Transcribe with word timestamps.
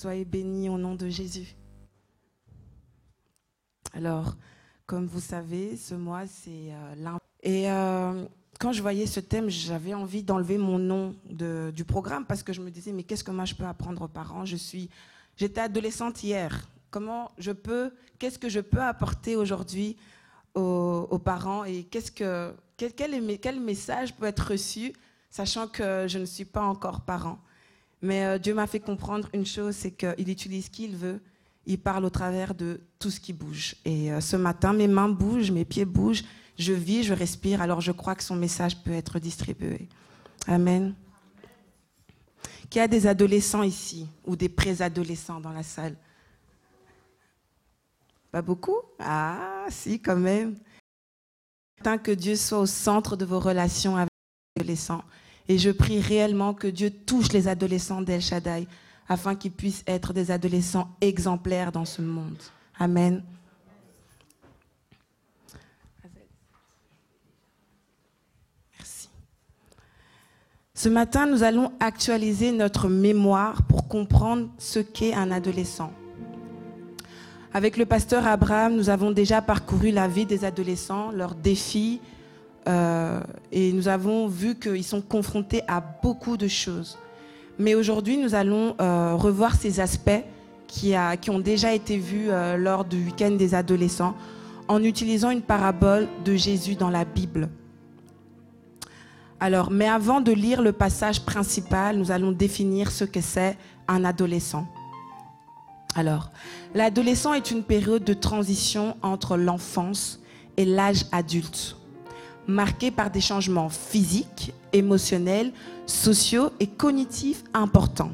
Soyez 0.00 0.24
bénis 0.24 0.70
au 0.70 0.78
nom 0.78 0.94
de 0.94 1.10
Jésus. 1.10 1.54
Alors, 3.92 4.34
comme 4.86 5.04
vous 5.04 5.20
savez, 5.20 5.76
ce 5.76 5.94
mois, 5.94 6.26
c'est 6.26 6.72
euh, 6.72 7.18
Et 7.42 7.70
euh, 7.70 8.24
quand 8.58 8.72
je 8.72 8.80
voyais 8.80 9.04
ce 9.04 9.20
thème, 9.20 9.50
j'avais 9.50 9.92
envie 9.92 10.22
d'enlever 10.22 10.56
mon 10.56 10.78
nom 10.78 11.14
du 11.28 11.84
programme 11.84 12.24
parce 12.24 12.42
que 12.42 12.54
je 12.54 12.62
me 12.62 12.70
disais, 12.70 12.92
mais 12.92 13.02
qu'est-ce 13.02 13.22
que 13.22 13.30
moi 13.30 13.44
je 13.44 13.54
peux 13.54 13.66
apprendre 13.66 14.00
aux 14.00 14.08
parents? 14.08 14.46
Je 14.46 14.56
suis, 14.56 14.88
j'étais 15.36 15.60
adolescente 15.60 16.24
hier. 16.24 16.70
Comment 16.90 17.30
je 17.36 17.52
peux, 17.52 17.92
qu'est-ce 18.18 18.38
que 18.38 18.48
je 18.48 18.60
peux 18.60 18.80
apporter 18.80 19.36
aujourd'hui 19.36 19.98
aux, 20.54 21.20
parents 21.22 21.64
et 21.64 21.82
qu'est-ce 21.84 22.10
que, 22.10 22.54
quel, 22.78 22.94
quel, 22.94 23.60
message 23.60 24.16
peut 24.16 24.24
être 24.24 24.52
reçu, 24.52 24.94
sachant 25.28 25.68
que 25.68 26.06
je 26.08 26.18
ne 26.18 26.24
suis 26.24 26.46
pas 26.46 26.62
encore 26.62 27.02
parent? 27.02 27.38
Mais 28.02 28.24
euh, 28.24 28.38
Dieu 28.38 28.54
m'a 28.54 28.66
fait 28.66 28.80
comprendre 28.80 29.28
une 29.34 29.46
chose, 29.46 29.76
c'est 29.76 29.90
qu'il 29.90 30.28
utilise 30.28 30.68
qui 30.68 30.84
il 30.84 30.96
veut. 30.96 31.20
Il 31.66 31.78
parle 31.78 32.04
au 32.04 32.10
travers 32.10 32.54
de 32.54 32.80
tout 32.98 33.10
ce 33.10 33.20
qui 33.20 33.32
bouge. 33.32 33.76
Et 33.84 34.12
euh, 34.12 34.20
ce 34.20 34.36
matin, 34.36 34.72
mes 34.72 34.88
mains 34.88 35.08
bougent, 35.08 35.50
mes 35.50 35.64
pieds 35.64 35.84
bougent, 35.84 36.24
je 36.58 36.72
vis, 36.72 37.04
je 37.04 37.14
respire. 37.14 37.60
Alors 37.60 37.80
je 37.80 37.92
crois 37.92 38.14
que 38.14 38.22
son 38.22 38.36
message 38.36 38.82
peut 38.82 38.92
être 38.92 39.18
distribué. 39.18 39.88
Amen. 40.46 40.94
Qu'il 42.70 42.80
y 42.80 42.82
a 42.82 42.88
des 42.88 43.06
adolescents 43.06 43.62
ici 43.62 44.06
ou 44.24 44.36
des 44.36 44.48
préadolescents 44.48 45.40
dans 45.40 45.52
la 45.52 45.62
salle? 45.62 45.96
Pas 48.30 48.42
beaucoup? 48.42 48.78
Ah, 49.00 49.66
si, 49.70 50.00
quand 50.00 50.16
même. 50.16 50.56
Tant 51.82 51.98
que 51.98 52.12
Dieu 52.12 52.36
soit 52.36 52.60
au 52.60 52.66
centre 52.66 53.16
de 53.16 53.24
vos 53.24 53.40
relations 53.40 53.96
avec 53.96 54.10
les 54.56 54.62
adolescents. 54.62 55.02
Et 55.48 55.58
je 55.58 55.70
prie 55.70 56.00
réellement 56.00 56.54
que 56.54 56.68
Dieu 56.68 56.90
touche 56.90 57.32
les 57.32 57.48
adolescents 57.48 58.02
d'El 58.02 58.20
Shaddai 58.20 58.66
afin 59.08 59.34
qu'ils 59.34 59.50
puissent 59.50 59.82
être 59.86 60.12
des 60.12 60.30
adolescents 60.30 60.88
exemplaires 61.00 61.72
dans 61.72 61.84
ce 61.84 62.00
monde. 62.00 62.38
Amen. 62.78 63.24
Merci. 68.78 69.08
Ce 70.74 70.88
matin, 70.88 71.26
nous 71.26 71.42
allons 71.42 71.72
actualiser 71.80 72.52
notre 72.52 72.88
mémoire 72.88 73.62
pour 73.64 73.88
comprendre 73.88 74.48
ce 74.58 74.78
qu'est 74.78 75.14
un 75.14 75.32
adolescent. 75.32 75.92
Avec 77.52 77.76
le 77.76 77.84
pasteur 77.84 78.28
Abraham, 78.28 78.76
nous 78.76 78.90
avons 78.90 79.10
déjà 79.10 79.42
parcouru 79.42 79.90
la 79.90 80.06
vie 80.06 80.24
des 80.24 80.44
adolescents, 80.44 81.10
leurs 81.10 81.34
défis, 81.34 82.00
euh, 82.68 83.20
et 83.52 83.72
nous 83.72 83.88
avons 83.88 84.26
vu 84.26 84.54
qu'ils 84.54 84.84
sont 84.84 85.00
confrontés 85.00 85.62
à 85.66 85.80
beaucoup 85.80 86.36
de 86.36 86.48
choses. 86.48 86.98
Mais 87.58 87.74
aujourd'hui, 87.74 88.16
nous 88.16 88.34
allons 88.34 88.74
euh, 88.80 89.14
revoir 89.14 89.54
ces 89.54 89.80
aspects 89.80 90.22
qui, 90.66 90.94
ont 91.28 91.40
déjà 91.40 91.74
été 91.74 91.96
vus 91.96 92.30
euh, 92.30 92.56
lors 92.56 92.84
du 92.84 93.04
week-end 93.04 93.32
des 93.32 93.54
adolescents 93.54 94.14
en 94.68 94.82
utilisant 94.84 95.30
une 95.30 95.42
parabole 95.42 96.06
de 96.24 96.36
Jésus 96.36 96.76
dans 96.76 96.90
la 96.90 97.04
Bible. 97.04 97.48
Alors, 99.40 99.70
mais 99.70 99.88
avant 99.88 100.20
de 100.20 100.32
lire 100.32 100.62
le 100.62 100.72
passage 100.72 101.24
principal, 101.24 101.96
nous 101.96 102.12
allons 102.12 102.30
définir 102.30 102.92
ce 102.92 103.04
que 103.04 103.20
c'est 103.20 103.56
un 103.88 104.04
adolescent. 104.04 104.66
Alors, 105.96 106.30
l'adolescent 106.74 107.32
est 107.32 107.50
une 107.50 107.64
période 107.64 108.04
de 108.04 108.14
transition 108.14 108.96
entre 109.02 109.36
l'enfance 109.36 110.20
et 110.56 110.64
l'âge 110.64 111.06
adulte 111.10 111.79
marqué 112.46 112.90
par 112.90 113.10
des 113.10 113.20
changements 113.20 113.68
physiques, 113.68 114.52
émotionnels, 114.72 115.52
sociaux 115.86 116.50
et 116.60 116.66
cognitifs 116.66 117.44
importants. 117.54 118.12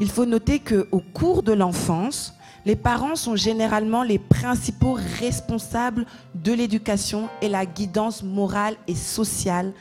Il 0.00 0.10
faut 0.10 0.26
noter 0.26 0.58
qu'au 0.58 1.02
cours 1.12 1.42
de 1.42 1.52
l'enfance, 1.52 2.34
les 2.66 2.76
parents 2.76 3.16
sont 3.16 3.36
généralement 3.36 4.02
les 4.02 4.18
principaux 4.18 4.96
responsables 5.20 6.06
de 6.34 6.52
l'éducation 6.52 7.28
et 7.42 7.48
la 7.48 7.66
guidance 7.66 8.22
morale 8.22 8.76
et 8.88 8.94
sociale 8.94 9.72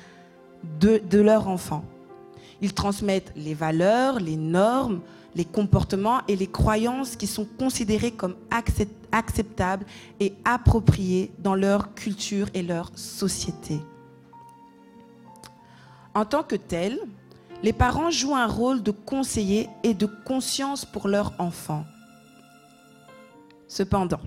de, 0.80 1.02
de 1.10 1.20
leur 1.20 1.48
enfant. 1.48 1.84
Ils 2.62 2.74
transmettent 2.74 3.34
les 3.36 3.54
valeurs, 3.54 4.20
les 4.20 4.38
normes, 4.38 5.02
les 5.36 5.46
comportements 5.46 6.22
et 6.28 6.36
les 6.36 6.48
croyances 6.48 7.16
qui 7.16 7.28
sont 7.28 7.46
considérés 7.58 8.12
comme 8.12 8.36
acceptables 9.12 9.86
et 10.20 10.34
appropriés 10.46 11.32
dans 11.40 11.56
leur 11.56 11.94
culture 11.94 12.48
et 12.54 12.62
leur 12.62 12.92
société. 12.96 13.80
En 16.14 16.26
tant 16.26 16.44
que 16.44 16.56
tels, 16.56 17.00
les 17.64 17.74
parents 17.74 18.12
jouent 18.12 18.36
un 18.36 18.48
rôle 18.48 18.84
de 18.84 18.92
conseiller 18.92 19.70
et 19.84 19.94
de 19.94 20.06
conscience 20.06 20.86
pour 20.86 21.08
leur 21.08 21.34
enfant. 21.40 21.86
Cependant, 23.68 24.20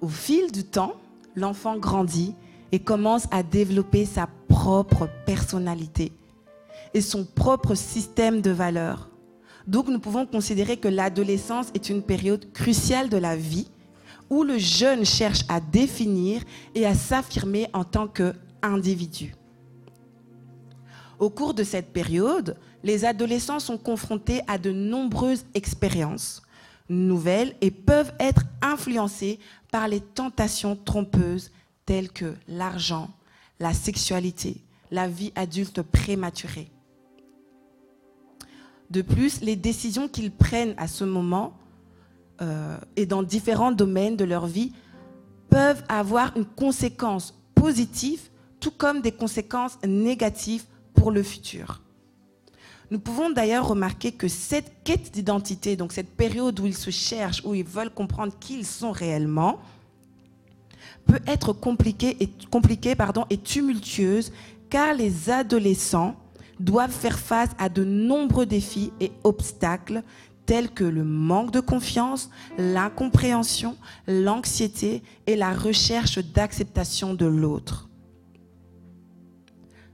au 0.00 0.08
fil 0.08 0.52
du 0.52 0.64
temps, 0.64 0.94
l'enfant 1.34 1.76
grandit 1.76 2.34
et 2.70 2.78
commence 2.78 3.26
à 3.30 3.42
développer 3.42 4.04
sa 4.04 4.28
propre 4.48 5.08
personnalité 5.26 6.12
et 6.92 7.00
son 7.00 7.24
propre 7.24 7.74
système 7.74 8.40
de 8.40 8.50
valeurs 8.50 9.08
donc 9.66 9.88
nous 9.88 9.98
pouvons 9.98 10.26
considérer 10.26 10.76
que 10.76 10.88
l'adolescence 10.88 11.68
est 11.74 11.88
une 11.88 12.02
période 12.02 12.52
cruciale 12.52 13.08
de 13.08 13.16
la 13.16 13.36
vie 13.36 13.68
où 14.30 14.42
le 14.42 14.58
jeune 14.58 15.04
cherche 15.04 15.44
à 15.48 15.60
définir 15.60 16.42
et 16.74 16.86
à 16.86 16.94
s'affirmer 16.94 17.68
en 17.72 17.84
tant 17.84 18.08
qu'individu. 18.08 19.34
Au 21.18 21.30
cours 21.30 21.54
de 21.54 21.62
cette 21.62 21.92
période, 21.92 22.56
les 22.82 23.04
adolescents 23.04 23.60
sont 23.60 23.78
confrontés 23.78 24.40
à 24.46 24.58
de 24.58 24.72
nombreuses 24.72 25.44
expériences 25.54 26.42
nouvelles 26.88 27.54
et 27.60 27.70
peuvent 27.70 28.12
être 28.20 28.42
influencés 28.60 29.38
par 29.70 29.88
les 29.88 30.00
tentations 30.00 30.76
trompeuses 30.76 31.50
telles 31.86 32.10
que 32.10 32.34
l'argent, 32.48 33.10
la 33.58 33.72
sexualité, 33.72 34.60
la 34.90 35.08
vie 35.08 35.32
adulte 35.34 35.82
prématurée. 35.82 36.70
De 38.90 39.02
plus, 39.02 39.40
les 39.40 39.56
décisions 39.56 40.08
qu'ils 40.08 40.30
prennent 40.30 40.74
à 40.76 40.88
ce 40.88 41.04
moment 41.04 41.56
euh, 42.40 42.76
et 42.96 43.06
dans 43.06 43.22
différents 43.22 43.72
domaines 43.72 44.16
de 44.16 44.24
leur 44.24 44.46
vie 44.46 44.72
peuvent 45.48 45.82
avoir 45.88 46.36
une 46.36 46.44
conséquence 46.44 47.34
positive, 47.54 48.20
tout 48.60 48.72
comme 48.72 49.00
des 49.00 49.12
conséquences 49.12 49.78
négatives 49.86 50.64
pour 50.94 51.10
le 51.10 51.22
futur. 51.22 51.80
Nous 52.90 52.98
pouvons 52.98 53.30
d'ailleurs 53.30 53.68
remarquer 53.68 54.12
que 54.12 54.28
cette 54.28 54.82
quête 54.84 55.10
d'identité, 55.12 55.76
donc 55.76 55.92
cette 55.92 56.14
période 56.14 56.58
où 56.60 56.66
ils 56.66 56.76
se 56.76 56.90
cherchent, 56.90 57.42
où 57.44 57.54
ils 57.54 57.64
veulent 57.64 57.92
comprendre 57.92 58.32
qui 58.38 58.58
ils 58.58 58.66
sont 58.66 58.92
réellement, 58.92 59.58
peut 61.06 61.20
être 61.26 61.52
compliquée 61.52 62.16
et, 62.20 63.38
tumultueuse, 63.38 64.32
car 64.70 64.94
les 64.94 65.30
adolescents 65.30 66.16
doivent 66.60 66.90
faire 66.90 67.18
face 67.18 67.50
à 67.58 67.68
de 67.68 67.84
nombreux 67.84 68.46
défis 68.46 68.92
et 69.00 69.12
obstacles 69.24 70.02
tels 70.46 70.70
que 70.70 70.84
le 70.84 71.04
manque 71.04 71.50
de 71.50 71.60
confiance, 71.60 72.30
l'incompréhension, 72.58 73.76
l'anxiété 74.06 75.02
et 75.26 75.36
la 75.36 75.54
recherche 75.54 76.18
d'acceptation 76.18 77.14
de 77.14 77.26
l'autre. 77.26 77.88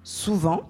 Souvent, 0.02 0.68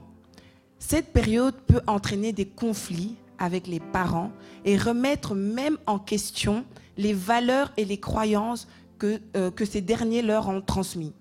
cette 0.79 1.13
période 1.13 1.55
peut 1.67 1.81
entraîner 1.87 2.33
des 2.33 2.47
conflits 2.47 3.17
avec 3.39 3.67
les 3.67 3.81
parents 3.81 4.33
et 4.65 4.77
remettre 4.77 5.35
même 5.35 5.79
en 5.87 5.99
question 5.99 6.65
les 6.99 7.15
valeurs 7.15 7.73
et 7.77 7.85
les 7.85 7.99
croyances 7.99 8.69
que, 8.99 9.21
euh, 9.37 9.51
ces 9.65 9.81
derniers 9.81 10.21
leur 10.21 10.49
ont 10.49 10.61
transmises. 10.61 11.13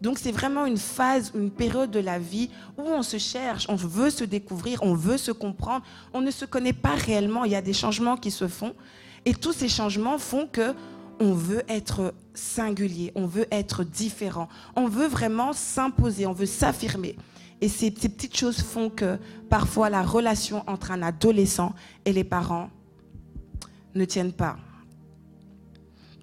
Donc 0.00 0.18
c'est 0.18 0.32
vraiment 0.32 0.66
une 0.66 0.76
phase, 0.76 1.32
une 1.34 1.50
période 1.50 1.90
de 1.90 2.00
la 2.00 2.18
vie 2.18 2.50
où 2.76 2.82
on 2.82 3.02
se 3.02 3.18
cherche, 3.18 3.66
on 3.68 3.76
veut 3.76 4.10
se 4.10 4.24
découvrir, 4.24 4.82
on 4.82 4.94
veut 4.94 5.16
se 5.16 5.32
comprendre, 5.32 5.84
on 6.12 6.20
ne 6.20 6.30
se 6.30 6.44
connaît 6.44 6.72
pas 6.72 6.94
réellement, 6.94 7.44
il 7.44 7.52
y 7.52 7.56
a 7.56 7.62
des 7.62 7.72
changements 7.72 8.16
qui 8.16 8.30
se 8.30 8.46
font 8.46 8.74
et 9.24 9.34
tous 9.34 9.52
ces 9.52 9.68
changements 9.68 10.18
font 10.18 10.46
que 10.50 10.74
on 11.18 11.32
veut 11.32 11.62
être 11.68 12.14
singulier, 12.34 13.10
on 13.14 13.26
veut 13.26 13.46
être 13.50 13.84
différent, 13.84 14.48
on 14.76 14.86
veut 14.86 15.06
vraiment 15.06 15.52
s'imposer, 15.52 16.26
on 16.26 16.32
veut 16.32 16.46
s'affirmer. 16.46 17.16
Et 17.60 17.68
ces, 17.68 17.90
petites 17.90 18.36
choses 18.36 18.60
font 18.60 18.90
que 18.90 19.18
parfois 19.48 19.88
la 19.88 20.02
relation 20.02 20.62
entre 20.66 20.90
un 20.90 21.02
adolescent 21.02 21.74
et 22.04 22.12
les 22.12 22.24
parents 22.24 22.68
ne 23.94 24.04
tiennent 24.04 24.34
pas. 24.34 24.58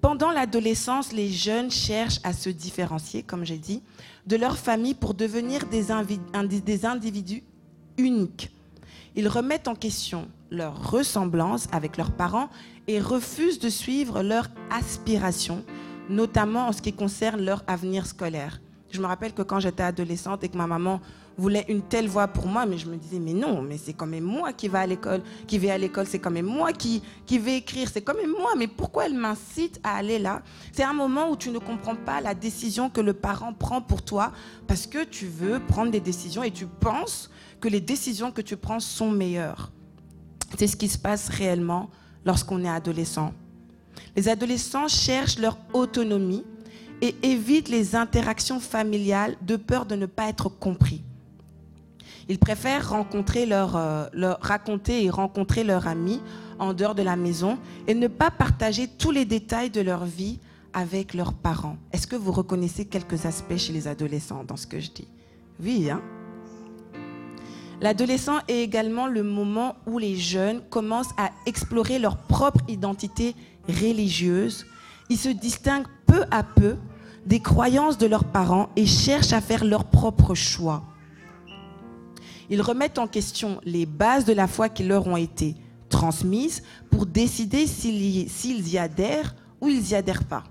Pendant 0.04 0.30
l'adolescence, 0.32 1.12
les 1.14 1.30
jeunes 1.30 1.70
cherchent 1.70 2.20
à 2.24 2.34
se 2.34 2.50
différencier, 2.50 3.22
comme 3.22 3.46
j'ai 3.46 3.56
dit, 3.56 3.82
de 4.26 4.36
leur 4.36 4.58
famille 4.58 4.92
pour 4.92 5.14
devenir 5.14 5.64
des, 5.66 5.90
individus 6.84 7.42
uniques. 7.96 8.50
Ils 9.16 9.28
remettent 9.28 9.66
en 9.66 9.74
question 9.74 10.28
leur 10.50 10.90
ressemblance 10.90 11.68
avec 11.72 11.96
leurs 11.96 12.12
parents 12.12 12.50
et 12.86 13.00
refusent 13.00 13.58
de 13.58 13.70
suivre 13.70 14.22
leurs 14.22 14.50
aspirations, 14.70 15.64
notamment 16.10 16.68
en 16.68 16.72
ce 16.72 16.82
qui 16.82 16.92
concerne 16.92 17.42
leur 17.42 17.64
avenir 17.66 18.04
scolaire. 18.04 18.60
Je 18.90 19.00
me 19.00 19.06
rappelle 19.06 19.32
que 19.32 19.40
quand 19.40 19.58
j'étais 19.58 19.84
adolescente 19.84 20.44
et 20.44 20.50
que 20.50 20.58
ma 20.58 20.66
maman 20.66 21.00
voulait 21.36 21.64
une 21.68 21.82
telle 21.82 22.08
voix 22.08 22.28
pour 22.28 22.46
moi, 22.46 22.66
mais 22.66 22.78
je 22.78 22.88
me 22.88 22.96
disais, 22.96 23.18
mais 23.18 23.32
non, 23.32 23.62
mais 23.62 23.78
c'est 23.78 23.92
quand 23.92 24.06
même 24.06 24.24
moi 24.24 24.52
qui 24.52 24.68
va 24.68 24.80
à 24.80 24.86
l'école, 24.86 25.22
qui 25.46 25.58
vais 25.58 25.70
à 25.70 25.78
l'école, 25.78 26.06
c'est 26.06 26.18
quand 26.18 26.30
même 26.30 26.46
moi 26.46 26.72
qui, 26.72 27.02
qui 27.26 27.38
vais 27.38 27.56
écrire, 27.56 27.88
c'est 27.92 28.02
quand 28.02 28.14
même 28.14 28.30
moi, 28.30 28.52
mais 28.56 28.66
pourquoi 28.68 29.06
elle 29.06 29.14
m'incite 29.14 29.80
à 29.82 29.96
aller 29.96 30.18
là? 30.18 30.42
C'est 30.72 30.84
un 30.84 30.92
moment 30.92 31.30
où 31.30 31.36
tu 31.36 31.50
ne 31.50 31.58
comprends 31.58 31.96
pas 31.96 32.20
la 32.20 32.34
décision 32.34 32.90
que 32.90 33.00
le 33.00 33.14
parent 33.14 33.52
prend 33.52 33.80
pour 33.80 34.02
toi 34.02 34.32
parce 34.66 34.86
que 34.86 35.04
tu 35.04 35.26
veux 35.26 35.60
prendre 35.60 35.90
des 35.90 36.00
décisions 36.00 36.42
et 36.42 36.50
tu 36.50 36.66
penses 36.66 37.30
que 37.60 37.68
les 37.68 37.80
décisions 37.80 38.30
que 38.30 38.42
tu 38.42 38.56
prends 38.56 38.80
sont 38.80 39.10
meilleures. 39.10 39.70
C'est 40.58 40.66
ce 40.66 40.76
qui 40.76 40.88
se 40.88 40.98
passe 40.98 41.28
réellement 41.28 41.90
lorsqu'on 42.24 42.64
est 42.64 42.68
adolescent. 42.68 43.32
Les 44.16 44.28
adolescents 44.28 44.88
cherchent 44.88 45.38
leur 45.38 45.58
autonomie 45.72 46.44
et 47.00 47.14
évitent 47.22 47.68
les 47.68 47.96
interactions 47.96 48.60
familiales 48.60 49.36
de 49.42 49.56
peur 49.56 49.84
de 49.86 49.96
ne 49.96 50.06
pas 50.06 50.28
être 50.28 50.48
compris. 50.48 51.02
Ils 52.28 52.38
préfèrent 52.38 53.04
leur, 53.46 53.76
euh, 53.76 54.06
leur, 54.12 54.38
raconter 54.40 55.04
et 55.04 55.10
rencontrer 55.10 55.64
leurs 55.64 55.86
amis 55.86 56.20
en 56.58 56.72
dehors 56.72 56.94
de 56.94 57.02
la 57.02 57.16
maison 57.16 57.58
et 57.86 57.94
ne 57.94 58.08
pas 58.08 58.30
partager 58.30 58.88
tous 58.88 59.10
les 59.10 59.24
détails 59.24 59.70
de 59.70 59.80
leur 59.80 60.04
vie 60.04 60.38
avec 60.72 61.14
leurs 61.14 61.34
parents. 61.34 61.76
Est-ce 61.92 62.06
que 62.06 62.16
vous 62.16 62.32
reconnaissez 62.32 62.86
quelques 62.86 63.26
aspects 63.26 63.56
chez 63.56 63.72
les 63.72 63.88
adolescents 63.88 64.44
dans 64.44 64.56
ce 64.56 64.66
que 64.66 64.80
je 64.80 64.90
dis? 64.90 65.08
Oui, 65.62 65.90
hein? 65.90 66.00
L'adolescent 67.80 68.38
est 68.48 68.62
également 68.62 69.06
le 69.06 69.22
moment 69.22 69.76
où 69.86 69.98
les 69.98 70.16
jeunes 70.16 70.62
commencent 70.70 71.14
à 71.18 71.30
explorer 71.44 71.98
leur 71.98 72.16
propre 72.16 72.60
identité 72.68 73.34
religieuse. 73.68 74.64
Ils 75.10 75.18
se 75.18 75.28
distinguent 75.28 75.88
peu 76.06 76.24
à 76.30 76.42
peu 76.42 76.76
des 77.26 77.40
croyances 77.40 77.98
de 77.98 78.06
leurs 78.06 78.24
parents 78.24 78.70
et 78.76 78.86
cherchent 78.86 79.32
à 79.32 79.40
faire 79.40 79.64
leur 79.64 79.84
propre 79.84 80.34
choix. 80.34 80.82
Ils 82.50 82.62
remettent 82.62 82.98
en 82.98 83.06
question 83.06 83.60
les 83.64 83.86
bases 83.86 84.24
de 84.24 84.32
la 84.32 84.46
foi 84.46 84.68
qui 84.68 84.84
leur 84.84 85.06
ont 85.06 85.16
été 85.16 85.56
transmises 85.88 86.62
pour 86.90 87.06
décider 87.06 87.66
s'ils 87.66 88.68
y 88.68 88.78
adhèrent 88.78 89.34
ou 89.60 89.68
ils 89.68 89.82
n'y 89.82 89.94
adhèrent 89.94 90.24
pas. 90.24 90.44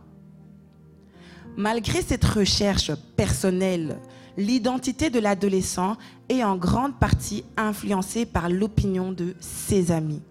Malgré 1.55 2.01
cette 2.01 2.25
recherche 2.25 2.91
personnelle, 3.15 3.99
l'identité 4.37 5.09
de 5.09 5.19
l'adolescent 5.19 5.97
est 6.29 6.43
en 6.43 6.55
grande 6.55 6.97
partie 6.99 7.43
influencée 7.57 8.25
par 8.25 8.49
l'opinion 8.49 9.11
de 9.11 9.35
ses 9.39 9.91
amis. 9.91 10.21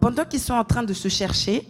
Pendant 0.00 0.24
qu'ils 0.24 0.40
sont 0.40 0.54
en 0.54 0.64
train 0.64 0.82
de 0.82 0.94
se 0.94 1.08
chercher, 1.08 1.68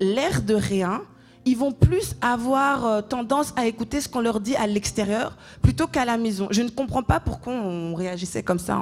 l'air 0.00 0.42
de 0.42 0.54
rien, 0.54 1.02
ils 1.44 1.56
vont 1.56 1.72
plus 1.72 2.14
avoir 2.20 2.84
euh, 2.84 3.02
tendance 3.02 3.52
à 3.56 3.66
écouter 3.66 4.00
ce 4.00 4.08
qu'on 4.08 4.20
leur 4.20 4.40
dit 4.40 4.56
à 4.56 4.66
l'extérieur 4.66 5.36
plutôt 5.62 5.86
qu'à 5.86 6.04
la 6.04 6.16
maison. 6.16 6.48
Je 6.50 6.62
ne 6.62 6.68
comprends 6.68 7.02
pas 7.02 7.20
pourquoi 7.20 7.54
on 7.54 7.94
réagissait 7.94 8.42
comme 8.42 8.58
ça 8.58 8.78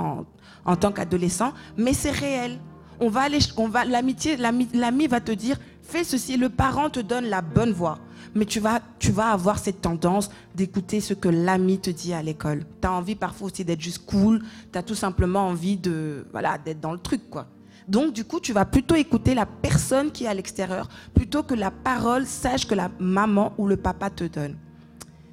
en, 0.65 0.77
tant 0.77 0.93
qu'adolescent, 0.93 1.53
mais 1.77 1.93
c'est 1.93 2.11
réel. 2.11 2.59
On 3.01 3.09
va 3.09 3.23
aller, 3.23 3.39
on 3.57 3.69
va, 3.69 3.85
l'amitié, 3.85 4.37
l'ami 4.37 5.07
va 5.07 5.21
te 5.21 5.31
dire, 5.33 5.57
fais 5.83 6.05
ceci. 6.05 6.37
Le 6.37 6.49
parent 6.49 6.91
te 6.91 7.01
donne 7.01 7.27
la 7.27 7.43
bonne 7.43 7.71
voie, 7.71 7.99
mais 8.35 8.45
tu 8.45 8.59
vas, 8.59 8.81
tu 8.99 9.13
vas 9.13 9.31
avoir 9.31 9.59
cette 9.61 9.81
tendance 9.81 10.31
d'écouter 10.55 11.01
ce 11.01 11.15
que 11.15 11.29
l'ami 11.29 11.79
te 11.79 11.91
dit 11.91 12.13
à 12.13 12.23
l'école. 12.23 12.65
Tu 12.83 12.89
as 12.89 12.93
envie 12.93 13.15
parfois 13.15 13.47
aussi 13.47 13.65
d'être 13.65 13.81
juste 13.81 14.05
cool. 14.05 14.43
Tu 14.73 14.79
as 14.79 14.83
tout 14.83 14.97
simplement 14.97 15.47
envie 15.47 15.77
de, 15.77 16.27
voilà, 16.33 16.59
d'être 16.59 16.81
dans 16.81 16.93
le 16.93 16.99
truc, 16.99 17.31
quoi. 17.31 17.47
Donc, 17.89 18.13
du 18.13 18.25
coup, 18.25 18.39
tu 18.39 18.53
vas 18.53 18.67
plutôt 18.67 18.95
écouter 18.95 19.35
la 19.35 19.47
personne 19.47 20.13
qui 20.13 20.25
est 20.25 20.29
à 20.29 20.35
l'extérieur 20.35 20.89
plutôt 21.15 21.43
que 21.43 21.55
la 21.55 21.71
parole 21.71 22.27
sage 22.27 22.67
que 22.67 22.75
la 22.75 22.91
maman 22.99 23.55
ou 23.57 23.67
le 23.67 23.79
papa 23.79 24.11
te 24.11 24.25
donne. 24.25 24.57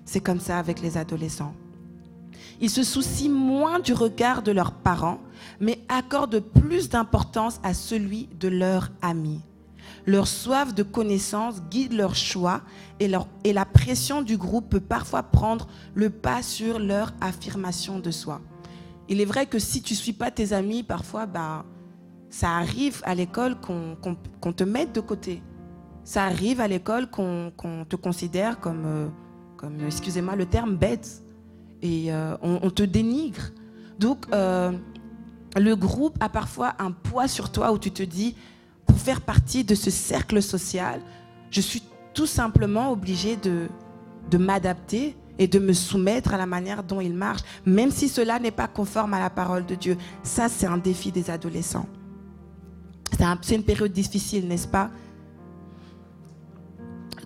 C'est 0.05 0.21
comme 0.21 0.39
ça 0.39 0.57
avec 0.57 0.81
les 0.81 0.97
adolescents. 0.97 1.53
Ils 2.61 2.69
se 2.69 2.83
soucient 2.83 3.31
moins 3.31 3.79
du 3.79 3.91
regard 3.91 4.41
de 4.41 4.53
leurs 4.53 4.71
parents, 4.71 5.19
mais 5.59 5.79
accordent 5.89 6.39
plus 6.39 6.87
d'importance 6.87 7.59
à 7.63 7.73
celui 7.73 8.29
de 8.39 8.47
leurs 8.47 8.89
amis. 9.01 9.41
Leur 10.05 10.27
soif 10.27 10.73
de 10.73 10.83
connaissance 10.83 11.61
guide 11.69 11.93
leur 11.93 12.15
choix 12.15 12.61
et, 13.01 13.11
et 13.43 13.53
la 13.53 13.65
pression 13.65 14.21
du 14.21 14.37
groupe 14.37 14.69
peut 14.69 14.79
parfois 14.79 15.23
prendre 15.23 15.67
le 15.93 16.09
pas 16.09 16.41
sur 16.41 16.79
leur 16.79 17.13
affirmation 17.19 17.99
de 17.99 18.11
soi. 18.11 18.39
Il 19.09 19.19
est 19.19 19.25
vrai 19.25 19.45
que 19.45 19.59
si 19.59 19.81
tu 19.81 19.93
ne 19.93 19.97
suis 19.97 20.13
pas 20.13 20.31
tes 20.31 20.53
amis, 20.53 20.83
parfois, 20.83 21.25
bah, 21.25 21.65
ça 22.35 22.57
arrive 22.57 23.01
à 23.05 23.15
l'école 23.15 23.55
qu'on 23.61 24.51
te 24.51 24.63
mette 24.65 24.93
de 24.93 24.99
côté. 24.99 25.41
Ça 26.03 26.25
arrive 26.25 26.59
à 26.59 26.67
l'école 26.67 27.09
qu'on 27.09 27.53
te 27.87 27.95
considère 27.95 28.59
comme, 28.59 28.83
euh, 28.85 29.07
comme 29.55 29.77
excusez-moi 29.85 30.35
le 30.35 30.45
terme, 30.45 30.75
bête. 30.75 31.23
Et 31.81 32.11
euh, 32.11 32.35
on, 32.41 32.69
te 32.71 32.83
dénigre. 32.83 33.51
Donc, 33.99 34.25
euh, 34.33 34.73
le 35.55 35.75
groupe 35.75 36.17
a 36.19 36.27
parfois 36.27 36.73
un 36.79 36.91
poids 36.91 37.29
sur 37.29 37.53
toi 37.53 37.71
où 37.71 37.79
tu 37.79 37.91
te 37.91 38.03
dis, 38.03 38.35
pour 38.85 38.97
faire 38.97 39.21
partie 39.21 39.63
de 39.63 39.73
ce 39.73 39.89
cercle 39.89 40.41
social, 40.41 40.99
je 41.51 41.61
suis 41.61 41.83
tout 42.13 42.25
simplement 42.25 42.91
obligé 42.91 43.37
de, 43.37 43.69
de 44.29 44.37
m'adapter 44.37 45.15
et 45.39 45.47
de 45.47 45.59
me 45.59 45.71
soumettre 45.71 46.33
à 46.33 46.37
la 46.37 46.45
manière 46.45 46.83
dont 46.83 46.99
il 46.99 47.13
marche, 47.13 47.43
même 47.65 47.91
si 47.91 48.09
cela 48.09 48.39
n'est 48.39 48.51
pas 48.51 48.67
conforme 48.67 49.13
à 49.13 49.19
la 49.19 49.29
parole 49.29 49.65
de 49.65 49.75
Dieu. 49.75 49.97
Ça, 50.21 50.49
c'est 50.49 50.67
un 50.67 50.77
défi 50.77 51.13
des 51.13 51.29
adolescents. 51.29 51.87
C'est 53.11 53.55
une 53.55 53.63
période 53.63 53.91
difficile, 53.91 54.47
n'est-ce 54.47 54.67
pas? 54.67 54.89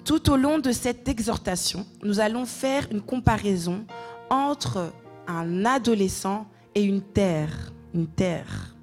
Tout 0.06 0.32
au 0.32 0.38
long 0.38 0.60
de 0.60 0.72
cette 0.72 1.08
exhortation, 1.08 1.86
nous 2.04 2.20
allons 2.20 2.46
faire 2.46 2.88
une 2.92 3.02
comparaison 3.02 3.86
entre 4.30 4.92
un 5.28 5.66
adolescent 5.66 6.48
et 6.76 6.84
une 6.84 7.02
terre. 7.02 7.72
Une 7.94 8.08
terre. 8.08 8.76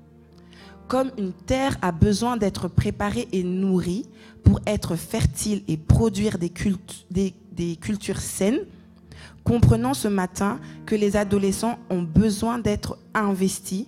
Comme 0.89 1.11
une 1.19 1.33
terre 1.33 1.77
a 1.83 1.91
besoin 1.91 2.37
d'être 2.37 2.69
préparée 2.69 3.29
et 3.33 3.43
nourrie 3.43 4.07
pour 4.45 4.61
être 4.67 4.95
fertile 4.95 5.65
et 5.67 5.77
produire 5.77 6.39
des, 6.39 7.35
des 7.51 7.77
cultures 7.77 8.21
saines, 8.21 8.61
comprenons 9.43 9.95
ce 9.95 10.09
matin 10.09 10.61
que 10.87 10.95
les 10.95 11.17
adolescents 11.17 11.79
ont 11.91 12.03
besoin 12.03 12.59
d'être 12.59 12.99
investis 13.15 13.87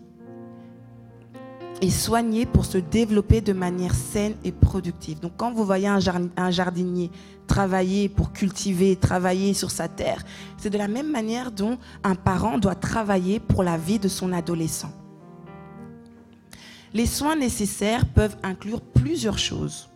et 1.80 1.90
soigner 1.90 2.46
pour 2.46 2.64
se 2.64 2.78
développer 2.78 3.40
de 3.40 3.52
manière 3.52 3.94
saine 3.94 4.34
et 4.44 4.52
productive. 4.52 5.20
Donc 5.20 5.32
quand 5.36 5.52
vous 5.52 5.64
voyez 5.64 5.88
un, 5.88 6.50
jardinier 6.50 7.10
travailler 7.46 8.08
pour 8.08 8.32
cultiver, 8.32 8.96
travailler 8.96 9.54
sur 9.54 9.70
sa 9.70 9.88
terre, 9.88 10.24
c'est 10.56 10.70
de 10.70 10.78
la 10.78 10.88
même 10.88 11.10
manière 11.10 11.50
dont 11.50 11.78
un 12.04 12.14
parent 12.14 12.58
doit 12.58 12.74
travailler 12.74 13.40
pour 13.40 13.62
la 13.62 13.78
vie 13.78 13.98
de 13.98 14.08
son 14.08 14.32
adolescent. 14.32 14.92
Les 16.94 17.06
soins 17.06 17.36
nécessaires 17.36 18.06
peuvent 18.06 18.36
inclure 18.42 18.80
plusieurs 18.80 19.38
choses. 19.38 19.88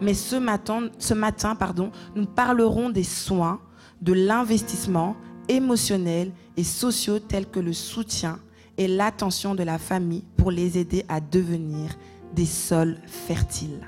Mais 0.00 0.14
ce 0.14 0.36
matin, 0.36 0.90
ce 0.98 1.14
matin 1.14 1.54
pardon, 1.54 1.90
nous 2.14 2.26
parlerons 2.26 2.90
des 2.90 3.04
soins, 3.04 3.60
de 4.02 4.12
l'investissement 4.12 5.16
émotionnel 5.48 6.32
et 6.56 6.64
sociaux 6.64 7.18
tels 7.18 7.48
que 7.48 7.60
le 7.60 7.72
soutien, 7.72 8.38
et 8.78 8.88
l'attention 8.88 9.54
de 9.54 9.62
la 9.62 9.78
famille 9.78 10.24
pour 10.36 10.50
les 10.50 10.78
aider 10.78 11.04
à 11.08 11.20
devenir 11.20 11.96
des 12.34 12.46
sols 12.46 12.98
fertiles. 13.06 13.86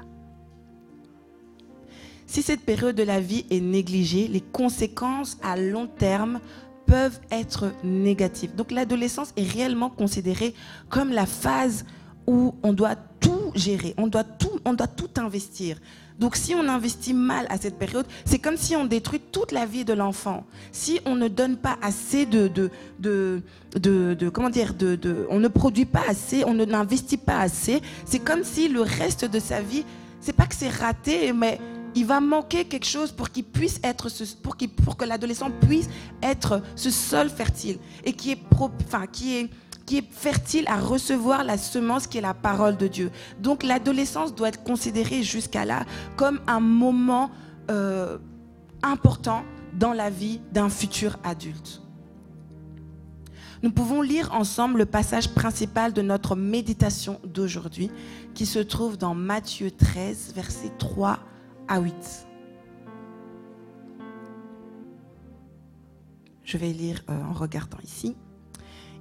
Si 2.27 2.43
cette 2.43 2.61
période 2.61 2.95
de 2.95 3.03
la 3.03 3.21
vie 3.21 3.47
est 3.51 3.61
négligée, 3.61 4.29
les 4.29 4.43
conséquences 4.43 5.39
à 5.43 5.57
long 5.57 5.87
terme 5.87 6.41
peuvent 6.87 7.21
être 7.31 7.73
négatives. 7.85 8.55
Donc 8.55 8.71
l'adolescence 8.71 9.33
est 9.37 9.51
réellement 9.51 9.91
considérée 9.91 10.55
comme 10.89 11.11
la 11.11 11.27
phase 11.27 11.85
où 12.27 12.55
on 12.63 12.73
doit 12.73 12.97
tout 13.21 13.53
gérer, 13.55 13.95
on 13.97 14.07
doit 14.07 14.25
tout, 14.25 14.61
on 14.65 14.75
doit 14.75 14.87
tout 14.87 15.11
investir. 15.17 15.79
Donc 16.19 16.35
si 16.35 16.55
on 16.55 16.69
investit 16.69 17.15
mal 17.15 17.47
à 17.49 17.59
cette 17.59 17.79
période, 17.79 18.07
c'est 18.25 18.39
comme 18.39 18.57
si 18.57 18.75
on 18.75 18.85
détruit 18.85 19.21
toute 19.21 19.53
la 19.53 19.67
vie 19.67 19.85
de 19.85 19.93
l'enfant. 19.93 20.45
Si 20.73 21.01
on 21.05 21.15
ne 21.15 21.29
donne 21.29 21.57
pas 21.57 21.79
assez 21.81 22.27
de, 22.27 22.49
de, 22.49 22.71
de, 22.99 23.43
de, 23.75 24.29
comment 24.29 24.51
dire, 24.51 24.75
de, 24.75 25.27
on 25.31 25.39
ne 25.39 25.49
produit 25.49 25.85
pas 25.85 26.03
assez, 26.09 26.45
on 26.45 26.55
n'investit 26.55 27.19
pas 27.19 27.39
assez, 27.39 27.81
c'est 28.05 28.19
comme 28.19 28.43
si 28.43 28.69
le 28.69 28.83
reste 28.83 29.25
de 29.25 29.39
sa 29.39 29.61
vie, 29.61 29.85
c'est 30.21 30.33
pas 30.33 30.47
que 30.47 30.55
c'est 30.57 30.69
raté, 30.69 31.33
mais 31.33 31.61
il 31.95 32.05
va 32.05 32.21
manquer 32.21 32.65
quelque 32.65 32.87
chose 32.87 33.13
pour 33.13 33.31
qu'il 33.31 33.45
puisse 33.45 33.81
être 33.83 34.09
ce, 34.09 34.25
pour, 34.37 34.57
pour 34.85 34.97
que 34.97 35.05
l'adolescent 35.05 35.51
puisse 35.67 35.89
être 36.23 36.63
ce 36.75 36.91
sol 36.91 37.29
fertile 37.29 37.79
et 38.05 38.13
qui 38.13 38.33
est, 38.33 38.39
enfin, 38.53 39.07
qui 39.07 39.37
est 39.37 39.51
qui 39.89 39.97
est 39.97 40.13
fertile 40.13 40.69
à 40.69 40.77
recevoir 40.79 41.45
la 41.45 41.57
semence 41.57 42.07
qui 42.07 42.19
est 42.19 42.21
la 42.21 42.35
parole 42.35 42.77
de 42.77 42.89
Dieu. 42.89 43.11
Donc 43.41 43.63
l'adolescence 43.63 44.35
doit 44.35 44.49
être 44.49 44.63
considérée 44.63 45.23
jusqu'à 45.23 45.65
là 45.65 45.87
comme 46.15 46.41
un 46.47 46.61
moment 46.61 47.31
euh, 47.71 48.19
important 48.83 49.45
dans 49.73 49.95
la 49.95 50.11
vie 50.11 50.43
d'un 50.53 50.69
futur 50.69 51.17
adulte. 51.25 51.81
Nous 53.63 53.71
pouvons 53.71 54.03
lire 54.03 54.35
ensemble 54.35 54.77
le 54.77 54.85
passage 54.85 55.31
principal 55.31 55.95
de 55.95 56.03
notre 56.03 56.37
méditation 56.37 57.19
d'aujourd'hui 57.25 57.91
qui 58.35 58.45
se 58.45 58.59
trouve 58.59 58.99
dans 58.99 59.15
Matthieu 59.15 59.71
13, 59.71 60.35
versets 60.35 60.73
3 60.77 61.19
à 61.67 61.81
8. 61.81 61.95
Je 66.45 66.59
vais 66.59 66.75
lire 66.75 67.03
euh, 67.09 67.23
en 67.23 67.33
regardant 67.33 67.79
ici. 67.83 68.17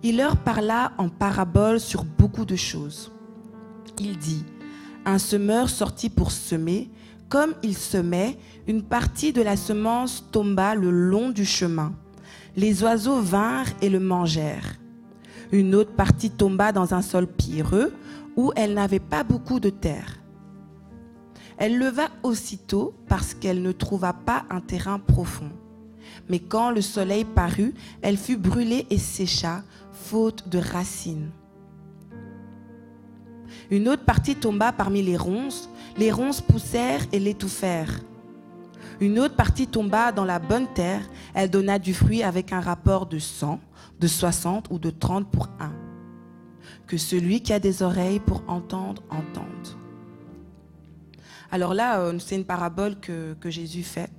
Il 0.03 0.17
leur 0.17 0.37
parla 0.37 0.93
en 0.97 1.09
parabole 1.09 1.79
sur 1.79 2.03
beaucoup 2.03 2.45
de 2.45 2.55
choses. 2.55 3.11
Il 3.99 4.17
dit, 4.17 4.45
un 5.05 5.17
semeur 5.17 5.69
sortit 5.69 6.09
pour 6.09 6.31
semer, 6.31 6.91
comme 7.29 7.55
il 7.63 7.75
semait, 7.75 8.37
une 8.67 8.83
partie 8.83 9.33
de 9.33 9.41
la 9.41 9.57
semence 9.57 10.25
tomba 10.31 10.75
le 10.75 10.91
long 10.91 11.29
du 11.29 11.45
chemin. 11.45 11.93
Les 12.55 12.83
oiseaux 12.83 13.21
vinrent 13.21 13.73
et 13.81 13.89
le 13.89 13.99
mangèrent. 13.99 14.75
Une 15.51 15.73
autre 15.75 15.93
partie 15.93 16.29
tomba 16.29 16.71
dans 16.71 16.93
un 16.93 17.01
sol 17.01 17.25
pierreux 17.27 17.93
où 18.35 18.51
elle 18.55 18.73
n'avait 18.73 18.99
pas 18.99 19.23
beaucoup 19.23 19.59
de 19.59 19.69
terre. 19.69 20.19
Elle 21.57 21.79
leva 21.79 22.09
aussitôt 22.21 22.93
parce 23.07 23.33
qu'elle 23.33 23.61
ne 23.61 23.71
trouva 23.71 24.13
pas 24.13 24.45
un 24.49 24.61
terrain 24.61 24.99
profond. 24.99 25.49
Mais 26.29 26.39
quand 26.39 26.71
le 26.71 26.81
soleil 26.81 27.25
parut, 27.25 27.73
elle 28.01 28.17
fut 28.17 28.37
brûlée 28.37 28.85
et 28.89 28.97
sécha, 28.97 29.63
faute 29.91 30.47
de 30.49 30.59
racines. 30.59 31.29
Une 33.69 33.89
autre 33.89 34.03
partie 34.03 34.35
tomba 34.35 34.71
parmi 34.71 35.01
les 35.01 35.17
ronces. 35.17 35.69
Les 35.97 36.11
ronces 36.11 36.41
poussèrent 36.41 37.05
et 37.11 37.19
l'étouffèrent. 37.19 38.01
Une 38.99 39.19
autre 39.19 39.35
partie 39.35 39.67
tomba 39.67 40.11
dans 40.11 40.25
la 40.25 40.39
bonne 40.39 40.67
terre. 40.73 41.01
Elle 41.33 41.49
donna 41.49 41.77
du 41.77 41.93
fruit 41.93 42.23
avec 42.23 42.53
un 42.53 42.61
rapport 42.61 43.05
de 43.05 43.19
100, 43.19 43.59
de 43.99 44.07
60 44.07 44.67
ou 44.69 44.79
de 44.79 44.89
30 44.89 45.29
pour 45.29 45.49
un. 45.59 45.73
Que 46.87 46.97
celui 46.97 47.41
qui 47.41 47.53
a 47.53 47.59
des 47.59 47.83
oreilles 47.83 48.19
pour 48.19 48.43
entendre, 48.47 49.03
entende. 49.09 49.77
Alors 51.51 51.73
là, 51.73 51.99
euh, 51.99 52.17
c'est 52.19 52.35
une 52.35 52.45
parabole 52.45 52.99
que, 52.99 53.35
Jésus 53.45 53.83
fait. 53.83 54.09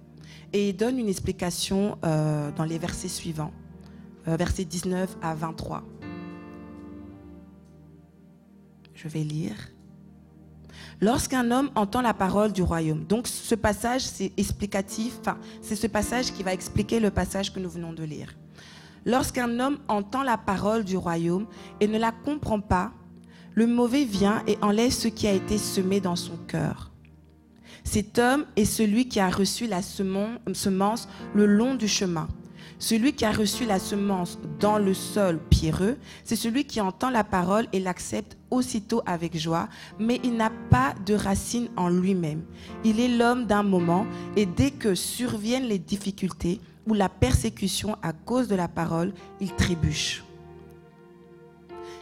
Et 0.53 0.71
il 0.71 0.77
donne 0.77 0.99
une 0.99 1.09
explication 1.09 1.99
euh, 2.05 2.51
dans 2.53 2.65
les 2.65 2.79
versets 2.79 3.09
suivants, 3.09 3.53
euh, 4.27 4.37
versets 4.37 4.65
19 4.65 5.17
à 5.21 5.35
23. 5.35 5.85
Je 8.95 9.09
vais 9.09 9.23
lire. 9.23 9.55
Lorsqu'un 11.01 11.51
homme 11.51 11.71
entend 11.77 12.01
la 12.01 12.15
parole 12.15 12.53
du 12.53 12.63
royaume, 12.63 13.05
donc 13.05 13.29
ce 13.29 13.55
passage 13.55 14.03
c'est 14.03 14.33
explicatif, 14.37 15.19
enfin 15.21 15.39
c'est 15.63 15.77
ce 15.77 15.87
passage 15.87 16.33
qui 16.33 16.43
va 16.43 16.53
expliquer 16.53 16.99
le 16.99 17.11
passage 17.11 17.53
que 17.53 17.61
nous 17.61 17.71
venons 17.71 17.93
de 17.93 18.03
lire. 18.03 18.35
Lorsqu'un 19.07 19.61
homme 19.61 19.79
entend 19.87 20.23
la 20.23 20.37
parole 20.37 20.85
du 20.85 20.97
royaume 20.97 21.47
et 21.81 21.87
ne 21.87 21.99
la 21.99 22.11
comprend 22.11 22.61
pas, 22.61 22.93
le 23.55 23.67
mauvais 23.67 24.05
vient 24.05 24.43
et 24.47 24.59
enlève 24.61 24.91
ce 24.91 25.09
qui 25.09 25.27
a 25.27 25.33
été 25.33 25.57
semé 25.59 26.01
dans 26.01 26.17
son 26.17 26.37
cœur. 26.37 26.91
Cet 27.91 28.19
homme 28.19 28.45
est 28.57 28.67
celui 28.67 29.09
qui 29.09 29.19
a 29.19 29.31
reçu 29.31 29.67
la 29.67 29.81
semence 29.81 31.09
le 31.35 31.47
long 31.47 31.75
du 31.75 31.89
chemin. 31.89 32.29
Celui 32.79 33.15
qui 33.15 33.25
a 33.25 33.33
reçu 33.33 33.65
la 33.65 33.79
semence 33.79 34.39
dans 34.61 34.77
le 34.77 34.93
sol 34.93 35.41
pierreux, 35.49 35.97
c'est 36.23 36.37
celui 36.37 36.67
qui 36.67 36.83
entend 36.83 37.09
la 37.09 37.25
parole 37.25 37.67
et 37.73 37.81
l'accepte 37.81 38.37
aussitôt 38.51 39.01
avec 39.07 39.39
joie, 39.39 39.71
mais 39.99 40.21
il 40.23 40.37
n'a 40.37 40.53
pas 40.69 40.95
de 41.07 41.15
racine 41.15 41.71
en 41.79 41.89
lui-même. 41.89 42.43
Il 42.85 43.01
est 43.01 43.09
l'homme 43.09 43.47
d'un 43.47 43.63
moment 43.63 44.07
et 44.37 44.45
dès 44.45 44.71
que 44.71 44.95
surviennent 44.95 45.67
les 45.67 45.79
difficultés 45.79 46.61
ou 46.87 46.93
la 46.93 47.09
persécution 47.09 47.97
à 48.03 48.13
cause 48.13 48.49
de 48.49 48.55
la 48.55 48.69
parole, 48.69 49.15
il 49.41 49.55
trébuche. 49.55 50.25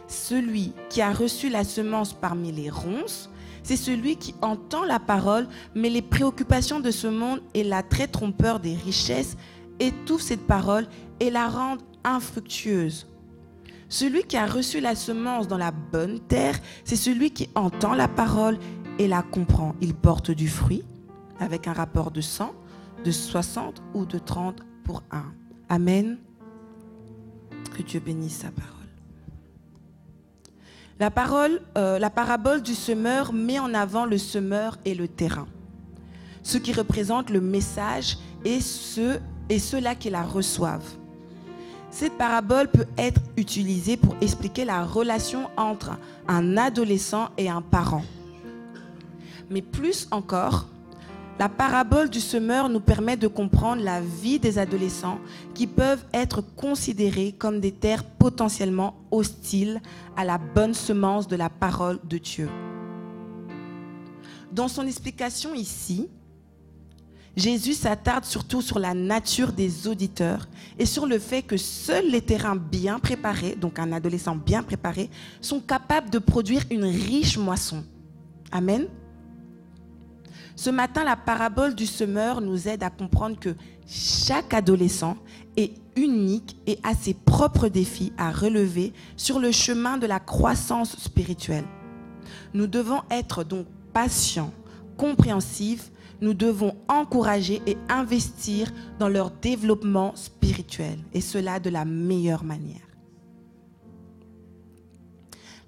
Celui 0.09 0.73
qui 0.89 1.01
a 1.01 1.13
reçu 1.13 1.47
la 1.47 1.63
semence 1.63 2.11
parmi 2.11 2.51
les 2.51 2.69
ronces, 2.69 3.29
c'est 3.67 3.75
celui 3.75 4.15
qui 4.15 4.33
entend 4.41 4.85
la 4.85 4.97
parole, 4.97 5.45
mais 5.75 5.89
les 5.89 6.01
préoccupations 6.01 6.79
de 6.79 6.89
ce 6.89 7.07
monde 7.07 7.41
et 7.53 7.65
la 7.65 7.83
très 7.83 8.07
trompeur 8.07 8.61
des 8.61 8.73
richesses 8.73 9.35
étouffe 9.81 10.21
cette 10.21 10.47
parole 10.47 10.87
et 11.19 11.29
la 11.29 11.49
rend 11.49 11.75
infructueuse. 12.05 13.07
Celui 13.89 14.23
qui 14.23 14.37
a 14.37 14.45
reçu 14.45 14.79
la 14.79 14.95
semence 14.95 15.49
dans 15.49 15.57
la 15.57 15.71
bonne 15.71 16.21
terre, 16.21 16.57
c'est 16.85 16.95
celui 16.95 17.31
qui 17.31 17.49
entend 17.55 17.93
la 17.93 18.07
parole 18.07 18.57
et 18.99 19.07
la 19.09 19.21
comprend. 19.21 19.75
Il 19.81 19.93
porte 19.93 20.31
du 20.31 20.47
fruit 20.47 20.85
avec 21.41 21.67
un 21.67 21.73
rapport 21.73 22.11
de 22.11 22.21
100, 22.21 22.53
de 23.03 23.11
60 23.11 23.83
ou 23.93 24.05
de 24.05 24.17
30 24.17 24.63
pour 24.85 25.03
1. 25.11 25.25
Amen. 25.67 26.17
Que 27.75 27.83
Dieu 27.83 27.99
bénisse 27.99 28.37
sa 28.37 28.51
parole. 28.51 28.76
Euh, 30.99 31.99
la 31.99 32.09
parabole 32.09 32.61
du 32.61 32.73
semeur 32.73 33.31
met 33.31 33.59
en 33.59 33.73
avant 33.73 34.05
le 34.05 34.17
semeur 34.17 34.77
et 34.83 34.95
le 34.95 35.07
terrain, 35.07 35.47
ce 36.41 36.57
qui 36.57 36.73
représente 36.73 37.29
le 37.29 37.39
message 37.39 38.17
et 38.43 38.61
ce 38.61 39.19
et 39.49 39.59
ceux-là 39.59 39.95
qui 39.95 40.09
la 40.09 40.23
reçoivent. 40.23 40.95
Cette 41.91 42.17
parabole 42.17 42.67
peut 42.67 42.87
être 42.97 43.21
utilisée 43.37 43.95
pour 43.95 44.15
expliquer 44.21 44.65
la 44.65 44.83
relation 44.83 45.49
entre 45.55 45.91
un 46.27 46.57
adolescent 46.57 47.29
et 47.37 47.49
un 47.49 47.61
parent. 47.61 48.03
Mais 49.49 49.61
plus 49.61 50.07
encore, 50.11 50.67
la 51.39 51.49
parabole 51.49 52.09
du 52.09 52.19
semeur 52.19 52.67
nous 52.67 52.79
permet 52.79 53.15
de 53.15 53.27
comprendre 53.27 53.83
la 53.83 54.01
vie 54.01 54.39
des 54.39 54.57
adolescents 54.57 55.19
qui 55.53 55.67
peuvent 55.67 56.03
être 56.13 56.41
considérés 56.41 57.31
comme 57.37 57.59
des 57.59 57.71
terres 57.71 58.03
potentiellement 58.03 58.95
hostiles 59.11 59.81
à 60.15 60.25
la 60.25 60.37
bonne 60.37 60.73
semence 60.73 61.27
de 61.27 61.35
la 61.35 61.49
parole 61.49 61.99
de 62.03 62.17
Dieu. 62.17 62.49
Dans 64.51 64.67
son 64.67 64.87
explication 64.87 65.53
ici, 65.53 66.09
Jésus 67.35 67.73
s'attarde 67.73 68.25
surtout 68.25 68.63
sur 68.63 68.79
la 68.79 68.95
nature 68.95 69.53
des 69.53 69.87
auditeurs 69.87 70.47
et 70.79 70.87
sur 70.87 71.05
le 71.05 71.19
fait 71.19 71.43
que 71.43 71.55
seuls 71.55 72.09
les 72.09 72.21
terrains 72.21 72.55
bien 72.55 72.97
préparés, 72.97 73.55
donc 73.55 73.77
un 73.77 73.91
adolescent 73.91 74.35
bien 74.35 74.63
préparé, 74.63 75.11
sont 75.39 75.59
capables 75.59 76.09
de 76.09 76.17
produire 76.17 76.63
une 76.71 76.85
riche 76.85 77.37
moisson. 77.37 77.83
Amen. 78.51 78.87
Ce 80.57 80.69
matin, 80.69 81.03
la 81.03 81.15
parabole 81.15 81.75
du 81.75 81.85
semeur 81.85 82.41
nous 82.41 82.67
aide 82.67 82.81
à 82.81 82.89
comprendre 82.89 83.39
que 83.39 83.55
chaque 83.87 84.53
adolescent 84.53 85.15
est 85.55 85.75
unique 85.95 86.57
et 86.65 86.79
a 86.83 86.93
ses 86.93 87.13
propres 87.13 87.69
défis 87.69 88.11
à 88.17 88.31
relever 88.31 88.91
sur 89.15 89.39
le 89.39 89.51
chemin 89.51 89.97
de 89.97 90.07
la 90.07 90.19
croissance 90.19 90.97
spirituelle. 90.97 91.63
Nous 92.55 92.67
devons 92.67 93.01
être 93.11 93.43
donc 93.43 93.67
patients, 93.93 94.51
compréhensifs 94.97 95.91
nous 96.21 96.33
devons 96.33 96.75
encourager 96.87 97.61
et 97.67 97.77
investir 97.89 98.71
dans 98.99 99.09
leur 99.09 99.29
développement 99.29 100.15
spirituel, 100.15 100.97
et 101.13 101.21
cela 101.21 101.59
de 101.59 101.69
la 101.69 101.85
meilleure 101.85 102.43
manière. 102.43 102.86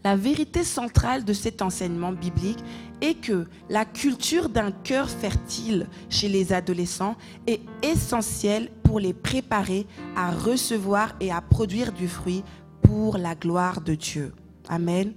La 0.03 0.15
vérité 0.15 0.63
centrale 0.63 1.25
de 1.25 1.33
cet 1.33 1.61
enseignement 1.61 2.13
biblique 2.13 2.63
est 3.01 3.15
que 3.15 3.47
la 3.69 3.83
culture 3.83 4.47
d'un 4.47 4.71
cœur 4.71 5.09
fertile 5.09 5.87
chez 6.09 6.29
les 6.29 6.53
adolescents 6.53 7.15
est 7.47 7.61
essentielle 7.83 8.69
pour 8.83 9.01
les 9.01 9.13
préparer 9.13 9.85
à 10.15 10.31
recevoir 10.31 11.15
et 11.19 11.31
à 11.31 11.41
produire 11.41 11.91
du 11.91 12.07
fruit 12.07 12.43
pour 12.81 13.17
la 13.17 13.35
gloire 13.35 13.81
de 13.81 13.95
Dieu. 13.95 14.33
Amen. 14.69 15.13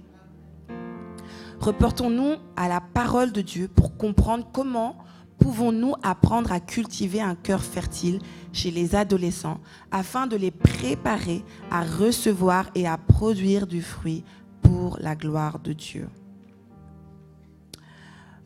Reportons-nous 1.61 2.35
à 2.57 2.67
la 2.67 2.81
parole 2.81 3.31
de 3.31 3.41
Dieu 3.41 3.69
pour 3.69 3.95
comprendre 3.95 4.45
comment 4.51 4.97
pouvons-nous 5.39 5.93
apprendre 6.03 6.51
à 6.51 6.59
cultiver 6.59 7.21
un 7.21 7.35
cœur 7.35 7.63
fertile 7.63 8.19
chez 8.51 8.69
les 8.69 8.95
adolescents 8.95 9.59
afin 9.91 10.27
de 10.27 10.35
les 10.35 10.51
préparer 10.51 11.43
à 11.71 11.83
recevoir 11.83 12.69
et 12.75 12.85
à 12.85 12.97
produire 12.97 13.65
du 13.65 13.81
fruit 13.81 14.23
pour 14.63 14.97
la 14.99 15.15
gloire 15.15 15.59
de 15.59 15.73
Dieu 15.73 16.09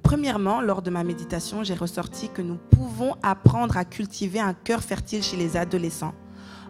Premièrement, 0.04 0.62
lors 0.62 0.82
de 0.82 0.90
ma 0.90 1.04
méditation, 1.04 1.64
j'ai 1.64 1.74
ressorti 1.74 2.30
que 2.30 2.42
nous 2.42 2.56
pouvons 2.56 3.16
apprendre 3.24 3.76
à 3.76 3.84
cultiver 3.84 4.40
un 4.40 4.54
cœur 4.54 4.82
fertile 4.82 5.22
chez 5.22 5.36
les 5.36 5.58
adolescents 5.58 6.14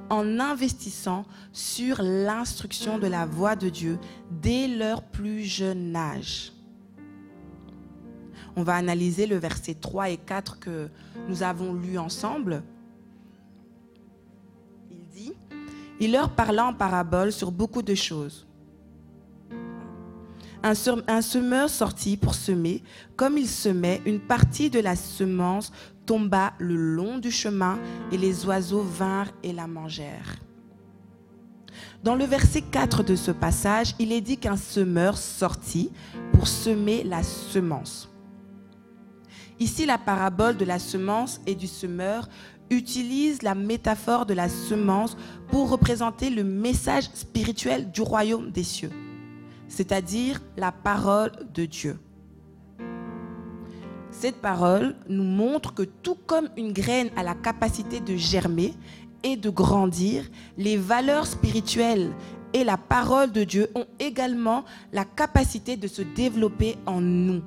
en 0.09 0.39
investissant 0.39 1.25
sur 1.51 2.01
l'instruction 2.01 2.97
de 2.97 3.07
la 3.07 3.25
voix 3.25 3.55
de 3.55 3.69
Dieu 3.69 3.99
dès 4.31 4.67
leur 4.67 5.03
plus 5.03 5.43
jeune 5.43 5.95
âge 5.95 6.53
on 8.57 8.63
va 8.63 8.73
analyser 8.73 9.27
le 9.27 9.37
verset 9.37 9.75
3 9.75 10.09
et 10.09 10.17
4 10.17 10.59
que 10.59 10.89
nous 11.29 11.43
avons 11.43 11.75
lu 11.75 11.99
ensemble. 11.99 12.63
Il 14.89 15.07
dit, 15.09 15.33
il 15.99 16.11
leur 16.11 16.31
parla 16.31 16.65
en 16.65 16.73
parabole 16.73 17.31
sur 17.31 17.51
beaucoup 17.51 17.83
de 17.83 17.93
choses. 17.93 18.46
Un, 20.63 20.73
semeur 21.21 21.69
sortit 21.69 22.17
pour 22.17 22.35
semer. 22.35 22.83
Comme 23.15 23.37
il 23.37 23.47
semait, 23.47 24.01
une 24.05 24.19
partie 24.19 24.69
de 24.69 24.79
la 24.79 24.95
semence 24.95 25.71
tomba 26.05 26.53
le 26.57 26.75
long 26.75 27.17
du 27.19 27.31
chemin 27.31 27.77
et 28.11 28.17
les 28.17 28.45
oiseaux 28.45 28.81
vinrent 28.81 29.31
et 29.43 29.53
la 29.53 29.67
mangèrent. 29.67 30.37
Dans 32.03 32.15
le 32.15 32.25
verset 32.25 32.61
4 32.61 33.03
de 33.03 33.15
ce 33.15 33.31
passage, 33.31 33.95
il 33.99 34.11
est 34.11 34.21
dit 34.21 34.37
qu'un 34.37 34.57
semeur 34.57 35.17
sortit 35.17 35.91
pour 36.33 36.47
semer 36.47 37.03
la 37.03 37.23
semence. 37.23 38.09
Ici, 39.59 39.85
la 39.85 39.97
parabole 39.97 40.57
de 40.57 40.65
la 40.65 40.79
semence 40.79 41.41
et 41.47 41.55
du 41.55 41.67
semeur 41.67 42.29
utilise 42.69 43.41
la 43.41 43.55
métaphore 43.55 44.25
de 44.25 44.33
la 44.33 44.49
semence 44.49 45.17
pour 45.49 45.69
représenter 45.69 46.29
le 46.29 46.43
message 46.43 47.09
spirituel 47.13 47.91
du 47.91 48.01
royaume 48.01 48.51
des 48.51 48.63
cieux, 48.63 48.91
c'est-à-dire 49.67 50.41
la 50.55 50.71
parole 50.71 51.31
de 51.53 51.65
Dieu. 51.65 51.99
Cette 54.11 54.41
parole 54.41 54.95
nous 55.09 55.23
montre 55.23 55.73
que 55.73 55.83
tout 55.83 56.17
comme 56.25 56.49
une 56.57 56.73
graine 56.73 57.09
a 57.15 57.23
la 57.23 57.35
capacité 57.35 57.99
de 57.99 58.15
germer 58.15 58.73
et 59.23 59.35
de 59.35 59.49
grandir, 59.49 60.23
les 60.57 60.77
valeurs 60.77 61.27
spirituelles 61.27 62.11
et 62.53 62.63
la 62.63 62.77
parole 62.77 63.31
de 63.31 63.43
Dieu 63.43 63.69
ont 63.75 63.85
également 63.99 64.63
la 64.91 65.05
capacité 65.05 65.77
de 65.77 65.87
se 65.87 66.01
développer 66.01 66.77
en 66.85 67.01
nous. 67.01 67.43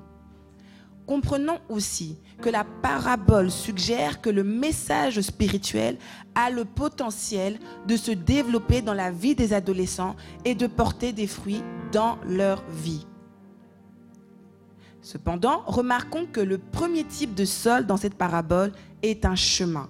Comprenons 1.10 1.58
aussi 1.68 2.20
que 2.40 2.50
la 2.50 2.62
parabole 2.62 3.50
suggère 3.50 4.20
que 4.20 4.30
le 4.30 4.44
message 4.44 5.20
spirituel 5.22 5.98
a 6.36 6.50
le 6.50 6.64
potentiel 6.64 7.58
de 7.88 7.96
se 7.96 8.12
développer 8.12 8.80
dans 8.80 8.94
la 8.94 9.10
vie 9.10 9.34
des 9.34 9.52
adolescents 9.52 10.14
et 10.44 10.54
de 10.54 10.68
porter 10.68 11.12
des 11.12 11.26
fruits 11.26 11.64
dans 11.90 12.16
leur 12.28 12.62
vie. 12.70 13.08
Cependant, 15.02 15.64
remarquons 15.66 16.26
que 16.26 16.38
le 16.38 16.58
premier 16.58 17.02
type 17.02 17.34
de 17.34 17.44
sol 17.44 17.86
dans 17.86 17.96
cette 17.96 18.14
parabole 18.14 18.70
est 19.02 19.24
un 19.24 19.34
chemin. 19.34 19.88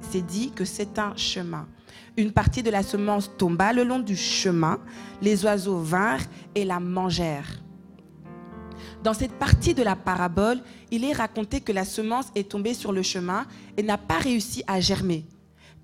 C'est 0.00 0.26
dit 0.26 0.50
que 0.50 0.64
c'est 0.64 0.98
un 0.98 1.14
chemin. 1.14 1.68
Une 2.16 2.32
partie 2.32 2.64
de 2.64 2.70
la 2.70 2.82
semence 2.82 3.30
tomba 3.38 3.72
le 3.72 3.84
long 3.84 4.00
du 4.00 4.16
chemin, 4.16 4.80
les 5.22 5.44
oiseaux 5.44 5.78
vinrent 5.78 6.26
et 6.56 6.64
la 6.64 6.80
mangèrent. 6.80 7.62
Dans 9.02 9.14
cette 9.14 9.32
partie 9.32 9.74
de 9.74 9.82
la 9.82 9.94
parabole, 9.94 10.60
il 10.90 11.04
est 11.04 11.12
raconté 11.12 11.60
que 11.60 11.72
la 11.72 11.84
semence 11.84 12.26
est 12.34 12.50
tombée 12.50 12.74
sur 12.74 12.92
le 12.92 13.02
chemin 13.02 13.46
et 13.76 13.82
n'a 13.82 13.98
pas 13.98 14.18
réussi 14.18 14.64
à 14.66 14.80
germer, 14.80 15.24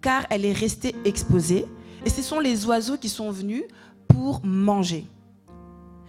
car 0.00 0.26
elle 0.30 0.44
est 0.44 0.52
restée 0.52 0.96
exposée, 1.04 1.66
et 2.04 2.10
ce 2.10 2.22
sont 2.22 2.40
les 2.40 2.66
oiseaux 2.66 2.96
qui 2.96 3.08
sont 3.08 3.30
venus 3.30 3.62
pour 4.08 4.44
manger. 4.44 5.06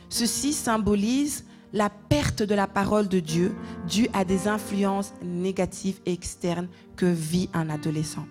Ceci 0.09 0.53
symbolise 0.53 1.45
la 1.73 1.89
perte 1.89 2.41
de 2.41 2.55
la 2.55 2.67
parole 2.67 3.07
de 3.07 3.19
Dieu 3.19 3.55
due 3.87 4.07
à 4.13 4.25
des 4.25 4.47
influences 4.47 5.13
négatives 5.21 5.99
et 6.05 6.13
externes 6.13 6.69
que 6.95 7.05
vit 7.05 7.49
un 7.53 7.69
adolescent. 7.69 8.25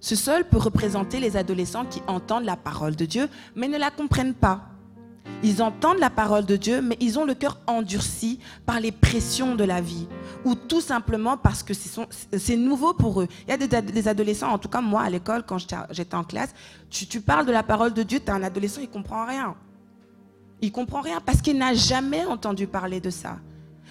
Ce 0.00 0.16
sol 0.16 0.44
peut 0.48 0.58
représenter 0.58 1.20
les 1.20 1.36
adolescents 1.36 1.84
qui 1.84 2.00
entendent 2.06 2.44
la 2.44 2.56
parole 2.56 2.96
de 2.96 3.04
Dieu 3.04 3.28
mais 3.54 3.68
ne 3.68 3.78
la 3.78 3.90
comprennent 3.90 4.34
pas. 4.34 4.69
Ils 5.42 5.62
entendent 5.62 5.98
la 5.98 6.10
parole 6.10 6.44
de 6.44 6.56
Dieu, 6.56 6.82
mais 6.82 6.96
ils 7.00 7.18
ont 7.18 7.24
le 7.24 7.34
cœur 7.34 7.58
endurci 7.66 8.38
par 8.66 8.78
les 8.78 8.92
pressions 8.92 9.54
de 9.54 9.64
la 9.64 9.80
vie, 9.80 10.06
ou 10.44 10.54
tout 10.54 10.82
simplement 10.82 11.36
parce 11.38 11.62
que 11.62 11.72
c'est 11.72 12.56
nouveau 12.56 12.92
pour 12.92 13.22
eux. 13.22 13.28
Il 13.46 13.50
y 13.50 13.54
a 13.54 13.80
des, 13.80 14.08
adolescents, 14.08 14.50
en 14.50 14.58
tout 14.58 14.68
cas 14.68 14.80
moi 14.80 15.02
à 15.02 15.10
l'école, 15.10 15.44
quand 15.46 15.58
j'étais 15.58 16.14
en 16.14 16.24
classe, 16.24 16.54
tu, 16.90 17.20
parles 17.20 17.46
de 17.46 17.52
la 17.52 17.62
parole 17.62 17.94
de 17.94 18.02
Dieu, 18.02 18.20
tu 18.20 18.26
es 18.26 18.30
un 18.30 18.42
adolescent, 18.42 18.80
il 18.82 18.90
comprend 18.90 19.24
rien. 19.24 19.54
Il 20.60 20.72
comprend 20.72 21.00
rien 21.00 21.20
parce 21.24 21.40
qu'il 21.40 21.56
n'a 21.56 21.72
jamais 21.72 22.26
entendu 22.26 22.66
parler 22.66 23.00
de 23.00 23.08
ça. 23.08 23.38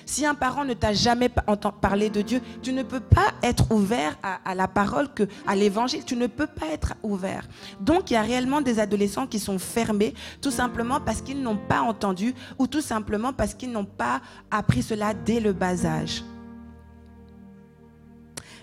Si 0.09 0.25
un 0.25 0.33
parent 0.33 0.65
ne 0.65 0.73
t'a 0.73 0.91
jamais 0.91 1.29
entendu 1.45 1.75
parler 1.79 2.09
de 2.09 2.23
Dieu, 2.23 2.41
tu 2.63 2.73
ne 2.73 2.81
peux 2.81 2.99
pas 2.99 3.31
être 3.43 3.71
ouvert 3.71 4.17
à, 4.23 4.55
la 4.55 4.67
parole, 4.67 5.07
à 5.45 5.55
l'évangile. 5.55 6.03
Tu 6.03 6.15
ne 6.15 6.25
peux 6.25 6.47
pas 6.47 6.65
être 6.65 6.95
ouvert. 7.03 7.47
Donc, 7.79 8.09
il 8.09 8.15
y 8.15 8.17
a 8.17 8.23
réellement 8.23 8.61
des 8.61 8.79
adolescents 8.79 9.27
qui 9.27 9.37
sont 9.37 9.59
fermés, 9.59 10.15
tout 10.41 10.49
simplement 10.49 10.99
parce 10.99 11.21
qu'ils 11.21 11.43
n'ont 11.43 11.57
pas 11.57 11.81
entendu 11.81 12.33
ou 12.57 12.65
tout 12.65 12.81
simplement 12.81 13.33
parce 13.33 13.53
qu'ils 13.53 13.71
n'ont 13.71 13.85
pas 13.85 14.21
appris 14.49 14.81
cela 14.81 15.13
dès 15.13 15.39
le 15.39 15.53
bas 15.53 15.85
âge. 15.85 16.23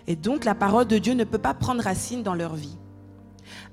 Et 0.08 0.16
donc, 0.16 0.44
la 0.44 0.56
parole 0.56 0.88
de 0.88 0.98
Dieu 0.98 1.14
ne 1.14 1.22
peut 1.22 1.38
pas 1.38 1.54
prendre 1.54 1.80
racine 1.80 2.24
dans 2.24 2.34
leur 2.34 2.56
vie. 2.56 2.76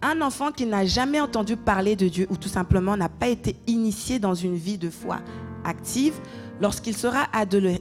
Un 0.03 0.21
enfant 0.21 0.51
qui 0.51 0.67
n'a 0.67 0.85
jamais 0.85 1.19
entendu 1.19 1.57
parler 1.57 1.95
de 1.95 2.07
Dieu 2.07 2.27
ou 2.29 2.37
tout 2.37 2.49
simplement 2.49 2.95
n'a 2.95 3.09
pas 3.09 3.29
été 3.29 3.55
initié 3.65 4.19
dans 4.19 4.35
une 4.35 4.57
vie 4.57 4.77
de 4.77 4.91
foi 4.91 5.21
active, 5.65 6.13
lorsqu'il 6.61 6.95
sera 6.95 7.27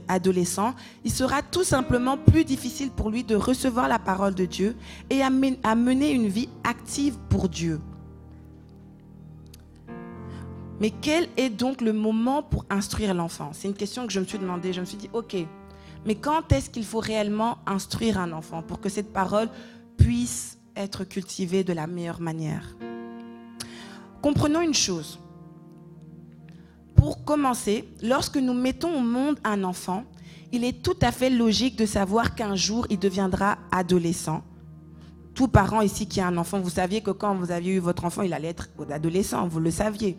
adolescent, 0.07 0.75
il 1.03 1.11
sera 1.11 1.41
tout 1.41 1.63
simplement 1.63 2.17
plus 2.17 2.45
difficile 2.45 2.91
pour 2.91 3.09
lui 3.09 3.23
de 3.23 3.35
recevoir 3.35 3.87
la 3.87 3.99
parole 3.99 4.35
de 4.35 4.45
Dieu 4.45 4.75
et 5.09 5.21
à 5.21 5.29
mener 5.29 6.11
une 6.11 6.27
vie 6.27 6.49
active 6.63 7.17
pour 7.29 7.49
Dieu. 7.49 7.79
Mais 10.79 10.89
quel 10.89 11.29
est 11.37 11.49
donc 11.49 11.81
le 11.81 11.93
moment 11.93 12.43
pour 12.43 12.65
instruire 12.69 13.13
l'enfant? 13.13 13.51
C'est 13.53 13.67
une 13.67 13.75
question 13.75 14.05
que 14.05 14.11
je 14.11 14.19
me 14.19 14.25
suis 14.25 14.39
demandé. 14.39 14.73
Je 14.73 14.81
me 14.81 14.85
suis 14.85 14.97
dit, 14.97 15.09
ok, 15.13 15.37
mais 16.05 16.15
quand 16.15 16.51
est-ce 16.51 16.69
qu'il 16.69 16.83
faut 16.83 16.99
réellement 16.99 17.59
instruire 17.65 18.19
un 18.19 18.33
enfant 18.33 18.61
pour 18.63 18.81
que 18.81 18.89
cette 18.89 19.13
parole 19.13 19.47
puisse 19.95 20.57
être 20.75 21.05
cultivé 21.05 21.63
de 21.63 21.71
la 21.71 21.87
meilleure 21.87 22.19
manière? 22.19 22.75
Comprenons 24.21 24.61
une 24.61 24.73
chose. 24.73 25.19
Pour 27.03 27.25
commencer, 27.25 27.83
lorsque 28.01 28.37
nous 28.37 28.53
mettons 28.53 28.95
au 28.95 29.01
monde 29.01 29.37
un 29.43 29.65
enfant, 29.65 30.05
il 30.53 30.63
est 30.63 30.81
tout 30.81 30.95
à 31.01 31.11
fait 31.11 31.29
logique 31.29 31.77
de 31.77 31.85
savoir 31.85 32.33
qu'un 32.33 32.55
jour 32.55 32.87
il 32.89 32.97
deviendra 32.97 33.57
adolescent. 33.73 34.41
Tout 35.33 35.49
parent 35.49 35.81
ici 35.81 36.07
qui 36.07 36.21
a 36.21 36.27
un 36.27 36.37
enfant, 36.37 36.61
vous 36.61 36.69
saviez 36.69 37.01
que 37.01 37.11
quand 37.11 37.35
vous 37.35 37.51
aviez 37.51 37.73
eu 37.73 37.79
votre 37.79 38.05
enfant, 38.05 38.21
il 38.21 38.33
allait 38.33 38.47
être 38.47 38.69
adolescent, 38.89 39.45
vous 39.49 39.59
le 39.59 39.69
saviez. 39.69 40.17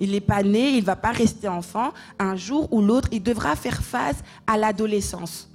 Il 0.00 0.10
n'est 0.10 0.20
pas 0.20 0.42
né, 0.42 0.70
il 0.70 0.80
ne 0.80 0.84
va 0.84 0.96
pas 0.96 1.12
rester 1.12 1.46
enfant. 1.46 1.92
Un 2.18 2.34
jour 2.34 2.72
ou 2.72 2.82
l'autre, 2.82 3.06
il 3.12 3.22
devra 3.22 3.54
faire 3.54 3.80
face 3.80 4.24
à 4.48 4.56
l'adolescence. 4.56 5.48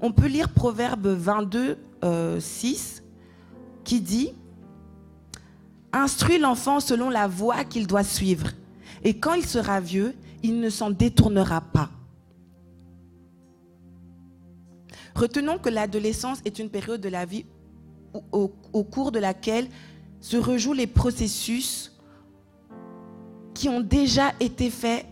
On 0.00 0.10
peut 0.10 0.26
lire 0.26 0.48
Proverbe 0.52 1.06
22, 1.06 1.78
6 2.40 3.02
euh, 3.04 3.08
qui 3.84 4.00
dit 4.00 4.32
Instruis 5.98 6.38
l'enfant 6.38 6.78
selon 6.78 7.10
la 7.10 7.26
voie 7.26 7.64
qu'il 7.64 7.88
doit 7.88 8.04
suivre, 8.04 8.50
et 9.02 9.18
quand 9.18 9.34
il 9.34 9.44
sera 9.44 9.80
vieux, 9.80 10.14
il 10.44 10.60
ne 10.60 10.70
s'en 10.70 10.90
détournera 10.90 11.60
pas. 11.60 11.90
Retenons 15.16 15.58
que 15.58 15.68
l'adolescence 15.68 16.38
est 16.44 16.60
une 16.60 16.70
période 16.70 17.00
de 17.00 17.08
la 17.08 17.24
vie 17.24 17.46
au, 18.30 18.48
cours 18.84 19.10
de 19.10 19.18
laquelle 19.18 19.66
se 20.20 20.36
rejouent 20.36 20.72
les 20.72 20.86
processus 20.86 21.92
qui 23.52 23.68
ont 23.68 23.80
déjà 23.80 24.32
été 24.38 24.70
faits 24.70 25.04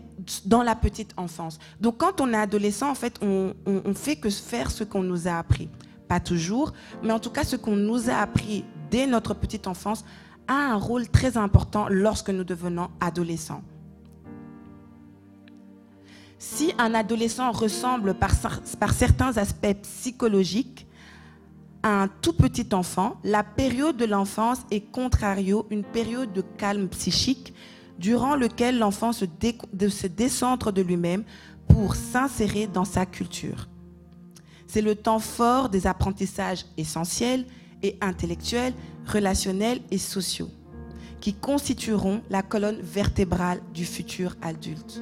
dans 0.45 0.63
la 0.63 0.75
petite 0.75 1.13
enfance. 1.17 1.59
Donc 1.81 1.97
quand 1.97 2.21
on 2.21 2.31
est 2.31 2.37
adolescent, 2.37 2.89
en 2.89 2.95
fait, 2.95 3.19
on, 3.21 3.53
on 3.65 3.93
fait 3.93 4.15
que 4.15 4.29
faire 4.29 4.71
ce 4.71 4.85
qu'on 4.85 5.03
nous 5.03 5.27
a 5.27 5.33
appris. 5.33 5.67
Pas 6.07 6.21
toujours, 6.21 6.71
mais 7.03 7.11
en 7.11 7.19
tout 7.19 7.29
cas, 7.29 7.43
ce 7.43 7.57
qu'on 7.57 7.75
nous 7.75 8.09
a 8.09 8.15
appris 8.15 8.63
dès 8.89 9.05
notre 9.05 9.33
petite 9.33 9.67
enfance 9.67 10.05
a 10.47 10.53
un 10.53 10.75
rôle 10.75 11.07
très 11.09 11.37
important 11.37 11.87
lorsque 11.89 12.29
nous 12.29 12.43
devenons 12.43 12.89
adolescents. 12.99 13.63
Si 16.39 16.73
un 16.77 16.93
adolescent 16.93 17.51
ressemble 17.51 18.13
par, 18.13 18.33
certains 18.93 19.37
aspects 19.37 19.75
psychologiques 19.81 20.85
à 21.81 22.03
un 22.03 22.07
tout 22.07 22.33
petit 22.33 22.73
enfant, 22.73 23.17
la 23.23 23.43
période 23.43 23.97
de 23.97 24.05
l'enfance 24.05 24.59
est 24.71 24.91
contrario 24.91 25.65
une 25.71 25.83
période 25.83 26.33
de 26.33 26.41
calme 26.41 26.89
psychique 26.89 27.53
durant 27.97 28.35
lequel 28.35 28.77
l'enfant 28.77 29.13
se, 29.13 29.25
se 29.25 30.07
décentre 30.07 30.71
de 30.71 30.81
lui-même 30.81 31.23
pour 31.67 31.95
s'insérer 31.95 32.67
dans 32.67 32.85
sa 32.85 33.05
culture. 33.05 33.67
C'est 34.67 34.81
le 34.81 34.95
temps 34.95 35.19
fort 35.19 35.69
des 35.69 35.87
apprentissages 35.87 36.65
essentiels 36.77 37.45
et 37.81 37.97
intellectuels, 38.01 38.73
relationnels 39.07 39.79
et 39.91 39.97
sociaux, 39.97 40.49
qui 41.21 41.33
constitueront 41.33 42.21
la 42.29 42.41
colonne 42.41 42.79
vertébrale 42.81 43.61
du 43.73 43.85
futur 43.85 44.35
adulte. 44.41 45.01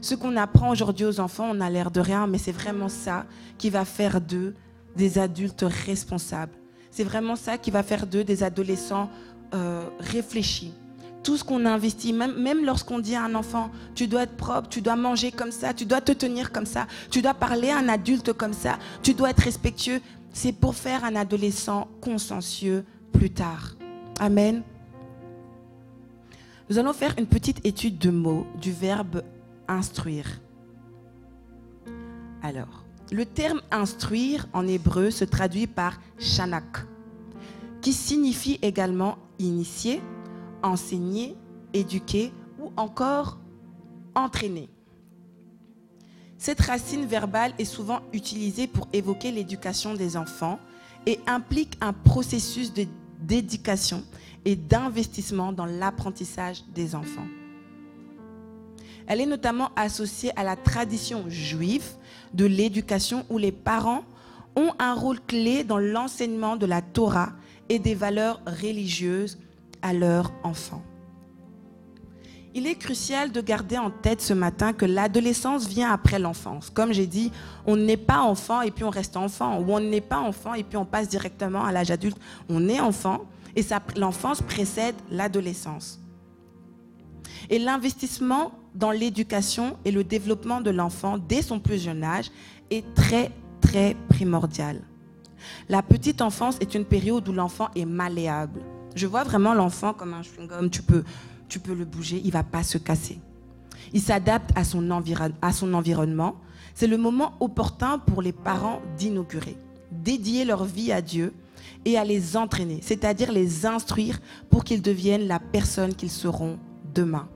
Ce 0.00 0.14
qu'on 0.14 0.36
apprend 0.36 0.70
aujourd'hui 0.70 1.04
aux 1.04 1.20
enfants, 1.20 1.48
on 1.50 1.60
a 1.60 1.68
l'air 1.68 1.90
de 1.90 2.00
rien, 2.00 2.26
mais 2.26 2.38
c'est 2.38 2.52
vraiment 2.52 2.88
ça 2.88 3.26
qui 3.58 3.70
va 3.70 3.84
faire 3.84 4.20
d'eux 4.20 4.54
des 4.94 5.18
adultes 5.18 5.64
responsables. 5.86 6.52
C'est 6.90 7.04
vraiment 7.04 7.36
ça 7.36 7.58
qui 7.58 7.70
va 7.70 7.82
faire 7.82 8.06
d'eux 8.06 8.24
des 8.24 8.42
adolescents 8.42 9.10
euh, 9.54 9.84
réfléchis, 10.00 10.72
tout 11.26 11.36
ce 11.36 11.42
qu'on 11.42 11.66
investit, 11.66 12.12
même, 12.12 12.40
même 12.40 12.64
lorsqu'on 12.64 13.00
dit 13.00 13.16
à 13.16 13.24
un 13.24 13.34
enfant, 13.34 13.70
tu 13.96 14.06
dois 14.06 14.22
être 14.22 14.36
propre, 14.36 14.68
tu 14.68 14.80
dois 14.80 14.94
manger 14.94 15.32
comme 15.32 15.50
ça, 15.50 15.74
tu 15.74 15.84
dois 15.84 16.00
te 16.00 16.12
tenir 16.12 16.52
comme 16.52 16.66
ça, 16.66 16.86
tu 17.10 17.20
dois 17.20 17.34
parler 17.34 17.70
à 17.70 17.78
un 17.78 17.88
adulte 17.88 18.32
comme 18.32 18.52
ça, 18.52 18.78
tu 19.02 19.12
dois 19.12 19.30
être 19.30 19.40
respectueux, 19.40 20.00
c'est 20.32 20.52
pour 20.52 20.74
faire 20.74 21.04
un 21.04 21.16
adolescent 21.16 21.88
consciencieux 22.00 22.84
plus 23.12 23.30
tard. 23.30 23.76
Amen. 24.20 24.62
Nous 26.68 26.78
allons 26.78 26.92
faire 26.92 27.14
une 27.18 27.26
petite 27.26 27.64
étude 27.64 27.98
de 27.98 28.10
mots 28.10 28.46
du 28.60 28.72
verbe 28.72 29.22
instruire. 29.68 30.40
Alors, 32.42 32.84
le 33.12 33.24
terme 33.24 33.60
instruire 33.70 34.46
en 34.52 34.66
hébreu 34.66 35.10
se 35.10 35.24
traduit 35.24 35.66
par 35.66 36.00
shanak, 36.18 36.86
qui 37.80 37.92
signifie 37.92 38.58
également 38.62 39.18
initier, 39.38 40.02
enseigner, 40.62 41.36
éduquer 41.72 42.32
ou 42.58 42.72
encore 42.76 43.38
entraîner. 44.14 44.68
Cette 46.38 46.60
racine 46.60 47.06
verbale 47.06 47.52
est 47.58 47.64
souvent 47.64 48.00
utilisée 48.12 48.66
pour 48.66 48.88
évoquer 48.92 49.30
l'éducation 49.30 49.94
des 49.94 50.16
enfants 50.16 50.58
et 51.06 51.18
implique 51.26 51.78
un 51.80 51.92
processus 51.92 52.72
d'éducation 53.20 54.04
et 54.44 54.56
d'investissement 54.56 55.52
dans 55.52 55.66
l'apprentissage 55.66 56.62
des 56.74 56.94
enfants. 56.94 57.26
Elle 59.06 59.20
est 59.20 59.26
notamment 59.26 59.70
associée 59.76 60.32
à 60.36 60.44
la 60.44 60.56
tradition 60.56 61.24
juive 61.28 61.86
de 62.34 62.44
l'éducation 62.44 63.24
où 63.30 63.38
les 63.38 63.52
parents 63.52 64.04
ont 64.56 64.72
un 64.78 64.94
rôle 64.94 65.20
clé 65.20 65.64
dans 65.64 65.78
l'enseignement 65.78 66.56
de 66.56 66.66
la 66.66 66.82
Torah 66.82 67.32
et 67.68 67.78
des 67.78 67.94
valeurs 67.94 68.40
religieuses 68.46 69.38
à 69.82 69.92
leurs 69.92 70.32
enfants. 70.42 70.82
Il 72.58 72.66
est 72.66 72.76
crucial 72.76 73.32
de 73.32 73.42
garder 73.42 73.76
en 73.76 73.90
tête 73.90 74.22
ce 74.22 74.32
matin 74.32 74.72
que 74.72 74.86
l'adolescence 74.86 75.68
vient 75.68 75.92
après 75.92 76.18
l'enfance. 76.18 76.70
Comme 76.70 76.90
j'ai 76.90 77.06
dit, 77.06 77.30
on 77.66 77.76
n'est 77.76 77.98
pas 77.98 78.22
enfant 78.22 78.62
et 78.62 78.70
puis 78.70 78.82
on 78.82 78.88
reste 78.88 79.18
enfant, 79.18 79.60
ou 79.60 79.74
on 79.74 79.80
n'est 79.80 80.00
pas 80.00 80.20
enfant 80.20 80.54
et 80.54 80.64
puis 80.64 80.78
on 80.78 80.86
passe 80.86 81.06
directement 81.06 81.62
à 81.66 81.70
l'âge 81.70 81.90
adulte. 81.90 82.16
On 82.48 82.66
est 82.70 82.80
enfant 82.80 83.26
et 83.56 83.62
l'enfance 83.98 84.40
précède 84.40 84.94
l'adolescence. 85.10 86.00
Et 87.50 87.58
l'investissement 87.58 88.52
dans 88.74 88.90
l'éducation 88.90 89.76
et 89.84 89.90
le 89.90 90.02
développement 90.02 90.62
de 90.62 90.70
l'enfant 90.70 91.18
dès 91.18 91.42
son 91.42 91.60
plus 91.60 91.84
jeune 91.84 92.04
âge 92.04 92.30
est 92.70 92.94
très, 92.94 93.32
très 93.60 93.94
primordial. 94.08 94.80
La 95.68 95.82
petite 95.82 96.22
enfance 96.22 96.56
est 96.62 96.74
une 96.74 96.86
période 96.86 97.28
où 97.28 97.32
l'enfant 97.34 97.68
est 97.76 97.84
malléable. 97.84 98.62
Je 98.94 99.06
vois 99.06 99.24
vraiment 99.24 99.52
l'enfant 99.52 99.92
comme 99.92 100.14
un 100.14 100.22
chewing-gum, 100.22 100.70
tu 100.70 100.82
peux, 100.82 101.04
tu 101.48 101.58
peux 101.58 101.74
le 101.74 101.84
bouger, 101.84 102.20
il 102.24 102.32
va 102.32 102.42
pas 102.42 102.62
se 102.62 102.78
casser. 102.78 103.20
Il 103.92 104.00
s'adapte 104.00 104.50
à, 104.56 104.64
son 104.64 104.88
à 105.42 105.52
son 105.52 105.74
environnement. 105.74 106.36
C'est 106.74 106.86
le 106.86 106.98
moment 106.98 107.34
opportun 107.40 107.98
pour 107.98 108.22
les 108.22 108.32
parents 108.32 108.82
d'inaugurer, 108.98 109.56
dédier 109.90 110.44
leur 110.44 110.64
vie 110.64 110.92
à 110.92 111.00
Dieu 111.00 111.32
et 111.84 111.96
à 111.96 112.04
les 112.04 112.36
entraîner, 112.36 112.80
c'est-à-dire 112.82 113.32
les 113.32 113.64
instruire 113.64 114.20
pour 114.50 114.64
qu'ils 114.64 114.82
deviennent 114.82 115.26
la 115.26 115.38
personne 115.38 115.94
qu'ils 115.94 116.10
seront 116.10 116.58
demain. 116.94 117.28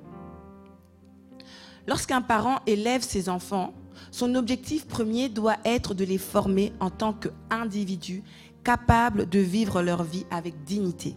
Lorsqu'un 1.87 2.20
parent 2.20 2.61
élève 2.66 3.03
ses 3.03 3.29
enfants, 3.29 3.73
son 4.11 4.35
objectif 4.35 4.87
premier 4.87 5.29
doit 5.29 5.57
être 5.64 5.94
de 5.94 6.05
les 6.05 6.18
former 6.18 6.73
en 6.81 6.90
tant 6.90 7.14
qu'individus 7.14 8.23
capables 8.64 9.29
de 9.29 9.38
vivre 9.38 9.83
leur 9.83 10.03
vie 10.03 10.27
avec 10.31 10.64
dignité, 10.64 11.16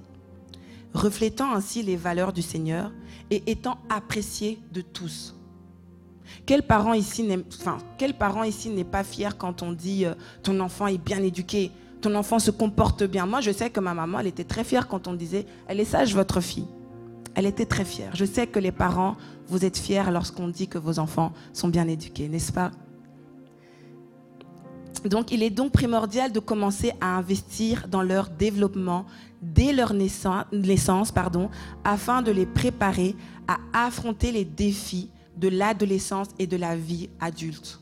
reflétant 0.94 1.54
ainsi 1.54 1.84
les 1.84 1.96
valeurs 1.96 2.34
du 2.34 2.42
Seigneur 2.42 2.92
et 3.32 3.44
étant 3.48 3.78
appréciés 3.90 4.60
de 4.72 4.82
tous. 4.82 5.36
Quel 6.46 6.64
parent 6.64 6.94
ici 6.94 7.24
n'est 7.24 8.84
pas 8.84 9.04
fier 9.04 9.38
quand 9.38 9.62
on 9.62 9.72
dit 9.72 10.06
euh, 10.06 10.14
ton 10.42 10.60
enfant 10.60 10.88
est 10.88 10.98
bien 10.98 11.22
éduqué, 11.22 11.72
ton 12.02 12.16
enfant 12.16 12.40
se 12.40 12.52
comporte 12.52 13.04
bien? 13.04 13.26
Moi, 13.26 13.42
je 13.42 13.52
sais 13.52 13.70
que 13.70 13.80
ma 13.80 13.94
maman, 13.94 14.20
elle 14.20 14.28
était 14.28 14.44
très 14.44 14.64
fière 14.64 14.88
quand 14.88 15.08
on 15.08 15.14
disait 15.14 15.46
elle 15.68 15.80
est 15.80 15.86
sage, 15.86 16.14
votre 16.14 16.42
fille. 16.42 16.68
Elle 17.36 17.46
était 17.46 17.66
très 17.66 17.86
fière. 17.86 18.16
Je 18.16 18.26
sais 18.26 18.46
que 18.46 18.60
les 18.60 18.72
parents, 18.72 19.16
vous 19.48 19.66
êtes 19.66 19.78
fiers 19.78 20.12
lorsqu'on 20.12 20.48
dit 20.48 20.68
que 20.68 20.78
vos 20.78 21.00
enfants 21.00 21.34
sont 21.52 21.68
bien 21.68 21.88
éduqués, 21.88 22.28
n'est-ce 22.28 22.52
pas? 22.52 22.72
Donc, 25.06 25.32
il 25.32 25.44
est 25.44 25.50
donc 25.50 25.72
primordial 25.72 26.32
de 26.32 26.40
commencer 26.40 26.94
à 27.02 27.18
investir 27.18 27.88
dans 27.90 28.04
leur 28.04 28.30
développement 28.30 29.06
dès 29.44 29.74
leur 29.74 29.94
naissance, 29.94 31.14
afin 31.84 32.22
de 32.22 32.32
les 32.32 32.46
préparer 32.46 33.16
à 33.48 33.58
affronter 33.74 34.32
les 34.32 34.46
défis 34.46 35.10
de 35.38 35.50
l'adolescence 35.50 36.30
et 36.40 36.48
de 36.48 36.58
la 36.58 36.76
vie 36.76 37.10
adulte. 37.20 37.80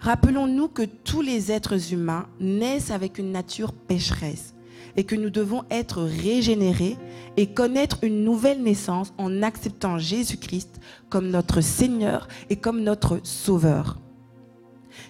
Rappelons-nous 0.00 0.68
que 0.68 0.82
tous 0.82 1.22
les 1.22 1.52
êtres 1.52 1.92
humains 1.92 2.26
naissent 2.40 2.90
avec 2.90 3.18
une 3.18 3.30
nature 3.30 3.72
pécheresse 3.72 4.52
et 4.96 5.04
que 5.04 5.14
nous 5.14 5.30
devons 5.30 5.62
être 5.70 6.02
régénérés 6.02 6.98
et 7.36 7.54
connaître 7.54 7.98
une 8.02 8.24
nouvelle 8.24 8.62
naissance 8.62 9.14
en 9.16 9.42
acceptant 9.42 9.98
Jésus-Christ 9.98 10.80
comme 11.08 11.28
notre 11.28 11.60
Seigneur 11.60 12.26
et 12.50 12.56
comme 12.56 12.82
notre 12.82 13.20
Sauveur. 13.22 14.01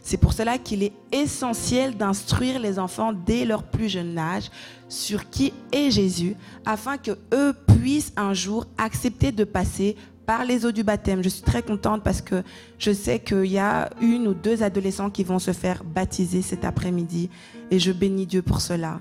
C'est 0.03 0.17
pour 0.17 0.33
cela 0.33 0.59
qu'il 0.59 0.83
est 0.83 0.93
essentiel 1.13 1.97
d'instruire 1.97 2.59
les 2.59 2.79
enfants 2.79 3.13
dès 3.13 3.45
leur 3.45 3.63
plus 3.63 3.89
jeune 3.89 4.19
âge 4.19 4.51
sur 4.89 5.31
qui 5.31 5.53
est 5.73 5.91
Jésus, 5.91 6.37
afin 6.67 6.99
que 6.99 7.13
eux 7.33 7.55
puissent 7.67 8.13
un 8.17 8.35
jour 8.35 8.67
accepter 8.77 9.31
de 9.31 9.45
passer 9.45 9.97
par 10.27 10.45
les 10.45 10.67
eaux 10.67 10.73
du 10.73 10.83
baptême. 10.83 11.23
Je 11.23 11.29
suis 11.29 11.43
très 11.43 11.63
contente 11.63 12.03
parce 12.03 12.21
que 12.21 12.43
je 12.79 12.93
sais 12.93 13.21
qu'il 13.21 13.47
y 13.47 13.59
a 13.59 13.91
une 14.01 14.27
ou 14.29 14.35
deux 14.35 14.63
adolescents 14.63 15.11
qui 15.11 15.25
vont 15.25 15.39
se 15.39 15.53
faire 15.53 15.85
baptiser 15.85 16.43
cet 16.43 16.65
après-midi 16.65 17.31
et 17.71 17.79
je 17.79 17.93
bénis 17.93 18.27
Dieu 18.27 18.43
pour 18.43 18.61
cela. 18.61 19.01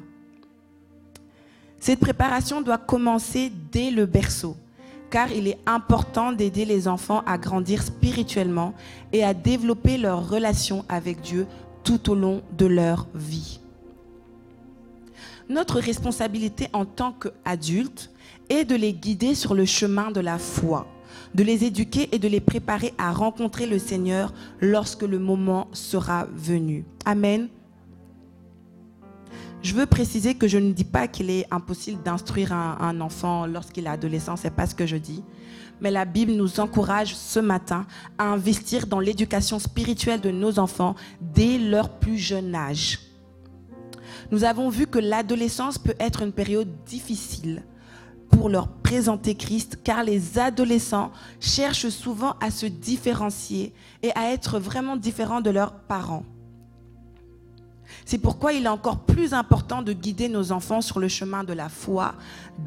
Cette 1.79 1.99
préparation 1.99 2.61
doit 2.61 2.77
commencer 2.77 3.51
dès 3.71 3.89
le 3.89 4.05
berceau, 4.05 4.55
car 5.11 5.31
il 5.31 5.47
est 5.47 5.59
important 5.67 6.31
d'aider 6.31 6.65
les 6.65 6.87
enfants 6.87 7.21
à 7.27 7.37
grandir 7.37 7.83
spirituellement 7.83 8.73
et 9.13 9.23
à 9.23 9.35
développer 9.35 9.97
leur 9.97 10.27
relation 10.27 10.83
avec 10.89 11.21
Dieu 11.21 11.45
tout 11.83 12.09
au 12.09 12.15
long 12.15 12.41
de 12.57 12.65
leur 12.65 13.07
vie. 13.13 13.59
Notre 15.49 15.79
responsabilité 15.79 16.69
en 16.71 16.85
tant 16.85 17.11
qu'adultes 17.11 18.09
est 18.49 18.63
de 18.63 18.75
les 18.75 18.93
guider 18.93 19.35
sur 19.35 19.53
le 19.53 19.65
chemin 19.65 20.09
de 20.09 20.21
la 20.21 20.37
foi, 20.37 20.87
de 21.35 21.43
les 21.43 21.65
éduquer 21.65 22.07
et 22.13 22.19
de 22.19 22.29
les 22.29 22.39
préparer 22.39 22.93
à 22.97 23.11
rencontrer 23.11 23.65
le 23.65 23.77
Seigneur 23.77 24.33
lorsque 24.61 25.03
le 25.03 25.19
moment 25.19 25.67
sera 25.73 26.25
venu. 26.33 26.85
Amen. 27.05 27.49
Je 29.63 29.75
veux 29.75 29.85
préciser 29.85 30.33
que 30.33 30.47
je 30.47 30.57
ne 30.57 30.71
dis 30.71 30.83
pas 30.83 31.07
qu'il 31.07 31.29
est 31.29 31.45
impossible 31.51 32.01
d'instruire 32.01 32.51
un, 32.51 32.99
enfant 32.99 33.45
lorsqu'il 33.45 33.85
est 33.85 33.89
adolescent, 33.89 34.35
c'est 34.35 34.55
pas 34.55 34.65
ce 34.65 34.73
que 34.73 34.87
je 34.87 34.97
dis. 34.97 35.23
Mais 35.81 35.91
la 35.91 36.05
Bible 36.05 36.31
nous 36.31 36.59
encourage 36.59 37.15
ce 37.15 37.39
matin 37.39 37.85
à 38.17 38.25
investir 38.25 38.87
dans 38.87 38.99
l'éducation 38.99 39.59
spirituelle 39.59 40.19
de 40.19 40.31
nos 40.31 40.57
enfants 40.57 40.95
dès 41.21 41.59
leur 41.59 41.89
plus 41.99 42.17
jeune 42.17 42.55
âge. 42.55 42.99
Nous 44.31 44.43
avons 44.45 44.69
vu 44.69 44.87
que 44.87 44.99
l'adolescence 44.99 45.77
peut 45.77 45.95
être 45.99 46.23
une 46.23 46.31
période 46.31 46.69
difficile 46.85 47.63
pour 48.31 48.49
leur 48.49 48.67
présenter 48.67 49.35
Christ, 49.35 49.79
car 49.83 50.03
les 50.03 50.39
adolescents 50.39 51.11
cherchent 51.39 51.89
souvent 51.89 52.35
à 52.41 52.49
se 52.49 52.65
différencier 52.65 53.73
et 54.01 54.11
à 54.15 54.31
être 54.31 54.57
vraiment 54.57 54.97
différents 54.97 55.41
de 55.41 55.51
leurs 55.51 55.73
parents. 55.73 56.23
C'est 58.05 58.17
pourquoi 58.17 58.53
il 58.53 58.65
est 58.65 58.69
encore 58.69 58.99
plus 58.99 59.33
important 59.33 59.81
de 59.81 59.93
guider 59.93 60.29
nos 60.29 60.51
enfants 60.51 60.81
sur 60.81 60.99
le 60.99 61.07
chemin 61.07 61.43
de 61.43 61.53
la 61.53 61.69
foi 61.69 62.15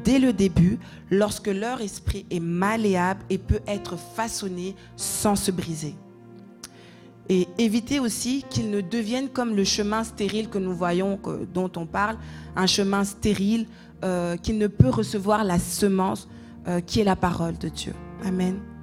dès 0.03 0.19
le 0.19 0.33
début, 0.33 0.79
lorsque 1.11 1.47
leur 1.47 1.81
esprit 1.81 2.25
est 2.31 2.39
malléable 2.39 3.21
et 3.29 3.37
peut 3.37 3.61
être 3.67 3.97
façonné 3.97 4.75
sans 4.95 5.35
se 5.35 5.51
briser. 5.51 5.95
Et 7.27 7.47
éviter 7.57 7.99
aussi 7.99 8.45
qu'ils 8.49 8.69
ne 8.69 8.81
deviennent 8.81 9.29
comme 9.29 9.55
le 9.55 9.63
chemin 9.63 10.03
stérile 10.03 10.49
que 10.49 10.59
nous 10.59 10.75
voyons, 10.75 11.19
dont 11.53 11.71
on 11.75 11.85
parle, 11.87 12.17
un 12.55 12.67
chemin 12.67 13.03
stérile 13.03 13.67
euh, 14.03 14.37
qui 14.37 14.53
ne 14.53 14.67
peut 14.67 14.89
recevoir 14.89 15.43
la 15.43 15.57
semence 15.57 16.27
euh, 16.67 16.81
qui 16.81 16.99
est 16.99 17.03
la 17.03 17.15
parole 17.15 17.57
de 17.57 17.69
Dieu. 17.69 17.93
Amen. 18.23 18.74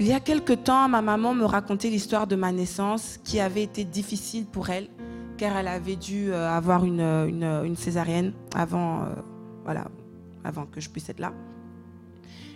Il 0.00 0.06
y 0.06 0.12
a 0.12 0.20
quelque 0.20 0.52
temps, 0.52 0.88
ma 0.88 1.02
maman 1.02 1.34
me 1.34 1.44
racontait 1.44 1.90
l'histoire 1.90 2.28
de 2.28 2.36
ma 2.36 2.52
naissance 2.52 3.18
qui 3.24 3.40
avait 3.40 3.64
été 3.64 3.82
difficile 3.82 4.46
pour 4.46 4.70
elle, 4.70 4.86
car 5.36 5.56
elle 5.56 5.66
avait 5.66 5.96
dû 5.96 6.30
euh, 6.30 6.48
avoir 6.48 6.84
une, 6.84 7.00
une, 7.00 7.74
césarienne 7.74 8.32
avant, 8.54 9.02
euh, 9.02 9.06
voilà, 9.64 9.86
avant 10.44 10.66
que 10.66 10.80
je 10.80 10.88
puisse 10.88 11.08
être 11.08 11.18
là. 11.18 11.32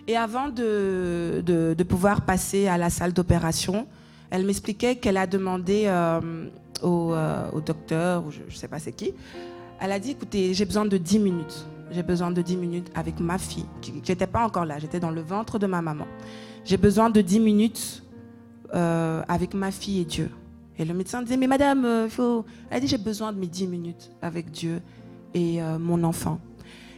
Et 0.07 0.17
avant 0.17 0.51
de, 0.51 1.75
pouvoir 1.89 2.21
passer 2.25 2.69
à 2.69 2.79
la 2.79 2.91
salle 2.91 3.13
d'opération, 3.13 3.89
elle 4.31 4.47
m'expliquait 4.47 4.95
qu'elle 4.97 5.17
a 5.17 5.27
demandé 5.27 5.85
euh, 5.87 6.49
au, 6.81 7.13
au, 7.53 7.61
docteur, 7.61 8.25
ou 8.25 8.31
je 8.31 8.43
ne 8.43 8.51
sais 8.51 8.69
pas 8.69 8.79
c'est 8.79 8.93
qui, 8.93 9.15
elle 9.81 9.91
a 9.91 9.99
dit, 9.99 10.13
écoutez, 10.13 10.55
j'ai 10.55 10.65
besoin 10.65 10.85
de 10.85 10.97
10 10.97 11.19
minutes. 11.19 11.67
J'ai 11.91 12.05
besoin 12.05 12.31
de 12.31 12.41
10 12.41 12.57
minutes 12.57 12.91
avec 12.95 13.19
ma 13.19 13.37
fille. 13.37 13.67
J'étais 14.05 14.29
pas 14.29 14.45
encore 14.45 14.65
là, 14.65 14.79
j'étais 14.79 15.01
dans 15.01 15.11
le 15.11 15.23
ventre 15.23 15.59
de 15.59 15.67
ma 15.67 15.83
maman 15.83 16.07
j'ai 16.65 16.77
besoin 16.77 17.11
de 17.11 17.21
10 17.21 17.41
minutes 17.41 18.03
euh, 18.75 19.23
avec 19.29 19.55
ma 19.55 19.71
fille 19.71 20.01
et 20.01 20.05
Dieu. 20.05 20.31
Et 20.79 20.85
le 20.85 20.95
médecin 20.95 21.23
disait, 21.23 21.37
mais 21.37 21.47
madame, 21.47 21.85
euh, 21.85 22.09
faut... 22.09 22.45
elle 22.71 22.81
dit, 22.81 22.89
j'ai 22.89 22.99
besoin 22.99 23.33
de 23.33 23.39
mes 23.39 23.47
10 23.47 23.67
minutes 23.67 24.11
avec 24.23 24.51
Dieu 24.51 24.81
et 25.35 25.63
euh, 25.63 25.79
mon 25.79 26.03
enfant. 26.05 26.41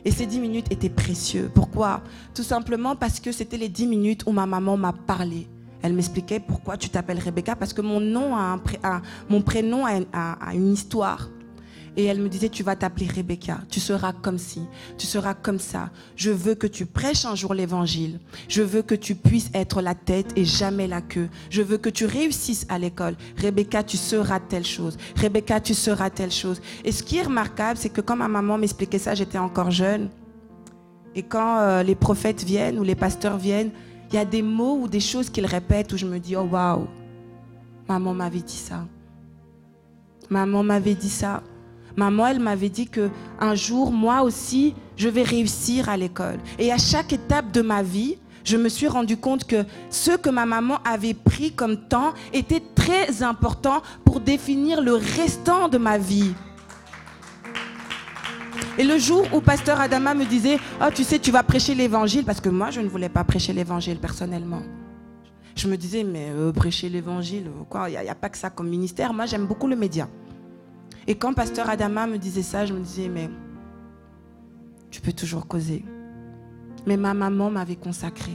Et 0.05 0.11
ces 0.11 0.27
10 0.27 0.41
minutes 0.41 0.67
étaient 0.71 0.91
précieuses. 0.91 1.51
Pourquoi? 1.55 2.03
Tout 2.35 2.43
simplement 2.43 2.95
parce 2.95 3.21
que 3.21 3.33
c'était 3.33 3.57
les 3.57 3.69
10 3.69 3.87
minutes 3.87 4.23
où 4.27 4.33
ma 4.33 4.47
maman 4.47 4.77
m'a 4.77 4.93
parlé. 4.93 5.49
Elle 5.83 5.95
m'expliquait 5.95 6.41
pourquoi 6.41 6.77
tu 6.77 6.89
t'appelles 6.89 7.19
Rebecca, 7.19 7.57
parce 7.57 7.73
que 7.73 7.83
mon, 7.83 8.01
nom 8.01 8.37
a 8.37 8.59
un 8.83 9.03
mon 9.29 9.43
prénom 9.43 9.85
a 9.85 10.55
une 10.55 10.73
histoire. 10.73 11.29
Et 11.97 12.07
elle 12.07 12.21
me 12.21 12.29
disait, 12.29 12.49
tu 12.49 12.65
vas 12.65 12.75
t'appeler 12.75 13.07
Rebecca, 13.07 13.59
tu 13.71 13.79
seras 13.79 14.13
comme 14.13 14.39
ci, 14.39 14.63
tu 14.99 15.07
seras 15.07 15.35
comme 15.35 15.61
ça. 15.61 15.91
Je 16.17 16.31
veux 16.31 16.57
que 16.57 16.67
tu 16.67 16.87
prêches 16.87 17.25
un 17.25 17.37
jour 17.37 17.55
l'évangile. 17.55 18.19
Je 18.49 18.63
veux 18.63 18.83
que 18.83 18.97
tu 18.97 19.15
puisses 19.15 19.51
être 19.55 19.81
la 19.81 19.95
tête 19.95 20.33
et 20.37 20.45
jamais 20.45 20.89
la 20.89 21.01
queue. 21.01 21.29
Je 21.51 21.63
veux 21.63 21.79
que 21.79 21.89
tu 21.89 22.05
réussisses 22.05 22.67
à 22.69 22.79
l'école. 22.79 23.17
Rebecca, 23.41 23.85
tu 23.85 23.97
seras 23.97 24.41
telle 24.41 24.65
chose. 24.65 24.97
Rebecca, 25.17 25.61
tu 25.61 25.73
seras 25.75 26.11
telle 26.11 26.33
chose. 26.33 26.61
Et 26.85 26.91
ce 26.91 27.05
qui 27.05 27.19
est 27.19 27.23
remarquable, 27.23 27.79
c'est 27.79 27.91
que 27.91 28.01
quand 28.01 28.17
ma 28.17 28.29
maman 28.29 28.59
m'expliquait 28.59 28.99
ça, 28.99 29.15
j'étais 29.15 29.39
encore 29.39 29.71
jeune. 29.71 30.09
Et 31.15 31.23
quand 31.23 31.59
euh, 31.61 31.85
les 31.85 31.95
prophètes 31.95 32.43
viennent 32.43 32.79
ou 32.79 32.83
les 32.83 32.97
pasteurs 32.97 33.39
viennent, 33.39 33.71
il 34.11 34.17
y 34.17 34.19
a 34.19 34.25
des 34.25 34.43
mots 34.43 34.79
ou 34.81 34.89
des 34.89 35.01
choses 35.01 35.31
qu'ils 35.31 35.47
répètent 35.47 35.93
où 35.93 35.97
je 35.97 36.07
me 36.07 36.19
dis, 36.19 36.35
oh 36.35 36.43
waouh, 36.43 36.89
maman 37.89 38.15
m'avait 38.15 38.41
dit 38.41 38.57
ça. 38.57 38.85
Maman 40.29 40.65
m'avait 40.65 40.95
dit 40.95 41.11
ça. 41.11 41.43
Maman, 41.97 42.27
elle 42.27 42.41
m'avait 42.41 42.69
dit 42.69 42.89
que 42.89 43.11
un 43.41 43.55
jour, 43.55 43.93
moi 43.93 44.23
aussi, 44.23 44.75
je 44.97 45.09
vais 45.09 45.23
réussir 45.23 45.89
à 45.89 45.97
l'école. 45.97 46.39
Et 46.59 46.73
à 46.73 46.79
chaque 46.79 47.13
étape 47.13 47.53
de 47.53 47.63
ma 47.63 47.83
vie, 47.83 48.19
je 48.45 48.57
me 48.57 48.69
suis 48.69 48.89
rendu 48.89 49.17
compte 49.17 49.45
que 49.45 49.65
ce 49.91 50.17
que 50.17 50.29
ma 50.29 50.45
maman 50.45 50.79
avait 50.85 51.15
pris 51.15 51.53
comme 51.53 51.89
temps 51.89 52.13
était 52.33 52.63
très 52.75 53.23
important 53.23 53.83
pour 54.05 54.21
définir 54.21 54.83
le 54.83 54.95
restant 54.95 55.69
de 55.69 55.79
ma 55.79 55.99
vie. 55.99 56.35
Et 58.77 58.85
le 58.85 58.99
jour 58.99 59.27
où 59.33 59.41
pasteur 59.41 59.81
Adama 59.81 60.15
me 60.15 60.25
disait, 60.25 60.59
oh 60.81 60.89
tu 60.93 61.05
sais, 61.05 61.19
tu 61.19 61.31
vas 61.31 61.45
prêcher 61.45 61.75
l'évangile, 61.75 62.25
parce 62.25 62.41
que 62.41 62.49
moi, 62.49 62.71
je 62.71 62.81
ne 62.81 62.89
voulais 62.89 63.09
pas 63.09 63.23
prêcher 63.23 63.53
l'évangile 63.53 63.99
personnellement. 63.99 64.63
Je 65.55 65.69
me 65.69 65.77
disais, 65.77 66.03
mais 66.03 66.31
euh, 66.31 66.53
prêcher 66.53 66.89
l'évangile, 66.89 67.47
quoi, 67.71 67.89
il 67.89 67.93
n'y 67.93 68.09
a, 68.09 68.11
a, 68.11 68.15
pas 68.17 68.29
que 68.29 68.37
ça 68.37 68.51
comme 68.51 68.69
ministère. 68.69 69.15
Moi, 69.15 69.27
j'aime 69.27 69.47
beaucoup 69.47 69.69
le 69.69 69.77
média. 69.77 70.09
Et 71.07 71.15
quand 71.15 71.35
pasteur 71.35 71.69
Adama 71.69 72.07
me 72.07 72.19
disait 72.19 72.43
ça, 72.43 72.65
je 72.67 72.73
me 72.73 72.81
disais, 72.81 73.09
mais 73.09 73.29
tu 74.91 75.01
peux 75.01 75.13
toujours 75.13 75.47
causer. 75.47 75.85
Mais 76.87 76.97
ma 76.97 77.15
maman 77.15 77.51
m'avait 77.51 77.77
consacré. 77.77 78.33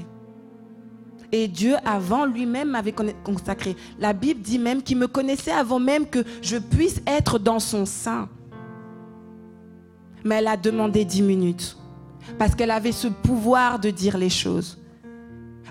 Et 1.32 1.48
Dieu, 1.48 1.76
avant 1.86 2.26
lui-même, 2.26 2.70
m'avait 2.70 2.94
consacré. 3.24 3.76
La 4.00 4.14
Bible 4.14 4.42
dit 4.42 4.58
même 4.58 4.82
qu'il 4.82 4.98
me 4.98 5.08
connaissait 5.08 5.52
avant 5.52 5.80
même 5.80 6.08
que 6.08 6.24
je 6.42 6.58
puisse 6.58 7.02
être 7.06 7.38
dans 7.38 7.60
son 7.60 7.86
sein. 7.86 8.28
Mais 10.24 10.36
elle 10.36 10.48
a 10.48 10.58
demandé 10.58 11.06
dix 11.06 11.22
minutes. 11.22 11.78
Parce 12.38 12.56
qu'elle 12.56 12.72
avait 12.72 12.92
ce 12.92 13.08
pouvoir 13.08 13.80
de 13.80 13.90
dire 13.90 14.18
les 14.18 14.30
choses. 14.30 14.80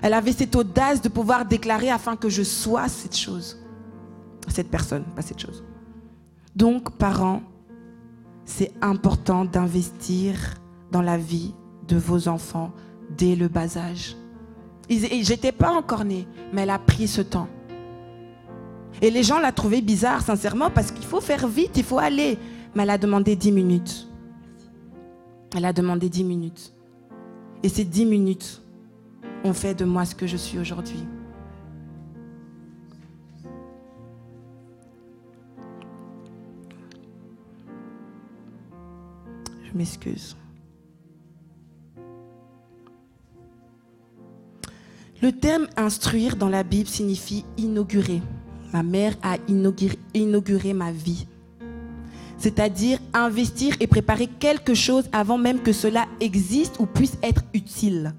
Elle 0.01 0.13
avait 0.13 0.31
cette 0.31 0.55
audace 0.55 1.01
de 1.01 1.09
pouvoir 1.09 1.45
déclarer 1.45 1.89
afin 1.89 2.15
que 2.15 2.29
je 2.29 2.43
sois 2.43 2.87
cette 2.87 3.17
chose. 3.17 3.57
Cette 4.47 4.69
personne, 4.69 5.03
pas 5.15 5.21
cette 5.21 5.39
chose. 5.39 5.63
Donc, 6.59 6.91
parents, 6.97 7.41
c'est 8.43 8.73
important 8.81 9.45
d'investir 9.45 10.35
dans 10.91 11.01
la 11.01 11.17
vie 11.17 11.55
de 11.87 11.95
vos 11.95 12.27
enfants 12.27 12.73
dès 13.17 13.37
le 13.37 13.47
bas 13.47 13.77
âge. 13.77 14.17
J'étais 14.89 15.53
pas 15.53 15.71
encore 15.71 16.03
née, 16.03 16.27
mais 16.51 16.63
elle 16.63 16.69
a 16.71 16.77
pris 16.77 17.07
ce 17.07 17.21
temps. 17.21 17.47
Et 19.01 19.09
les 19.09 19.23
gens 19.23 19.39
la 19.39 19.53
trouvaient 19.53 19.79
bizarre, 19.79 20.21
sincèrement, 20.21 20.69
parce 20.69 20.91
qu'il 20.91 21.05
faut 21.05 21.21
faire 21.21 21.47
vite, 21.47 21.77
il 21.77 21.85
faut 21.85 21.97
aller. 21.97 22.37
Mais 22.75 22.83
elle 22.83 22.89
a 22.89 22.97
demandé 22.97 23.37
10 23.37 23.53
minutes. 23.53 24.09
Elle 25.55 25.63
a 25.63 25.71
demandé 25.71 26.09
10 26.09 26.25
minutes. 26.25 26.73
Et 27.63 27.69
ces 27.69 27.85
10 27.85 28.05
minutes 28.05 28.61
ont 29.45 29.53
fait 29.53 29.75
de 29.75 29.85
moi 29.85 30.03
ce 30.03 30.13
que 30.13 30.27
je 30.27 30.35
suis 30.35 30.59
aujourd'hui. 30.59 31.05
Je 39.71 39.77
m'excuse. 39.77 40.35
Le 45.21 45.31
terme 45.33 45.67
instruire 45.75 46.37
dans 46.37 46.47
la 46.49 46.63
Bible 46.63 46.87
signifie 46.87 47.43
inaugurer. 47.57 48.21
Ma 48.71 48.83
mère 48.83 49.15
a 49.21 49.37
inauguré, 49.47 50.73
ma 50.73 50.91
vie. 50.91 51.27
C'est-à-dire 52.37 52.99
investir 53.13 53.75
et 53.81 53.87
préparer 53.87 54.27
quelque 54.27 54.73
chose 54.73 55.09
avant 55.11 55.37
même 55.37 55.59
que 55.59 55.73
cela 55.73 56.07
existe 56.21 56.79
ou 56.79 56.85
puisse 56.85 57.17
être 57.21 57.43
utile. 57.53 58.13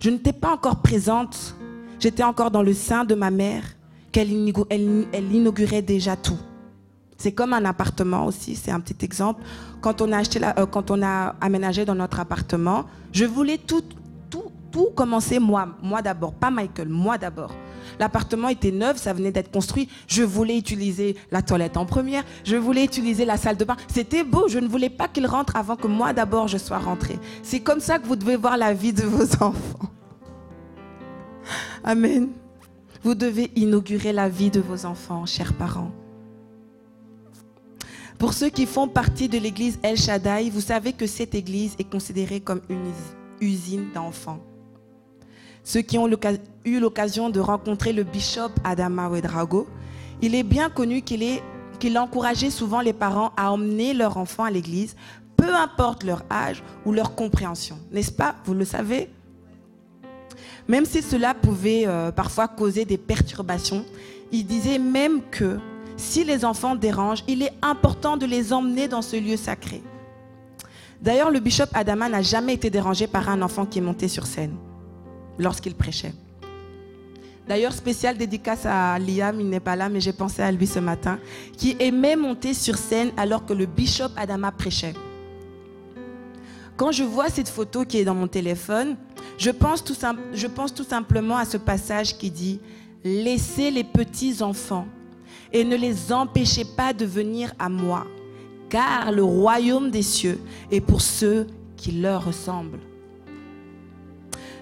Je 0.00 0.10
n'étais 0.10 0.34
pas 0.34 0.52
encore 0.52 0.82
présente, 0.82 1.56
j'étais 1.98 2.22
encore 2.22 2.50
dans 2.50 2.62
le 2.62 2.74
sein 2.74 3.04
de 3.04 3.14
ma 3.14 3.30
mère, 3.30 3.64
qu'elle 4.12 4.30
inaugurait 4.30 5.82
déjà 5.82 6.16
tout. 6.16 6.38
C'est 7.18 7.32
comme 7.32 7.52
un 7.52 7.64
appartement 7.64 8.26
aussi, 8.26 8.54
c'est 8.54 8.70
un 8.70 8.78
petit 8.78 9.04
exemple. 9.04 9.42
Quand 9.80 10.00
on 10.00 10.12
a 10.12 10.18
acheté, 10.18 10.40
euh, 10.42 10.66
quand 10.66 10.92
on 10.92 11.02
a 11.02 11.34
aménagé 11.40 11.84
dans 11.84 11.96
notre 11.96 12.20
appartement, 12.20 12.84
je 13.12 13.24
voulais 13.24 13.58
tout, 13.58 13.82
tout, 14.30 14.52
tout 14.70 14.90
commencer 14.94 15.40
moi, 15.40 15.68
moi 15.82 16.00
d'abord, 16.00 16.32
pas 16.32 16.50
Michael, 16.50 16.88
moi 16.88 17.18
d'abord. 17.18 17.52
L'appartement 17.98 18.48
était 18.48 18.70
neuf, 18.70 18.98
ça 18.98 19.12
venait 19.12 19.32
d'être 19.32 19.50
construit. 19.50 19.88
Je 20.06 20.22
voulais 20.22 20.56
utiliser 20.56 21.16
la 21.32 21.42
toilette 21.42 21.76
en 21.76 21.86
première, 21.86 22.22
je 22.44 22.54
voulais 22.54 22.84
utiliser 22.84 23.24
la 23.24 23.36
salle 23.36 23.56
de 23.56 23.64
bain. 23.64 23.76
C'était 23.88 24.22
beau, 24.22 24.46
je 24.46 24.60
ne 24.60 24.68
voulais 24.68 24.90
pas 24.90 25.08
qu'il 25.08 25.26
rentre 25.26 25.56
avant 25.56 25.74
que 25.74 25.88
moi 25.88 26.12
d'abord 26.12 26.46
je 26.46 26.56
sois 26.56 26.78
rentrée. 26.78 27.18
C'est 27.42 27.60
comme 27.60 27.80
ça 27.80 27.98
que 27.98 28.06
vous 28.06 28.14
devez 28.14 28.36
voir 28.36 28.56
la 28.56 28.72
vie 28.72 28.92
de 28.92 29.02
vos 29.02 29.24
enfants. 29.42 29.90
Amen. 31.82 32.28
Vous 33.02 33.16
devez 33.16 33.50
inaugurer 33.56 34.12
la 34.12 34.28
vie 34.28 34.50
de 34.50 34.60
vos 34.60 34.86
enfants, 34.86 35.26
chers 35.26 35.54
parents. 35.54 35.90
Pour 38.18 38.32
ceux 38.32 38.48
qui 38.48 38.66
font 38.66 38.88
partie 38.88 39.28
de 39.28 39.38
l'église 39.38 39.78
El 39.80 39.96
Shaddai, 39.96 40.50
vous 40.50 40.60
savez 40.60 40.92
que 40.92 41.06
cette 41.06 41.36
église 41.36 41.76
est 41.78 41.88
considérée 41.88 42.40
comme 42.40 42.60
une 42.68 42.92
usine 43.40 43.86
d'enfants. 43.94 44.40
Ceux 45.62 45.82
qui 45.82 45.98
ont 45.98 46.08
eu 46.64 46.80
l'occasion 46.80 47.30
de 47.30 47.38
rencontrer 47.38 47.92
le 47.92 48.02
bishop 48.02 48.50
Adama 48.64 49.08
Wedrago, 49.08 49.68
il 50.20 50.34
est 50.34 50.42
bien 50.42 50.68
connu 50.68 51.02
qu'il 51.02 51.96
encourageait 51.96 52.50
souvent 52.50 52.80
les 52.80 52.92
parents 52.92 53.30
à 53.36 53.52
emmener 53.52 53.94
leurs 53.94 54.16
enfants 54.16 54.44
à 54.44 54.50
l'église, 54.50 54.96
peu 55.36 55.54
importe 55.54 56.02
leur 56.02 56.24
âge 56.28 56.64
ou 56.84 56.92
leur 56.92 57.14
compréhension. 57.14 57.78
N'est-ce 57.92 58.10
pas? 58.10 58.34
Vous 58.44 58.54
le 58.54 58.64
savez? 58.64 59.10
Même 60.66 60.86
si 60.86 61.02
cela 61.02 61.34
pouvait 61.34 61.84
euh, 61.86 62.10
parfois 62.10 62.48
causer 62.48 62.84
des 62.84 62.98
perturbations, 62.98 63.84
il 64.32 64.44
disait 64.44 64.80
même 64.80 65.20
que 65.30 65.58
si 65.98 66.24
les 66.24 66.44
enfants 66.44 66.76
dérangent, 66.76 67.24
il 67.28 67.42
est 67.42 67.52
important 67.60 68.16
de 68.16 68.24
les 68.24 68.52
emmener 68.52 68.88
dans 68.88 69.02
ce 69.02 69.16
lieu 69.16 69.36
sacré. 69.36 69.82
D'ailleurs, 71.02 71.30
le 71.30 71.40
bishop 71.40 71.66
Adama 71.74 72.08
n'a 72.08 72.22
jamais 72.22 72.54
été 72.54 72.70
dérangé 72.70 73.06
par 73.06 73.28
un 73.28 73.42
enfant 73.42 73.66
qui 73.66 73.78
est 73.78 73.82
monté 73.82 74.08
sur 74.08 74.26
scène 74.26 74.54
lorsqu'il 75.38 75.74
prêchait. 75.74 76.14
D'ailleurs, 77.48 77.72
spécial 77.72 78.16
dédicace 78.16 78.64
à 78.66 78.98
Liam, 78.98 79.40
il 79.40 79.48
n'est 79.48 79.60
pas 79.60 79.74
là, 79.74 79.88
mais 79.88 80.00
j'ai 80.00 80.12
pensé 80.12 80.42
à 80.42 80.52
lui 80.52 80.66
ce 80.66 80.78
matin, 80.78 81.18
qui 81.56 81.76
aimait 81.78 82.16
monter 82.16 82.54
sur 82.54 82.76
scène 82.76 83.10
alors 83.16 83.44
que 83.44 83.52
le 83.52 83.66
bishop 83.66 84.10
Adama 84.16 84.52
prêchait. 84.52 84.94
Quand 86.76 86.92
je 86.92 87.02
vois 87.02 87.28
cette 87.28 87.48
photo 87.48 87.84
qui 87.84 87.98
est 87.98 88.04
dans 88.04 88.14
mon 88.14 88.28
téléphone, 88.28 88.96
je 89.36 89.50
pense 89.50 89.82
tout, 89.82 89.96
je 90.32 90.46
pense 90.46 90.72
tout 90.72 90.84
simplement 90.84 91.36
à 91.36 91.44
ce 91.44 91.56
passage 91.56 92.16
qui 92.18 92.30
dit, 92.30 92.60
laissez 93.02 93.70
les 93.70 93.84
petits 93.84 94.42
enfants 94.42 94.86
et 95.52 95.64
ne 95.64 95.76
les 95.76 96.12
empêchez 96.12 96.64
pas 96.64 96.92
de 96.92 97.04
venir 97.04 97.52
à 97.58 97.68
moi, 97.68 98.06
car 98.68 99.12
le 99.12 99.24
royaume 99.24 99.90
des 99.90 100.02
cieux 100.02 100.40
est 100.70 100.80
pour 100.80 101.00
ceux 101.00 101.46
qui 101.76 101.92
leur 101.92 102.24
ressemblent. 102.24 102.80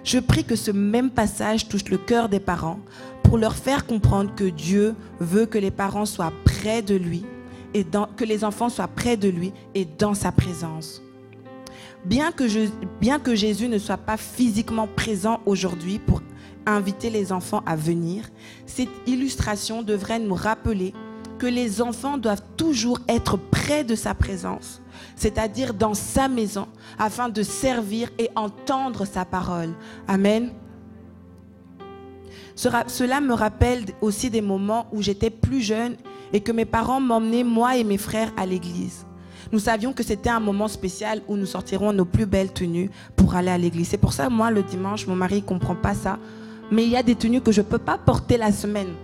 Je 0.05 0.19
prie 0.19 0.45
que 0.45 0.55
ce 0.55 0.71
même 0.71 1.11
passage 1.11 1.69
touche 1.69 1.89
le 1.89 1.99
cœur 1.99 2.29
des 2.29 2.39
parents 2.39 2.79
pour 3.25 3.39
leur 3.39 3.57
faire 3.57 3.87
comprendre 3.87 4.33
que 4.37 4.45
Dieu 4.45 4.95
veut 5.19 5.47
que 5.47 5.59
les 5.59 5.73
parents 5.73 6.07
soient 6.07 6.33
près 6.45 6.81
de 6.81 6.95
lui 6.95 7.25
et 7.75 7.85
que 8.17 8.25
les 8.25 8.45
enfants 8.45 8.69
soient 8.69 8.89
près 8.89 9.17
de 9.17 9.29
lui 9.29 9.53
et 9.75 9.85
dans 9.85 10.15
sa 10.15 10.31
présence. 10.31 11.03
Bien 12.05 12.31
que, 12.31 12.45
bien 13.01 13.19
que 13.19 13.35
Jésus 13.35 13.69
ne 13.69 13.79
soit 13.79 13.97
pas 13.97 14.17
physiquement 14.17 14.87
présent 14.87 15.41
aujourd'hui 15.45 15.99
pour 15.99 16.23
inviter 16.67 17.11
les 17.11 17.33
enfants 17.33 17.63
à 17.67 17.77
venir, 17.77 18.25
cette 18.67 18.91
illustration 19.07 19.83
devrait 19.83 20.19
nous 20.19 20.35
rappeler 20.35 20.93
que 21.39 21.47
les 21.47 21.83
enfants 21.83 22.19
doivent 22.19 22.43
toujours 22.57 22.99
être 23.09 23.37
près 23.37 23.85
de 23.85 23.95
sa 23.95 24.15
présence, 24.15 24.81
c'est-à-dire 25.17 25.75
dans 25.75 25.95
sa 25.95 26.29
maison, 26.29 26.67
afin 26.99 27.29
de 27.29 27.43
servir 27.43 28.11
et 28.19 28.31
entendre 28.35 29.05
sa 29.05 29.25
parole. 29.25 29.75
Amen. 30.09 30.51
Cela 32.55 33.21
me 33.21 33.35
rappelle 33.35 33.85
aussi 34.01 34.31
des 34.31 34.41
moments 34.41 34.87
où 34.93 35.03
j'étais 35.03 35.29
plus 35.29 35.61
jeune 35.61 35.97
et 36.33 36.41
que 36.41 36.53
mes 36.53 36.65
parents 36.65 37.01
m'emmenaient, 37.01 37.45
moi 37.45 37.77
et 37.77 37.85
mes 37.85 37.99
frères, 37.99 38.33
à 38.37 38.47
l'église. 38.47 39.05
Nous 39.53 39.59
savions 39.59 39.93
que 39.93 40.03
c'était 40.03 40.31
un 40.31 40.41
moment 40.41 40.67
spécial 40.67 41.21
où 41.29 41.37
nous 41.37 41.47
sortirons 41.47 41.93
nos 41.93 42.07
plus 42.07 42.27
belles 42.27 42.53
tenues 42.53 42.91
pour 43.15 43.37
aller 43.37 43.51
à 43.51 43.59
l'église. 43.59 43.89
C'est 43.89 43.99
pour 43.99 44.13
ça, 44.13 44.29
moi, 44.29 44.51
le 44.51 44.63
dimanche, 44.63 45.07
mon 45.07 45.15
mari 45.15 45.37
ne 45.37 45.47
comprend 45.47 45.77
pas 45.77 45.95
ça. 45.95 46.19
Mais 46.71 46.85
il 46.85 46.91
y 46.91 46.97
a 46.97 47.03
des 47.03 47.15
tenues 47.15 47.41
que 47.41 47.53
je 47.53 47.61
ne 47.61 47.67
peux 47.67 47.79
pas 47.79 47.99
porter 47.99 48.37
la 48.37 48.51
semaine 48.51 48.95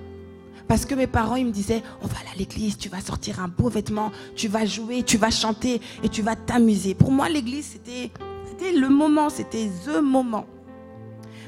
Parce 0.66 0.84
que 0.84 0.94
mes 0.94 1.06
parents, 1.06 1.36
ils 1.36 1.46
me 1.46 1.52
disaient, 1.52 1.82
on 2.02 2.06
va 2.06 2.16
aller 2.20 2.30
à 2.34 2.38
l'église, 2.38 2.76
tu 2.76 2.88
vas 2.88 3.00
sortir 3.00 3.40
un 3.40 3.48
beau 3.48 3.68
vêtement, 3.68 4.10
tu 4.34 4.48
vas 4.48 4.64
jouer, 4.64 5.02
tu 5.02 5.16
vas 5.16 5.30
chanter 5.30 5.80
et 6.02 6.08
tu 6.08 6.22
vas 6.22 6.34
t'amuser. 6.34 6.94
Pour 6.94 7.12
moi, 7.12 7.28
l'église, 7.28 7.66
c'était, 7.72 8.10
le 8.72 8.88
moment, 8.88 9.28
c'était 9.28 9.70
the 9.86 10.00
moment. 10.00 10.46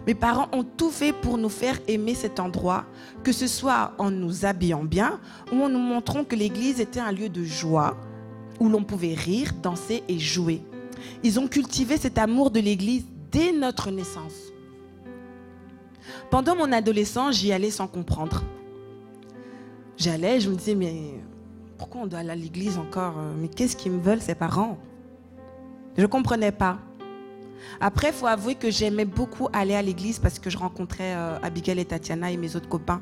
Mes 0.07 0.15
parents 0.15 0.49
ont 0.53 0.65
tout 0.65 0.91
fait 0.91 1.13
pour 1.13 1.39
nous 1.39 1.49
faire 1.49 1.79
aimer 1.89 2.15
cet 2.15 2.39
endroit, 2.39 2.85
que 3.23 3.33
ce 3.33 3.47
soit 3.47 3.93
en 3.99 4.11
nous 4.11 4.45
habillant 4.45 4.85
bien 4.85 5.19
ou 5.51 5.63
en 5.63 5.69
nous 5.71 5.79
montrant 5.79 6.25
que 6.25 6.37
l'église 6.37 6.81
était 6.81 7.01
un 7.01 7.11
lieu 7.11 7.31
de 7.31 7.43
joie 7.43 7.97
où 8.61 8.69
l'on 8.69 8.85
pouvait 8.85 9.15
rire, 9.15 9.53
danser 9.63 10.03
et 10.09 10.19
jouer. 10.19 10.61
Ils 11.23 11.41
ont 11.41 11.49
cultivé 11.49 11.97
cet 11.97 12.19
amour 12.19 12.51
de 12.51 12.61
l'église 12.61 13.05
dès 13.33 13.53
notre 13.53 13.91
naissance. 13.91 14.54
Pendant 16.35 16.57
mon 16.57 16.73
adolescence, 16.73 17.37
j'y 17.37 17.53
allais 17.53 17.71
sans 17.71 17.87
comprendre. 17.87 18.43
J'allais, 19.97 20.41
je 20.41 20.51
me 20.51 20.57
disais, 20.57 20.75
mais 20.75 21.23
pourquoi 21.79 22.01
on 22.01 22.07
doit 22.09 22.19
aller 22.19 22.31
à 22.31 22.35
l'église 22.35 22.77
encore 22.77 23.15
Mais 23.39 23.47
qu'est-ce 23.47 23.77
qu'ils 23.77 23.93
me 23.93 24.01
veulent, 24.01 24.21
ces 24.21 24.35
parents? 24.35 24.77
Je 25.97 26.03
ne 26.03 26.09
comprenais 26.09 26.51
pas. 26.51 26.79
Après, 27.81 28.09
il 28.09 28.13
faut 28.13 28.27
avouer 28.27 28.57
que 28.57 28.69
j'aimais 28.69 29.05
beaucoup 29.05 29.47
aller 29.53 29.77
à 29.77 29.83
l'église 29.83 30.19
parce 30.19 30.41
que 30.41 30.51
je 30.51 30.59
rencontrais 30.59 31.15
euh, 31.15 31.39
Abigail 31.41 31.79
et 31.79 31.85
Tatiana 31.85 32.33
et 32.33 32.37
mes 32.37 32.57
autres 32.57 32.69
copains. 32.69 33.01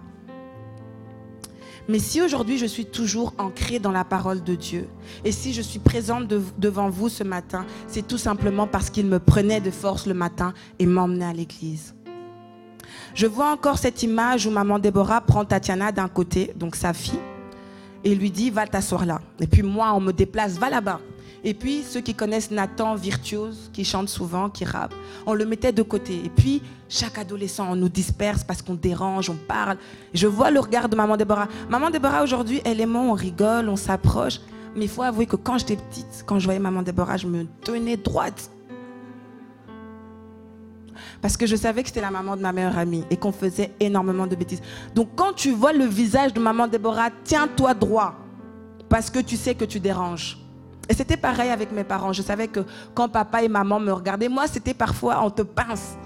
Mais 1.89 2.01
si 2.01 2.21
aujourd'hui 2.21 2.59
je 2.59 2.67
suis 2.67 2.85
toujours 2.85 3.33
ancrée 3.39 3.79
dans 3.79 3.93
la 3.93 4.05
parole 4.05 4.45
de 4.45 4.55
Dieu, 4.55 4.91
et 5.25 5.33
si 5.33 5.55
je 5.55 5.63
suis 5.63 5.79
présente 5.79 6.29
devant 6.29 6.91
vous 6.91 7.09
ce 7.09 7.25
matin, 7.25 7.65
c'est 7.89 8.07
tout 8.07 8.19
simplement 8.19 8.67
parce 8.67 8.91
qu'il 8.91 9.07
me 9.07 9.19
prenait 9.19 9.63
de 9.63 9.71
force 9.71 10.07
le 10.07 10.13
matin 10.13 10.53
et 10.79 10.85
m'emmenait 10.85 11.25
à 11.25 11.33
l'église. 11.33 11.95
Je 13.15 13.27
vois 13.27 13.53
encore 13.53 13.79
cette 13.79 14.03
image 14.03 14.47
où 14.47 14.51
maman 14.51 14.79
Déborah 14.79 15.21
prend 15.21 15.45
Tatiana 15.45 15.93
d'un 15.93 16.09
côté, 16.09 16.53
donc 16.57 16.77
sa 16.77 16.93
fille, 16.93 17.19
et 18.05 18.15
lui 18.15 18.31
dit 18.31 18.51
va 18.51 18.67
t'asseoir 18.67 19.05
là. 19.05 19.21
Et 19.39 19.47
puis 19.47 19.63
moi, 19.63 19.93
on 19.95 20.01
me 20.01 20.13
déplace, 20.13 20.59
va 20.59 20.71
là-bas. 20.71 21.01
Et 21.45 21.55
puis, 21.55 21.83
ceux 21.83 22.01
qui 22.01 22.15
connaissent 22.15 22.53
Nathan, 22.53 22.95
virtuose, 22.95 23.69
qui 23.73 23.85
chante 23.85 24.09
souvent, 24.09 24.49
qui 24.49 24.65
rappe, 24.65 24.95
on 25.27 25.35
le 25.35 25.45
mettait 25.45 25.73
de 25.73 25.83
côté. 25.83 26.23
Et 26.25 26.29
puis, 26.29 26.63
chaque 26.89 27.19
adolescent, 27.19 27.67
on 27.69 27.75
nous 27.75 27.89
disperse 27.89 28.45
parce 28.45 28.63
qu'on 28.63 28.75
dérange, 28.75 29.29
on 29.29 29.35
parle. 29.35 29.77
Je 30.15 30.29
vois 30.29 30.53
le 30.53 30.61
regard 30.61 30.89
de 30.89 30.95
maman 30.95 31.17
Déborah. 31.17 31.49
Maman 31.69 31.91
Déborah, 31.91 32.23
aujourd'hui, 32.23 32.61
elle 32.65 32.81
est 32.81 32.87
moi, 32.87 33.03
on 33.03 33.13
rigole, 33.13 33.69
on 33.69 33.77
s'approche. 33.77 34.41
Mais 34.77 34.85
il 34.85 34.89
faut 34.89 35.03
avouer 35.03 35.27
que 35.27 35.37
quand 35.37 35.59
j'étais 35.59 35.77
petite, 35.77 36.25
quand 36.25 36.39
je 36.39 36.45
voyais 36.45 36.61
maman 36.61 36.83
Déborah, 36.83 37.17
je 37.17 37.27
me 37.27 37.45
tenais 37.65 37.97
droite. 37.97 38.49
Parce 41.23 41.37
que 41.37 41.47
je 41.47 41.55
savais 41.55 41.83
que 41.83 41.89
c'était 41.89 42.01
la 42.01 42.11
maman 42.11 42.37
de 42.37 42.43
ma 42.43 42.53
meilleure 42.53 42.77
amie 42.77 43.05
et 43.09 43.17
qu'on 43.17 43.31
faisait 43.31 43.71
énormément 43.79 44.27
de 44.27 44.35
bêtises. 44.35 44.61
Donc 44.95 45.11
quand 45.15 45.33
tu 45.33 45.53
vois 45.53 45.73
le 45.73 45.85
visage 45.87 46.35
de 46.35 46.41
maman 46.41 46.67
Déborah, 46.67 47.11
tiens-toi 47.23 47.75
droit. 47.75 48.17
Parce 48.89 49.09
que 49.09 49.21
tu 49.21 49.37
sais 49.37 49.55
que 49.55 49.65
tu 49.65 49.79
déranges. 49.79 50.37
Et 50.89 50.95
c'était 50.95 51.17
pareil 51.17 51.51
avec 51.51 51.71
mes 51.71 51.85
parents. 51.85 52.13
Je 52.13 52.23
savais 52.23 52.49
que 52.49 52.61
quand 52.93 53.09
papa 53.09 53.43
et 53.43 53.49
maman 53.49 53.79
me 53.79 53.93
regardaient, 53.93 54.29
moi, 54.29 54.49
c'était 54.49 54.75
parfois, 54.75 55.23
on 55.25 55.31
te 55.31 55.43
pince. 55.43 55.97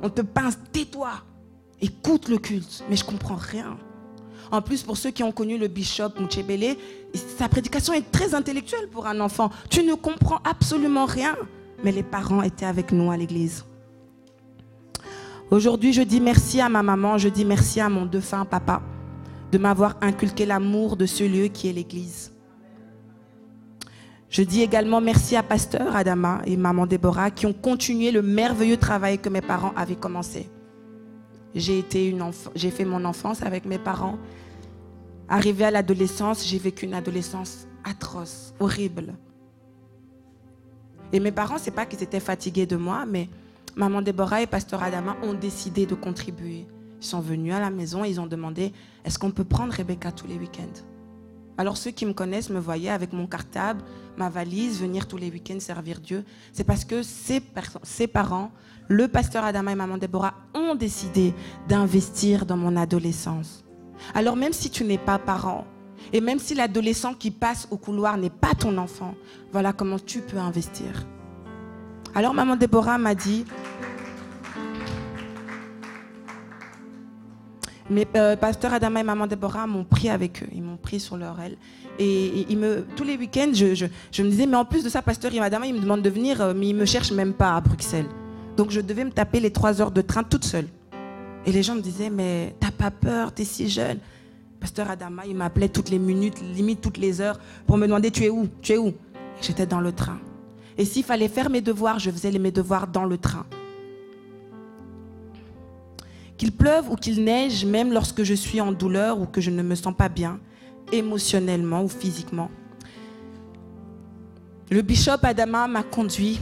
On 0.00 0.08
te 0.08 0.22
pince, 0.22 0.56
tais-toi. 0.72 1.10
Écoute 1.80 2.28
le 2.28 2.38
culte. 2.38 2.84
Mais 2.88 2.96
je 2.96 3.04
comprends 3.04 3.36
rien. 3.36 3.76
En 4.52 4.62
plus, 4.62 4.84
pour 4.84 4.96
ceux 4.96 5.10
qui 5.10 5.24
ont 5.24 5.32
connu 5.32 5.58
le 5.58 5.66
bishop 5.66 6.10
Mouchebele, 6.20 6.76
sa 7.36 7.48
prédication 7.48 7.94
est 7.94 8.10
très 8.12 8.34
intellectuelle 8.34 8.88
pour 8.88 9.06
un 9.06 9.18
enfant. 9.18 9.50
Tu 9.68 9.82
ne 9.82 9.94
comprends 9.94 10.40
absolument 10.48 11.06
rien. 11.06 11.36
Mais 11.82 11.90
les 11.90 12.04
parents 12.04 12.42
étaient 12.42 12.66
avec 12.66 12.92
nous 12.92 13.10
à 13.10 13.16
l'église. 13.16 13.64
Aujourd'hui, 15.52 15.92
je 15.92 16.00
dis 16.00 16.22
merci 16.22 16.62
à 16.62 16.70
ma 16.70 16.82
maman, 16.82 17.18
je 17.18 17.28
dis 17.28 17.44
merci 17.44 17.78
à 17.78 17.90
mon 17.90 18.06
défunt 18.06 18.46
papa 18.46 18.80
de 19.50 19.58
m'avoir 19.58 19.98
inculqué 20.00 20.46
l'amour 20.46 20.96
de 20.96 21.04
ce 21.04 21.24
lieu 21.24 21.48
qui 21.48 21.68
est 21.68 21.74
l'église. 21.74 22.32
Je 24.30 24.42
dis 24.44 24.62
également 24.62 25.02
merci 25.02 25.36
à 25.36 25.42
Pasteur 25.42 25.94
Adama 25.94 26.40
et 26.46 26.56
Maman 26.56 26.86
Déborah 26.86 27.30
qui 27.30 27.44
ont 27.44 27.52
continué 27.52 28.12
le 28.12 28.22
merveilleux 28.22 28.78
travail 28.78 29.18
que 29.18 29.28
mes 29.28 29.42
parents 29.42 29.74
avaient 29.76 29.94
commencé. 29.94 30.48
J'ai 31.54 31.80
été 31.80 32.16
j'ai 32.54 32.70
fait 32.70 32.86
mon 32.86 33.04
enfance 33.04 33.42
avec 33.42 33.66
mes 33.66 33.78
parents. 33.78 34.18
Arrivé 35.28 35.66
à 35.66 35.70
l'adolescence, 35.70 36.48
j'ai 36.48 36.56
vécu 36.56 36.86
une 36.86 36.94
adolescence 36.94 37.66
atroce, 37.84 38.54
horrible. 38.58 39.12
Et 41.12 41.20
mes 41.20 41.30
parents, 41.30 41.58
c'est 41.58 41.72
pas 41.72 41.84
qu'ils 41.84 42.02
étaient 42.02 42.20
fatigués 42.20 42.64
de 42.64 42.76
moi, 42.76 43.04
mais 43.04 43.28
Maman 43.74 44.02
Déborah 44.02 44.42
et 44.42 44.46
Pasteur 44.46 44.82
Adama 44.82 45.16
ont 45.22 45.32
décidé 45.32 45.86
de 45.86 45.94
contribuer. 45.94 46.66
Ils 47.00 47.06
sont 47.06 47.20
venus 47.20 47.54
à 47.54 47.60
la 47.60 47.70
maison 47.70 48.04
et 48.04 48.10
ils 48.10 48.20
ont 48.20 48.26
demandé 48.26 48.72
est-ce 49.04 49.18
qu'on 49.18 49.30
peut 49.30 49.44
prendre 49.44 49.72
Rebecca 49.72 50.12
tous 50.12 50.26
les 50.26 50.36
week-ends? 50.36 50.82
Alors 51.56 51.78
ceux 51.78 51.90
qui 51.90 52.04
me 52.04 52.12
connaissent 52.12 52.50
me 52.50 52.58
voyaient 52.60 52.90
avec 52.90 53.14
mon 53.14 53.26
cartable, 53.26 53.82
ma 54.18 54.28
valise, 54.28 54.80
venir 54.80 55.08
tous 55.08 55.16
les 55.16 55.30
week-ends 55.30 55.58
servir 55.58 56.00
Dieu. 56.00 56.24
C'est 56.52 56.64
parce 56.64 56.84
que 56.84 57.02
ces, 57.02 57.40
parents, 58.08 58.50
le 58.88 59.08
pasteur 59.08 59.44
Adama 59.44 59.72
et 59.72 59.74
maman 59.74 59.96
Déborah, 59.96 60.34
ont 60.54 60.74
décidé 60.74 61.32
d'investir 61.66 62.44
dans 62.44 62.58
mon 62.58 62.76
adolescence. 62.76 63.64
Alors 64.14 64.36
même 64.36 64.52
si 64.52 64.68
tu 64.68 64.84
n'es 64.84 64.98
pas 64.98 65.18
parent, 65.18 65.66
et 66.12 66.20
même 66.20 66.38
si 66.38 66.54
l'adolescent 66.54 67.14
qui 67.14 67.30
passe 67.30 67.68
au 67.70 67.78
couloir 67.78 68.18
n'est 68.18 68.30
pas 68.30 68.54
ton 68.54 68.76
enfant, 68.76 69.14
voilà 69.50 69.72
comment 69.72 69.98
tu 69.98 70.20
peux 70.20 70.38
investir. 70.38 71.06
Alors 72.14 72.34
maman 72.34 72.56
Déborah 72.56 72.98
m'a 72.98 73.14
dit, 73.14 73.44
Mais 77.92 78.08
euh, 78.16 78.36
pasteur 78.36 78.72
Adama 78.72 79.00
et 79.00 79.02
maman 79.02 79.26
Déborah 79.26 79.66
m'ont 79.66 79.84
pris 79.84 80.08
avec 80.08 80.42
eux. 80.42 80.46
Ils 80.54 80.62
m'ont 80.62 80.78
pris 80.78 80.98
sur 80.98 81.18
leur 81.18 81.38
aile. 81.40 81.56
Et, 81.98 82.46
tous 82.96 83.04
les 83.04 83.18
week-ends, 83.18 83.50
je, 83.52 84.22
me 84.22 84.30
disais, 84.30 84.46
mais 84.46 84.56
en 84.56 84.64
plus 84.64 84.82
de 84.82 84.88
ça, 84.88 85.02
pasteur 85.02 85.30
Adama, 85.42 85.66
il 85.66 85.74
me 85.74 85.80
demande 85.80 86.00
de 86.00 86.08
venir, 86.08 86.40
euh, 86.40 86.54
mais 86.56 86.68
il 86.68 86.74
me 86.74 86.86
cherche 86.86 87.12
même 87.12 87.34
pas 87.34 87.54
à 87.54 87.60
Bruxelles. 87.60 88.08
Donc 88.56 88.70
je 88.70 88.80
devais 88.80 89.04
me 89.04 89.10
taper 89.10 89.40
les 89.40 89.50
trois 89.50 89.80
heures 89.80 89.90
de 89.90 90.00
train 90.00 90.22
toute 90.22 90.44
seule. 90.44 90.68
Et 91.44 91.52
les 91.52 91.62
gens 91.62 91.74
me 91.74 91.82
disaient, 91.82 92.10
mais 92.10 92.54
t'as 92.60 92.70
pas 92.70 92.90
peur, 92.90 93.32
t'es 93.32 93.44
si 93.44 93.68
jeune. 93.68 93.98
Pasteur 94.58 94.90
Adama, 94.90 95.26
il 95.26 95.36
m'appelait 95.36 95.68
toutes 95.68 95.90
les 95.90 95.98
minutes, 95.98 96.40
limite 96.54 96.80
toutes 96.80 96.98
les 96.98 97.20
heures, 97.20 97.38
pour 97.66 97.76
me 97.76 97.86
demander, 97.86 98.10
tu 98.10 98.24
es 98.24 98.30
où? 98.30 98.48
Tu 98.62 98.72
es 98.72 98.78
où? 98.78 98.94
J'étais 99.42 99.66
dans 99.66 99.80
le 99.80 99.92
train. 99.92 100.18
Et 100.78 100.84
s'il 100.84 101.04
fallait 101.04 101.28
faire 101.28 101.50
mes 101.50 101.60
devoirs, 101.60 101.98
je 101.98 102.10
faisais 102.10 102.30
mes 102.38 102.50
devoirs 102.50 102.86
dans 102.86 103.04
le 103.04 103.18
train. 103.18 103.46
Qu'il 106.36 106.52
pleuve 106.52 106.90
ou 106.90 106.96
qu'il 106.96 107.22
neige, 107.22 107.64
même 107.64 107.92
lorsque 107.92 108.22
je 108.22 108.34
suis 108.34 108.60
en 108.60 108.72
douleur 108.72 109.20
ou 109.20 109.26
que 109.26 109.40
je 109.40 109.50
ne 109.50 109.62
me 109.62 109.74
sens 109.74 109.94
pas 109.94 110.08
bien, 110.08 110.40
émotionnellement 110.90 111.84
ou 111.84 111.88
physiquement. 111.88 112.50
Le 114.70 114.82
bishop 114.82 115.18
Adama 115.22 115.68
m'a 115.68 115.82
conduit. 115.82 116.40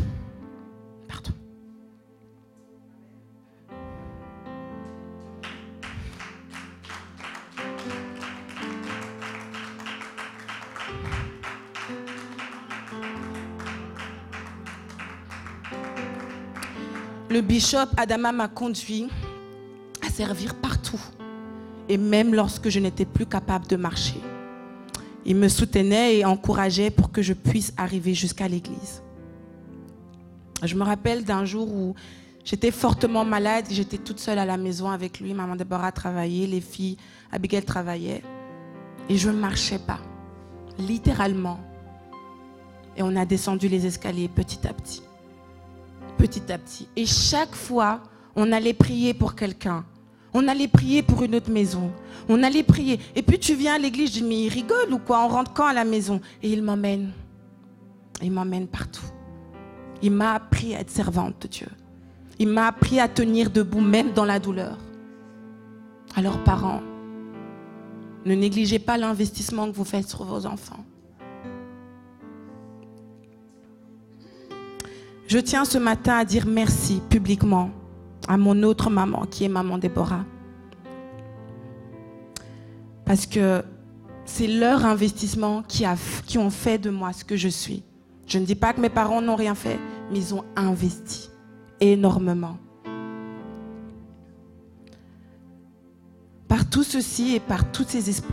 Le 17.31 17.41
bishop 17.41 17.89
Adama 17.97 18.33
m'a 18.33 18.49
conduit 18.49 19.09
servir 20.11 20.55
partout. 20.55 21.01
Et 21.89 21.97
même 21.97 22.35
lorsque 22.35 22.69
je 22.69 22.79
n'étais 22.79 23.07
plus 23.07 23.27
capable 23.27 23.67
de 23.67 23.77
marcher. 23.77 24.21
Il 25.25 25.37
me 25.37 25.49
soutenait 25.49 26.19
et 26.19 26.25
encourageait 26.25 26.91
pour 26.91 27.11
que 27.11 27.23
je 27.23 27.33
puisse 27.33 27.73
arriver 27.77 28.15
jusqu'à 28.15 28.47
l'église. 28.47 29.03
Je 30.63 30.75
me 30.75 30.83
rappelle 30.83 31.25
d'un 31.25 31.45
jour 31.45 31.73
où 31.73 31.95
j'étais 32.45 32.71
fortement 32.71 33.25
malade, 33.25 33.65
j'étais 33.71 33.99
toute 33.99 34.21
seule 34.21 34.39
à 34.39 34.45
la 34.45 34.57
maison 34.57 34.91
avec 34.91 35.21
lui, 35.21 35.33
maman 35.33 35.57
Déborah 35.57 35.93
travaillait, 35.93 36.47
les 36.47 36.61
filles, 36.61 36.99
Abigail 37.33 37.65
travaillait, 37.65 38.23
et 39.09 39.17
je 39.17 39.31
ne 39.31 39.39
marchais 39.39 39.79
pas, 39.79 40.01
littéralement. 40.79 41.61
Et 42.97 43.03
on 43.03 43.17
a 43.17 43.25
descendu 43.25 43.69
les 43.69 43.87
escaliers 43.87 44.29
petit 44.29 44.67
à 44.67 44.75
petit, 44.75 45.03
petit 46.21 46.53
à 46.53 46.59
petit. 46.59 46.89
Et 46.97 47.07
chaque 47.07 47.55
fois, 47.55 48.03
on 48.37 48.53
allait 48.53 48.75
prier 48.75 49.15
pour 49.15 49.35
quelqu'un. 49.35 49.85
On 50.33 50.47
allait 50.47 50.69
prier 50.69 51.03
pour 51.03 51.23
une 51.23 51.35
autre 51.35 51.51
maison. 51.51 51.91
On 52.29 52.43
allait 52.43 52.63
prier. 52.63 53.01
Et 53.17 53.23
puis 53.23 53.39
tu 53.39 53.55
viens 53.55 53.75
à 53.75 53.79
l'église, 53.79 54.11
je 54.11 54.21
dis, 54.21 54.23
mais 54.23 54.43
il 54.43 54.49
rigole 54.49 54.93
ou 54.93 54.99
quoi? 54.99 55.25
On 55.25 55.29
rentre 55.29 55.53
quand 55.53 55.67
à 55.67 55.73
la 55.73 55.85
maison? 55.85 56.21
Et 56.43 56.53
il 56.53 56.63
m'emmène. 56.63 57.11
Il 58.23 58.31
m'emmène 58.31 58.69
partout. 58.69 59.07
Il 60.03 60.13
m'a 60.13 60.35
appris 60.35 60.75
à 60.75 60.81
être 60.81 60.91
servante 60.91 61.43
de 61.43 61.49
Dieu. 61.49 61.69
Il 62.39 62.49
m'a 62.49 62.69
appris 62.69 63.01
à 63.01 63.09
tenir 63.09 63.51
debout 63.51 63.81
même 63.81 64.13
dans 64.13 64.25
la 64.25 64.39
douleur. 64.39 64.79
Alors 66.17 66.43
parents, 66.45 66.83
ne 68.25 68.35
négligez 68.35 68.79
pas 68.79 68.99
l'investissement 68.99 69.71
que 69.71 69.77
vous 69.77 69.85
faites 69.85 70.09
sur 70.09 70.25
vos 70.25 70.47
enfants. 70.47 70.85
Je 75.31 75.39
tiens 75.39 75.65
ce 75.65 75.79
matin 75.79 76.17
à 76.17 76.25
dire 76.25 76.45
merci 76.45 77.01
publiquement 77.09 77.71
à 78.27 78.37
mon 78.37 78.65
autre 78.65 78.91
maman, 78.91 79.27
qui 79.31 79.45
est 79.45 79.49
maman 79.49 79.79
Déborah. 79.79 80.25
Parce 83.05 83.27
que 83.27 83.63
c'est 84.25 84.49
leur 84.49 84.85
investissement 84.85 85.63
qui, 85.63 85.85
a, 85.85 85.95
ont 86.37 86.51
fait 86.51 86.79
de 86.79 86.91
moi 86.91 87.13
ce 87.13 87.23
que 87.25 87.37
je 87.37 87.47
suis. 87.47 87.85
Je 88.27 88.41
ne 88.41 88.45
dis 88.45 88.57
pas 88.57 88.73
que 88.73 88.81
mes 88.81 88.89
parents 88.89 89.23
n'ont 89.23 89.37
rien 89.37 89.55
fait, 89.55 89.79
mais 90.11 90.19
ils 90.19 90.35
ont 90.35 90.45
investi 90.57 91.31
énormément. 91.79 92.59
Par 96.49 96.69
tout 96.69 96.83
ceci 96.83 97.37
et 97.37 97.41
par 97.41 97.71
tous 97.71 97.87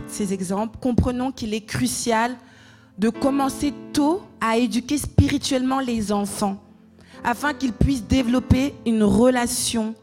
ces 0.08 0.32
exemples, 0.32 0.78
comprenons 0.80 1.30
qu'il 1.30 1.54
est 1.54 1.64
crucial 1.64 2.34
de 2.98 3.08
commencer 3.08 3.72
tôt 3.92 4.20
à 4.40 4.58
éduquer 4.58 4.98
spirituellement 4.98 5.78
les 5.78 6.10
enfants 6.10 6.60
afin 7.24 7.54
qu'ils 7.54 7.72
puissent 7.72 8.04
développer 8.04 8.74
une 8.86 9.02
relation 9.02 9.94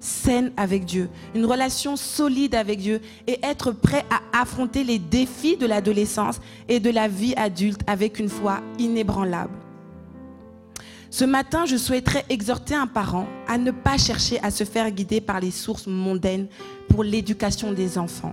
saine 0.00 0.52
avec 0.56 0.84
Dieu, 0.86 1.10
une 1.34 1.44
relation 1.44 1.94
solide 1.96 2.54
avec 2.54 2.80
Dieu 2.80 3.00
et 3.26 3.38
être 3.42 3.70
prêt 3.70 4.04
à 4.10 4.40
affronter 4.40 4.82
les 4.82 4.98
défis 4.98 5.56
de 5.56 5.66
l'adolescence 5.66 6.40
et 6.68 6.80
de 6.80 6.90
la 6.90 7.06
vie 7.06 7.34
adulte 7.36 7.82
avec 7.86 8.18
une 8.18 8.28
foi 8.28 8.60
inébranlable. 8.78 9.54
Ce 11.10 11.24
matin, 11.24 11.66
je 11.66 11.76
souhaiterais 11.76 12.24
exhorter 12.28 12.74
un 12.74 12.86
parent 12.86 13.26
à 13.48 13.58
ne 13.58 13.72
pas 13.72 13.98
chercher 13.98 14.40
à 14.42 14.50
se 14.50 14.64
faire 14.64 14.90
guider 14.90 15.20
par 15.20 15.40
les 15.40 15.50
sources 15.50 15.88
mondaines 15.88 16.46
pour 16.88 17.02
l'éducation 17.02 17.72
des 17.72 17.98
enfants. 17.98 18.32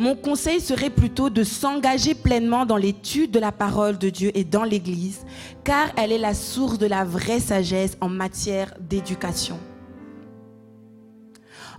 Mon 0.00 0.16
conseil 0.16 0.62
serait 0.62 0.88
plutôt 0.88 1.28
de 1.28 1.44
s'engager 1.44 2.14
pleinement 2.14 2.64
dans 2.64 2.78
l'étude 2.78 3.30
de 3.30 3.38
la 3.38 3.52
parole 3.52 3.98
de 3.98 4.08
Dieu 4.08 4.30
et 4.34 4.44
dans 4.44 4.64
l'Église, 4.64 5.26
car 5.62 5.88
elle 5.98 6.10
est 6.10 6.16
la 6.16 6.32
source 6.32 6.78
de 6.78 6.86
la 6.86 7.04
vraie 7.04 7.38
sagesse 7.38 7.98
en 8.00 8.08
matière 8.08 8.72
d'éducation. 8.80 9.60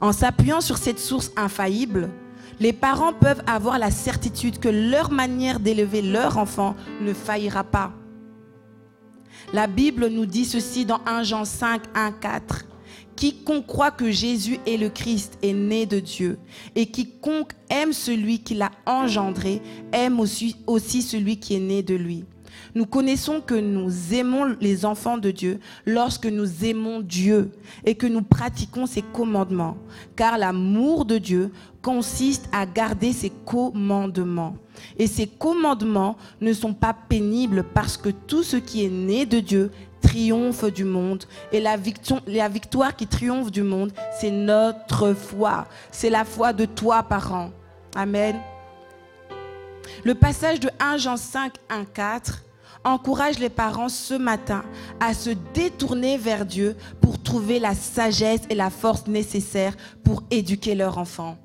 En 0.01 0.11
s'appuyant 0.11 0.61
sur 0.61 0.78
cette 0.78 0.99
source 0.99 1.32
infaillible, 1.36 2.11
les 2.59 2.74
parents 2.74 3.13
peuvent 3.13 3.41
avoir 3.47 3.80
la 3.80 3.89
certitude 3.89 4.59
que 4.59 4.69
leur 4.69 5.09
manière 5.09 5.59
d'élever 5.59 6.03
leur 6.03 6.38
enfant 6.38 6.76
ne 7.01 7.15
faillira 7.15 7.63
pas. 7.63 7.91
La 9.51 9.65
Bible 9.65 10.09
nous 10.09 10.28
dit 10.28 10.45
ceci 10.45 10.86
dans 10.86 11.01
1 11.07 11.24
Jean 11.24 11.43
5, 11.43 11.82
1, 11.95 12.11
4. 12.11 12.65
Quiconque 13.22 13.67
croit 13.67 13.91
que 13.91 14.09
Jésus 14.09 14.57
est 14.65 14.78
le 14.78 14.89
Christ 14.89 15.38
est 15.43 15.53
né 15.53 15.86
de 15.86 15.99
Dieu. 15.99 16.39
Et 16.74 16.88
quiconque 16.88 17.51
aime 17.69 17.93
celui 17.93 18.39
qui 18.39 18.55
l'a 18.55 18.72
engendré 18.88 19.61
aime 19.91 20.19
aussi, 20.19 20.55
aussi 20.65 21.03
celui 21.03 21.38
qui 21.38 21.53
est 21.53 21.59
né 21.59 21.84
de 21.84 21.93
lui. 21.93 22.26
Nous 22.74 22.88
connaissons 22.88 23.39
que 23.39 23.53
nous 23.53 23.91
aimons 24.15 24.55
les 24.59 24.86
enfants 24.86 25.19
de 25.19 25.30
Dieu 25.30 25.59
lorsque 25.86 26.26
nous 26.26 26.65
aimons 26.65 26.99
Dieu 26.99 27.51
et 27.86 27.93
que 27.93 28.07
nous 28.07 28.24
pratiquons 28.24 28.88
ses 28.88 29.03
commandements. 29.03 29.78
Car 30.15 30.39
l'amour 30.39 31.05
de 31.05 31.19
Dieu 31.19 31.51
consiste 31.84 32.49
à 32.51 32.65
garder 32.65 33.13
ses 33.13 33.32
commandements. 33.45 34.55
Et 34.97 35.05
ces 35.05 35.28
commandements 35.28 36.17
ne 36.39 36.53
sont 36.53 36.74
pas 36.74 36.95
pénibles 37.07 37.65
parce 37.72 37.97
que 37.97 38.09
tout 38.09 38.41
ce 38.41 38.57
qui 38.57 38.84
est 38.84 38.89
né 38.89 39.28
de 39.28 39.39
Dieu 39.39 39.69
triomphe 40.01 40.65
du 40.65 40.83
monde. 40.83 41.23
Et 41.51 41.59
la 41.59 41.77
victoire, 41.77 42.95
qui 42.95 43.07
triomphe 43.07 43.51
du 43.51 43.63
monde, 43.63 43.91
c'est 44.19 44.31
notre 44.31 45.13
foi. 45.13 45.67
C'est 45.91 46.09
la 46.09 46.25
foi 46.25 46.53
de 46.53 46.65
toi, 46.65 47.03
parent. 47.03 47.51
Amen. 47.95 48.35
Le 50.03 50.15
passage 50.15 50.59
de 50.59 50.69
1 50.79 50.97
Jean 50.97 51.17
5, 51.17 51.53
1, 51.69 51.85
4 51.85 52.43
encourage 52.83 53.37
les 53.39 53.49
parents 53.49 53.89
ce 53.89 54.15
matin 54.15 54.63
à 54.99 55.13
se 55.13 55.29
détourner 55.53 56.17
vers 56.17 56.45
Dieu 56.45 56.75
pour 56.99 57.21
trouver 57.21 57.59
la 57.59 57.75
sagesse 57.75 58.41
et 58.49 58.55
la 58.55 58.69
force 58.69 59.07
nécessaires 59.07 59.75
pour 60.03 60.23
éduquer 60.31 60.75
leur 60.75 60.97
enfant. 60.97 61.37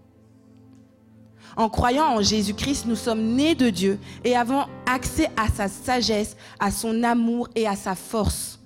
En 1.57 1.71
croyant 1.71 2.05
en 2.05 2.23
Jésus-Christ, 2.23 2.85
nous 2.87 2.97
sommes 2.97 3.23
nés 3.23 3.55
de 3.55 3.71
Dieu 3.71 3.99
et 4.25 4.37
avons 4.37 4.67
accès 4.85 5.31
à 5.39 5.49
sa 5.49 5.69
sagesse, 5.69 6.37
à 6.61 6.71
son 6.71 7.03
amour 7.03 7.49
et 7.55 7.67
à 7.67 7.75
sa 7.75 7.95
force. 7.95 8.61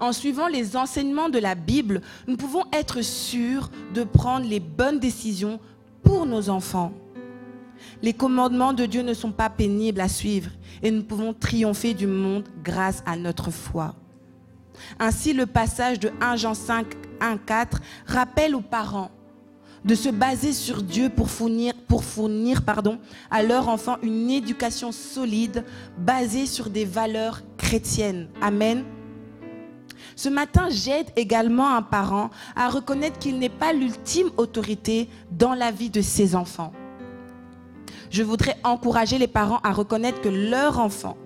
En 0.00 0.12
suivant 0.12 0.48
les 0.48 0.76
enseignements 0.76 1.28
de 1.28 1.38
la 1.38 1.54
Bible, 1.54 2.02
nous 2.26 2.36
pouvons 2.36 2.64
être 2.72 3.02
sûrs 3.02 3.70
de 3.94 4.02
prendre 4.02 4.46
les 4.46 4.60
bonnes 4.60 4.98
décisions 4.98 5.60
pour 6.02 6.26
nos 6.26 6.50
enfants. 6.50 6.92
Les 8.02 8.12
commandements 8.12 8.72
de 8.72 8.86
Dieu 8.86 9.02
ne 9.02 9.14
sont 9.14 9.32
pas 9.32 9.50
pénibles 9.50 10.00
à 10.00 10.08
suivre 10.08 10.50
et 10.82 10.90
nous 10.90 11.02
pouvons 11.04 11.32
triompher 11.32 11.94
du 11.94 12.08
monde 12.08 12.44
grâce 12.62 13.02
à 13.06 13.16
notre 13.16 13.50
foi. 13.52 13.94
Ainsi, 14.98 15.32
le 15.32 15.46
passage 15.46 15.98
de 15.98 16.10
1 16.20 16.36
Jean 16.36 16.54
5, 16.54 16.86
1, 17.20 17.36
4 17.38 17.80
rappelle 18.06 18.54
aux 18.54 18.60
parents 18.60 19.10
de 19.84 19.94
se 19.94 20.08
baser 20.08 20.52
sur 20.52 20.82
Dieu 20.82 21.08
pour 21.08 21.30
fournir, 21.30 22.62
pardon, 22.62 22.98
à 23.30 23.42
leur 23.42 23.68
enfant 23.68 23.96
une 24.02 24.30
éducation 24.30 24.92
solide 24.92 25.64
basée 25.98 26.46
sur 26.46 26.70
des 26.70 26.84
valeurs 26.84 27.42
chrétiennes. 27.56 28.28
Amen. 28.40 28.84
Ce 30.16 30.28
matin, 30.28 30.68
j'aide 30.70 31.06
également 31.16 31.74
un 31.74 31.82
parent 31.82 32.30
à 32.56 32.68
reconnaître 32.68 33.18
qu'il 33.18 33.38
n'est 33.38 33.48
pas 33.48 33.72
l'ultime 33.72 34.30
autorité 34.36 35.08
dans 35.30 35.54
la 35.54 35.70
vie 35.70 35.90
de 35.90 36.00
ses 36.00 36.34
enfants. 36.34 36.72
Je 38.10 38.22
voudrais 38.22 38.56
encourager 38.64 39.18
les 39.18 39.28
parents 39.28 39.60
à 39.62 39.72
reconnaître 39.72 40.20
que 40.20 40.28
leurs 40.28 40.78
enfants 40.78 41.16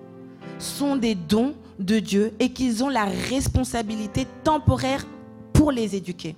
sont 0.59 0.95
des 0.95 1.15
dons 1.15 1.55
de 1.79 1.99
Dieu 1.99 2.33
et 2.39 2.51
qu'ils 2.51 2.83
ont 2.83 2.89
la 2.89 3.05
responsabilité 3.05 4.27
temporaire 4.43 5.07
pour 5.53 5.71
les 5.71 5.95
éduquer 5.95 6.35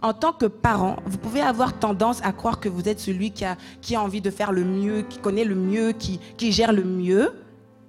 en 0.00 0.12
tant 0.12 0.32
que 0.32 0.46
parent, 0.46 0.96
vous 1.06 1.18
pouvez 1.18 1.40
avoir 1.40 1.78
tendance 1.78 2.20
à 2.22 2.32
croire 2.32 2.60
que 2.60 2.68
vous 2.68 2.88
êtes 2.88 3.00
celui 3.00 3.32
qui 3.32 3.44
a, 3.44 3.56
qui 3.80 3.96
a 3.96 4.02
envie 4.02 4.20
de 4.20 4.30
faire 4.30 4.52
le 4.52 4.64
mieux, 4.64 5.02
qui 5.02 5.18
connaît 5.18 5.44
le 5.44 5.56
mieux, 5.56 5.92
qui, 5.92 6.20
qui 6.36 6.52
gère 6.52 6.72
le 6.72 6.84
mieux 6.84 7.32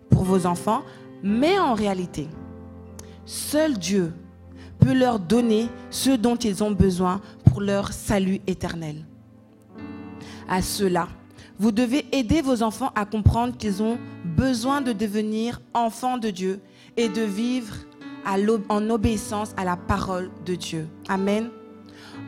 pour 0.10 0.24
vos 0.24 0.46
enfants. 0.46 0.82
Mais 1.22 1.60
en 1.60 1.74
réalité, 1.74 2.28
seul 3.26 3.78
Dieu 3.78 4.14
peut 4.80 4.94
leur 4.94 5.20
donner 5.20 5.70
ce 5.90 6.12
dont 6.12 6.36
ils 6.36 6.64
ont 6.64 6.72
besoin 6.72 7.22
pour 7.46 7.62
leur 7.62 7.94
salut 7.94 8.40
éternel. 8.48 9.06
À 10.48 10.62
cela, 10.62 11.10
vous 11.60 11.72
devez 11.72 12.06
aider 12.12 12.42
vos 12.42 12.64
enfants 12.64 12.92
à 12.96 13.06
comprendre 13.06 13.56
qu'ils 13.58 13.84
ont 13.84 14.00
besoin 14.24 14.82
de 14.82 14.94
devenir 14.94 15.62
enfants 15.74 16.18
de 16.18 16.30
Dieu 16.30 16.62
et 16.98 17.10
de 17.10 17.22
vivre 17.22 17.76
en 18.70 18.90
obéissance 18.90 19.54
à 19.58 19.64
la 19.64 19.76
parole 19.76 20.30
de 20.46 20.56
Dieu. 20.56 20.88
Amen. 21.08 21.50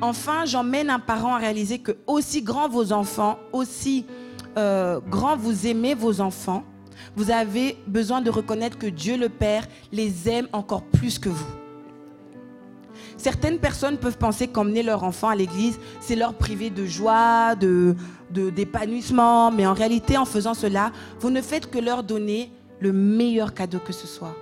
Enfin, 0.01 0.45
j'emmène 0.45 0.89
un 0.89 0.99
parent 0.99 1.35
à 1.35 1.37
réaliser 1.37 1.77
que 1.77 1.91
aussi 2.07 2.41
grand 2.41 2.67
vos 2.67 2.91
enfants, 2.91 3.37
aussi 3.53 4.07
euh, 4.57 4.99
grand 4.99 5.37
vous 5.37 5.67
aimez 5.67 5.93
vos 5.93 6.21
enfants, 6.21 6.63
vous 7.15 7.29
avez 7.29 7.77
besoin 7.85 8.21
de 8.21 8.31
reconnaître 8.31 8.79
que 8.79 8.87
Dieu 8.87 9.15
le 9.15 9.29
Père 9.29 9.67
les 9.91 10.27
aime 10.27 10.47
encore 10.53 10.81
plus 10.81 11.19
que 11.19 11.29
vous. 11.29 11.45
Certaines 13.17 13.59
personnes 13.59 13.97
peuvent 13.97 14.17
penser 14.17 14.47
qu'emmener 14.47 14.81
leur 14.81 15.03
enfant 15.03 15.29
à 15.29 15.35
l'église, 15.35 15.79
c'est 15.99 16.15
leur 16.15 16.33
priver 16.33 16.71
de 16.71 16.85
joie, 16.87 17.53
de, 17.53 17.95
d'épanouissement, 18.31 19.51
mais 19.51 19.67
en 19.67 19.73
réalité, 19.73 20.17
en 20.17 20.25
faisant 20.25 20.55
cela, 20.55 20.91
vous 21.19 21.29
ne 21.29 21.41
faites 21.41 21.69
que 21.69 21.77
leur 21.77 22.01
donner 22.01 22.51
le 22.79 22.91
meilleur 22.91 23.53
cadeau 23.53 23.77
que 23.77 23.93
ce 23.93 24.07
soit. 24.07 24.35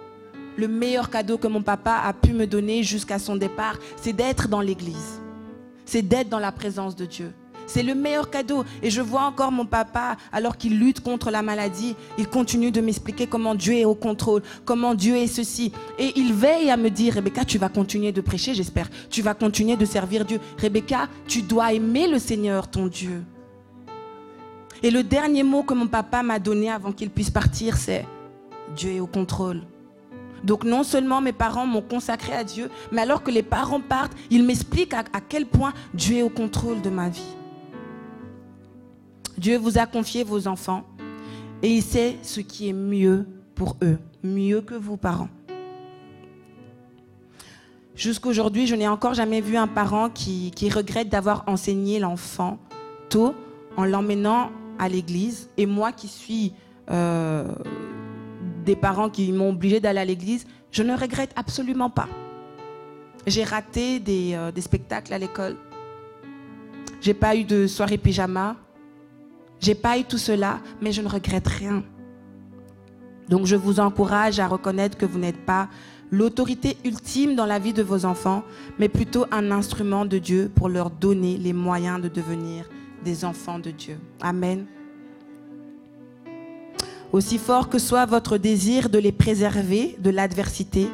Le 0.56 0.70
meilleur 0.70 1.10
cadeau 1.10 1.38
que 1.38 1.48
mon 1.48 1.62
papa 1.62 2.02
a 2.06 2.14
pu 2.14 2.32
me 2.32 2.48
donner 2.48 2.84
jusqu'à 2.84 3.20
son 3.20 3.36
départ, 3.36 3.78
c'est 3.98 4.14
d'être 4.14 4.48
dans 4.48 4.62
l'église 4.62 5.19
c'est 5.90 6.04
d'être 6.04 6.30
dans 6.30 6.40
la 6.40 6.52
présence 6.52 6.96
de 6.96 7.06
Dieu. 7.06 7.34
C'est 7.66 7.84
le 7.84 7.94
meilleur 7.94 8.30
cadeau. 8.30 8.64
Et 8.82 8.90
je 8.90 9.02
vois 9.02 9.22
encore 9.22 9.52
mon 9.52 9.66
papa, 9.66 10.18
alors 10.32 10.58
qu'il 10.58 10.80
lutte 10.80 11.02
contre 11.02 11.30
la 11.30 11.42
maladie, 11.42 11.96
il 12.18 12.28
continue 12.28 12.72
de 12.72 12.82
m'expliquer 12.82 13.28
comment 13.28 13.54
Dieu 13.56 13.74
est 13.74 13.86
au 13.86 13.96
contrôle, 13.96 14.42
comment 14.66 14.96
Dieu 14.96 15.16
est 15.16 15.28
ceci. 15.28 15.72
Et 15.98 16.14
il 16.16 16.34
veille 16.34 16.72
à 16.72 16.78
me 16.78 16.90
dire, 16.90 17.16
Rebecca, 17.16 17.46
tu 17.46 17.58
vas 17.58 17.70
continuer 17.70 18.12
de 18.12 18.22
prêcher, 18.22 18.54
j'espère. 18.54 18.90
Tu 19.10 19.22
vas 19.22 19.34
continuer 19.34 19.76
de 19.76 19.86
servir 19.86 20.26
Dieu. 20.26 20.40
Rebecca, 20.58 21.08
tu 21.28 21.42
dois 21.42 21.74
aimer 21.74 22.08
le 22.08 22.20
Seigneur, 22.20 22.68
ton 22.68 22.88
Dieu. 22.88 23.24
Et 24.82 24.92
le 24.92 25.04
dernier 25.04 25.44
mot 25.44 25.64
que 25.64 25.74
mon 25.74 25.88
papa 25.88 26.24
m'a 26.24 26.40
donné 26.40 26.72
avant 26.72 26.92
qu'il 26.92 27.10
puisse 27.10 27.30
partir, 27.30 27.78
c'est 27.78 28.06
Dieu 28.76 28.94
est 28.94 29.00
au 29.00 29.08
contrôle. 29.08 29.62
Donc 30.44 30.64
non 30.64 30.84
seulement 30.84 31.22
mes 31.22 31.34
parents 31.34 31.66
m'ont 31.66 31.82
consacré 31.82 32.34
à 32.34 32.44
Dieu, 32.44 32.70
mais 32.92 33.02
alors 33.02 33.24
que 33.24 33.32
les 33.32 33.44
parents 33.44 33.82
partent, 33.82 34.16
ils 34.30 34.44
m'expliquent 34.44 34.94
à, 34.94 35.04
quel 35.28 35.46
point 35.46 35.74
Dieu 35.94 36.18
est 36.18 36.24
au 36.24 36.30
contrôle 36.30 36.82
de 36.82 36.90
ma 36.90 37.10
vie. 37.10 37.36
Dieu 39.38 39.58
vous 39.58 39.78
a 39.78 39.86
confié 39.86 40.24
vos 40.24 40.48
enfants 40.48 40.84
et 41.62 41.70
il 41.70 41.82
sait 41.82 42.18
ce 42.24 42.42
qui 42.42 42.70
est 42.70 42.74
mieux 42.74 43.26
pour 43.56 43.78
eux, 43.84 43.98
mieux 44.24 44.62
que 44.62 44.76
vous 44.76 44.98
parents. 44.98 45.30
Jusqu'aujourd'hui, 47.96 48.66
je 48.66 48.76
n'ai 48.76 48.88
encore 48.88 49.14
jamais 49.14 49.42
vu 49.42 49.58
un 49.58 49.68
parent 49.68 50.10
qui, 50.10 50.54
regrette 50.74 51.10
d'avoir 51.10 51.44
enseigné 51.48 52.00
l'enfant 52.00 52.58
tôt 53.10 53.36
en 53.76 53.84
l'emmenant 53.84 54.52
à 54.78 54.88
l'église. 54.88 55.50
Et 55.58 55.66
moi 55.66 55.92
qui 55.92 56.08
suis 56.08 56.54
euh, 56.90 57.44
des 58.64 58.76
parents 58.76 59.10
qui 59.10 59.32
m'ont 59.32 59.50
obligé 59.50 59.80
d'aller 59.80 60.00
à 60.00 60.06
l'église, 60.06 60.46
je 60.72 60.84
ne 60.84 60.96
regrette 60.96 61.32
absolument 61.36 61.90
pas. 61.90 62.08
J'ai 63.28 63.44
raté 63.44 64.00
des, 64.00 64.34
euh, 64.34 64.52
des 64.52 64.62
spectacles 64.62 65.14
à 65.14 65.18
l'école. 65.18 65.56
J'ai 67.02 67.14
pas 67.14 67.36
eu 67.36 67.44
de 67.44 67.68
soirée 67.68 67.98
pyjama. 67.98 68.56
J'ai 69.60 69.76
pas 69.76 69.98
eu 69.98 70.04
tout 70.04 70.18
cela, 70.18 70.60
mais 70.82 70.92
je 70.92 71.02
ne 71.02 71.08
regrette 71.08 71.48
rien. 71.48 71.84
Donc 73.28 73.46
je 73.46 73.56
vous 73.56 73.80
encourage 73.80 74.40
à 74.40 74.48
reconnaître 74.48 74.98
que 74.98 75.06
vous 75.06 75.20
n'êtes 75.20 75.46
pas 75.46 75.70
l'autorité 76.12 76.78
ultime 76.84 77.36
dans 77.36 77.46
la 77.46 77.60
vie 77.60 77.74
de 77.74 77.84
vos 77.84 78.06
enfants, 78.06 78.44
mais 78.80 78.90
plutôt 78.90 79.26
un 79.32 79.52
instrument 79.52 80.06
de 80.06 80.18
Dieu 80.18 80.52
pour 80.54 80.70
leur 80.70 80.90
donner 80.90 81.38
les 81.38 81.54
moyens 81.54 82.02
de 82.02 82.08
devenir 82.08 82.68
des 83.04 83.26
enfants 83.26 83.60
de 83.60 83.72
Dieu. 83.72 84.00
Amen. 84.22 84.66
Aussi 87.12 87.38
fort 87.38 87.70
que 87.70 87.80
soit 87.80 88.06
votre 88.06 88.38
désir 88.38 88.90
de 88.90 89.00
les 89.00 89.12
préserver 89.12 89.96
de 90.00 90.10
l'adversité, 90.10 90.88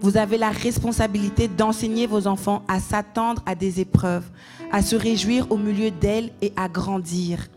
vous 0.00 0.16
avez 0.16 0.38
la 0.38 0.50
responsabilité 0.50 1.48
d'enseigner 1.48 2.06
vos 2.06 2.26
enfants 2.26 2.62
à 2.68 2.80
s'attendre 2.80 3.42
à 3.46 3.54
des 3.54 3.80
épreuves, 3.80 4.26
à 4.70 4.82
se 4.82 4.94
réjouir 4.94 5.50
au 5.50 5.56
milieu 5.56 5.90
d'elles 5.90 6.30
et 6.42 6.52
à 6.56 6.68
grandir 6.68 7.48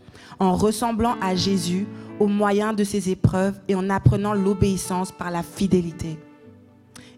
en 0.42 0.56
ressemblant 0.56 1.16
à 1.20 1.36
Jésus 1.36 1.86
au 2.18 2.26
moyen 2.26 2.72
de 2.72 2.82
ces 2.82 3.10
épreuves 3.10 3.60
et 3.68 3.74
en 3.74 3.88
apprenant 3.90 4.34
l'obéissance 4.34 5.12
par 5.12 5.30
la 5.30 5.42
fidélité. 5.42 6.18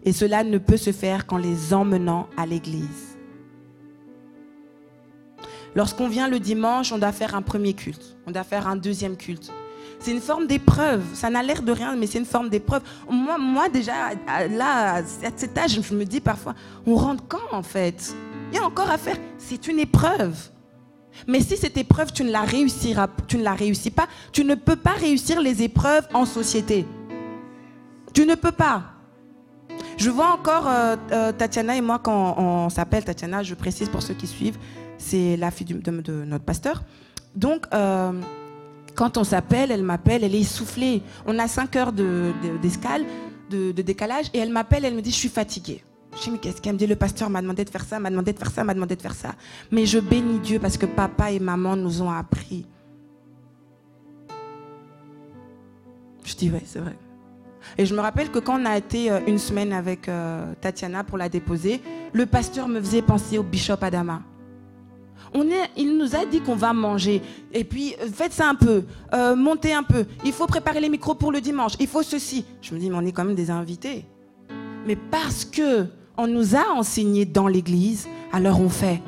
Et 0.03 0.13
cela 0.13 0.43
ne 0.43 0.59
peut 0.59 0.77
se 0.77 0.91
faire 0.91 1.25
qu'en 1.25 1.37
les 1.37 1.73
emmenant 1.73 2.27
à 2.37 2.45
l'église. 2.45 3.17
Lorsqu'on 5.73 6.07
vient 6.07 6.27
le 6.27 6.39
dimanche, 6.39 6.91
on 6.91 6.99
doit 6.99 7.11
faire 7.11 7.35
un 7.35 7.41
premier 7.41 7.73
culte, 7.73 8.15
on 8.27 8.31
doit 8.31 8.43
faire 8.43 8.67
un 8.67 8.75
deuxième 8.75 9.17
culte. 9.17 9.51
C'est 9.99 10.11
une 10.11 10.21
forme 10.21 10.47
d'épreuve. 10.47 11.03
Ça 11.13 11.29
n'a 11.29 11.41
l'air 11.41 11.61
de 11.61 11.71
rien, 11.71 11.95
mais 11.95 12.07
c'est 12.07 12.19
une 12.19 12.25
forme 12.25 12.49
d'épreuve. 12.49 12.81
Moi, 13.09 13.37
moi, 13.37 13.69
déjà, 13.69 14.11
là, 14.49 14.95
à 14.95 15.01
cet 15.35 15.57
âge, 15.57 15.79
je 15.81 15.95
me 15.95 16.05
dis 16.05 16.19
parfois, 16.19 16.53
on 16.85 16.95
rentre 16.95 17.23
quand 17.27 17.51
en 17.51 17.63
fait? 17.63 18.15
Il 18.51 18.57
y 18.57 18.61
a 18.61 18.65
encore 18.65 18.89
à 18.89 18.97
faire. 18.97 19.17
C'est 19.37 19.67
une 19.67 19.79
épreuve. 19.79 20.35
Mais 21.27 21.39
si 21.39 21.57
cette 21.57 21.77
épreuve, 21.77 22.11
tu 22.11 22.23
ne 22.23 22.31
la 22.31 22.41
réussiras, 22.41 23.07
tu 23.27 23.37
ne 23.37 23.43
la 23.43 23.53
réussis 23.53 23.91
pas, 23.91 24.07
tu 24.31 24.43
ne 24.43 24.55
peux 24.55 24.75
pas 24.75 24.91
réussir 24.91 25.41
les 25.41 25.63
épreuves 25.63 26.07
en 26.13 26.25
société. 26.25 26.85
Tu 28.13 28.25
ne 28.25 28.35
peux 28.35 28.51
pas. 28.51 28.83
Je 29.97 30.09
vois 30.09 30.31
encore 30.31 30.67
euh, 30.67 30.95
euh, 31.11 31.31
Tatiana 31.31 31.75
et 31.75 31.81
moi 31.81 31.99
quand 31.99 32.35
on, 32.37 32.69
s'appelle 32.69 33.03
Tatiana, 33.03 33.43
je 33.43 33.55
précise 33.55 33.89
pour 33.89 34.01
ceux 34.01 34.13
qui 34.13 34.27
suivent, 34.27 34.57
c'est 34.97 35.37
la 35.37 35.51
fille 35.51 35.67
de, 35.67 36.23
notre 36.25 36.43
pasteur. 36.43 36.83
Donc, 37.35 37.65
euh, 37.73 38.11
quand 38.95 39.17
on 39.17 39.23
s'appelle, 39.23 39.71
elle 39.71 39.83
m'appelle, 39.83 40.23
elle 40.23 40.33
est 40.33 40.39
essoufflée. 40.39 41.03
On 41.25 41.37
a 41.37 41.47
5 41.47 41.75
heures 41.75 41.93
d'escale, 42.61 43.05
de, 43.49 43.71
de, 43.71 43.81
décalage, 43.81 44.27
et 44.33 44.39
elle 44.39 44.51
m'appelle, 44.51 44.85
elle 44.85 44.95
me 44.95 45.01
dit, 45.01 45.11
je 45.11 45.17
suis 45.17 45.29
fatiguée. 45.29 45.83
Je 46.15 46.23
dis, 46.23 46.31
mais 46.31 46.37
qu'est-ce 46.37 46.61
qu'elle 46.61 46.73
me 46.73 46.79
dit? 46.79 46.87
Le 46.87 46.95
pasteur 46.95 47.29
m'a 47.29 47.41
demandé 47.41 47.65
de 47.65 47.69
faire 47.69 47.83
ça, 47.83 47.99
m'a 47.99 48.09
demandé 48.09 48.31
de 48.31 48.39
faire 48.39 48.51
ça, 48.51 48.63
m'a 48.63 48.73
demandé 48.73 48.95
de 48.95 49.01
faire 49.01 49.13
ça. 49.13 49.35
Mais 49.71 49.85
je 49.85 49.99
bénis 49.99 50.39
Dieu 50.39 50.59
parce 50.59 50.77
que 50.77 50.85
papa 50.85 51.31
et 51.31 51.39
maman 51.39 51.75
nous 51.75 52.01
ont 52.01 52.09
appris. 52.09 52.65
Je 56.23 56.35
dis, 56.35 56.49
ouais, 56.49 56.63
c'est 56.65 56.79
vrai. 56.79 56.97
Et 57.77 57.85
je 57.85 57.93
me 57.93 57.99
rappelle 57.99 58.31
que 58.31 58.39
quand 58.39 58.61
on 58.61 58.65
a 58.65 58.77
été 58.77 59.11
euh, 59.11 59.19
une 59.27 59.39
semaine 59.39 59.73
avec 59.73 60.07
euh, 60.07 60.53
Tatiana 60.61 61.03
pour 61.03 61.17
la 61.17 61.29
déposer, 61.29 61.81
le 62.13 62.25
pasteur 62.25 62.67
me 62.67 62.79
faisait 62.79 63.01
penser 63.01 63.37
au 63.37 63.43
bishop 63.43 63.77
Adama. 63.81 64.21
Il 65.77 65.97
nous 65.97 66.15
a 66.15 66.25
dit 66.25 66.41
qu'on 66.41 66.55
va 66.55 66.73
manger. 66.73 67.21
Et 67.51 67.63
puis, 67.63 67.95
euh, 68.01 68.07
faites 68.11 68.33
ça 68.33 68.49
un 68.49 68.55
peu, 68.55 68.83
montez 69.35 69.73
un 69.73 69.83
peu. 69.83 70.05
Il 70.23 70.31
faut 70.31 70.47
préparer 70.47 70.79
les 70.79 70.89
micros 70.89 71.15
pour 71.15 71.31
le 71.31 71.41
dimanche. 71.41 71.73
Il 71.79 71.87
faut 71.87 72.03
ceci. 72.03 72.45
Je 72.61 72.73
me 72.73 72.79
dis, 72.79 72.89
mais 72.89 72.97
on 72.97 73.05
est 73.05 73.11
quand 73.11 73.25
même 73.25 73.35
des 73.35 73.49
invités. 73.49 74.05
Mais 74.87 74.95
parce 74.95 75.45
que 75.45 75.87
on 76.17 76.27
nous 76.27 76.55
a 76.55 76.71
enseigné 76.73 77.25
dans 77.25 77.47
l'église, 77.47 78.07
alors 78.31 78.61
on 78.61 78.69
fait. 78.69 79.01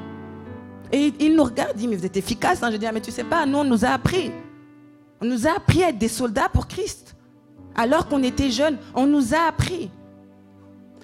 Et 0.91 1.13
il 1.19 1.35
nous 1.35 1.43
regarde, 1.43 1.71
il 1.75 1.79
dit, 1.79 1.87
mais 1.87 1.95
vous 1.95 2.05
êtes 2.05 2.17
efficace. 2.17 2.63
Hein. 2.63 2.71
Je 2.71 2.77
dis, 2.77 2.85
ah, 2.85 2.91
mais 2.91 3.01
tu 3.01 3.11
sais 3.11 3.23
pas, 3.23 3.45
nous, 3.45 3.59
on 3.59 3.63
nous 3.63 3.85
a 3.85 3.89
appris. 3.89 4.31
On 5.21 5.25
nous 5.25 5.47
a 5.47 5.51
appris 5.51 5.83
à 5.83 5.89
être 5.89 5.97
des 5.97 6.07
soldats 6.07 6.49
pour 6.49 6.67
Christ. 6.67 7.15
Alors 7.75 8.07
qu'on 8.07 8.23
était 8.23 8.49
jeunes, 8.49 8.77
on 8.95 9.05
nous 9.05 9.33
a 9.33 9.47
appris. 9.47 9.89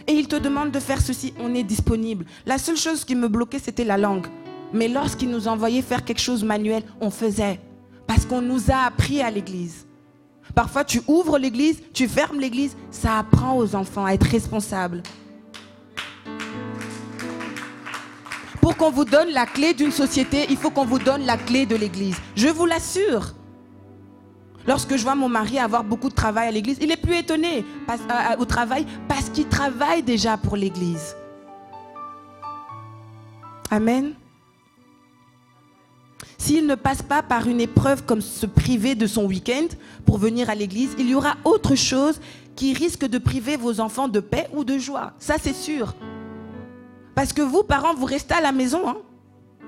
Et 0.07 0.13
il 0.13 0.27
te 0.27 0.35
demande 0.35 0.71
de 0.71 0.79
faire 0.79 1.01
ceci, 1.01 1.33
on 1.39 1.53
est 1.55 1.63
disponible. 1.63 2.25
La 2.45 2.57
seule 2.57 2.77
chose 2.77 3.05
qui 3.05 3.15
me 3.15 3.27
bloquait, 3.27 3.59
c'était 3.59 3.85
la 3.85 3.97
langue. 3.97 4.27
Mais 4.73 4.87
lorsqu'il 4.87 5.29
nous 5.29 5.47
envoyait 5.47 5.83
faire 5.83 6.03
quelque 6.03 6.21
chose 6.21 6.43
manuel, 6.43 6.83
on 6.99 7.11
faisait. 7.11 7.59
Parce 8.07 8.25
qu'on 8.25 8.41
nous 8.41 8.71
a 8.71 8.85
appris 8.87 9.21
à 9.21 9.29
l'église. 9.29 9.85
Parfois, 10.55 10.83
tu 10.83 11.01
ouvres 11.07 11.37
l'église, 11.37 11.81
tu 11.93 12.07
fermes 12.07 12.39
l'église. 12.39 12.75
Ça 12.91 13.19
apprend 13.19 13.57
aux 13.57 13.75
enfants 13.75 14.05
à 14.05 14.13
être 14.13 14.27
responsables. 14.27 15.03
Pour 18.61 18.77
qu'on 18.77 18.91
vous 18.91 19.05
donne 19.05 19.29
la 19.29 19.45
clé 19.45 19.73
d'une 19.73 19.91
société, 19.91 20.45
il 20.49 20.57
faut 20.57 20.71
qu'on 20.71 20.85
vous 20.85 20.99
donne 20.99 21.25
la 21.25 21.37
clé 21.37 21.65
de 21.65 21.75
l'église. 21.75 22.15
Je 22.35 22.47
vous 22.47 22.65
l'assure. 22.65 23.33
Lorsque 24.65 24.95
je 24.95 25.03
vois 25.03 25.15
mon 25.15 25.27
mari 25.27 25.59
avoir 25.59 25.83
beaucoup 25.83 26.09
de 26.09 26.15
travail 26.15 26.47
à 26.47 26.51
l'église, 26.51 26.77
il 26.81 26.89
est 26.89 26.97
plus 26.97 27.15
étonné 27.15 27.65
au 28.39 28.45
travail 28.45 28.85
parce 29.09 29.29
qu'il 29.29 29.47
travaille 29.47 30.01
déjà 30.01 30.37
pour 30.37 30.55
l'église. 30.55 31.15
Amen. 33.69 34.13
S'il 36.43 36.67
ne 36.67 36.75
passe 36.75 37.01
pas 37.01 37.23
par 37.23 37.47
une 37.47 37.61
épreuve 37.61 38.03
comme 38.03 38.19
se 38.19 38.45
priver 38.45 38.95
de 38.95 39.07
son 39.07 39.23
week-end 39.23 39.67
pour 40.05 40.17
venir 40.17 40.49
à 40.49 40.55
l'église, 40.55 40.93
il 40.99 41.07
y 41.07 41.15
aura 41.15 41.37
autre 41.45 41.73
chose 41.75 42.19
qui 42.57 42.73
risque 42.73 43.05
de 43.05 43.17
priver 43.17 43.55
vos 43.55 43.79
enfants 43.79 44.09
de 44.09 44.19
paix 44.19 44.49
ou 44.53 44.65
de 44.65 44.77
joie. 44.77 45.13
Ça, 45.19 45.35
c'est 45.41 45.53
sûr. 45.53 45.95
Parce 47.15 47.31
que 47.31 47.41
vous, 47.41 47.63
parents, 47.63 47.93
vous 47.93 48.05
restez 48.05 48.33
à 48.33 48.41
la 48.41 48.51
maison. 48.51 48.89
Hein. 48.89 48.97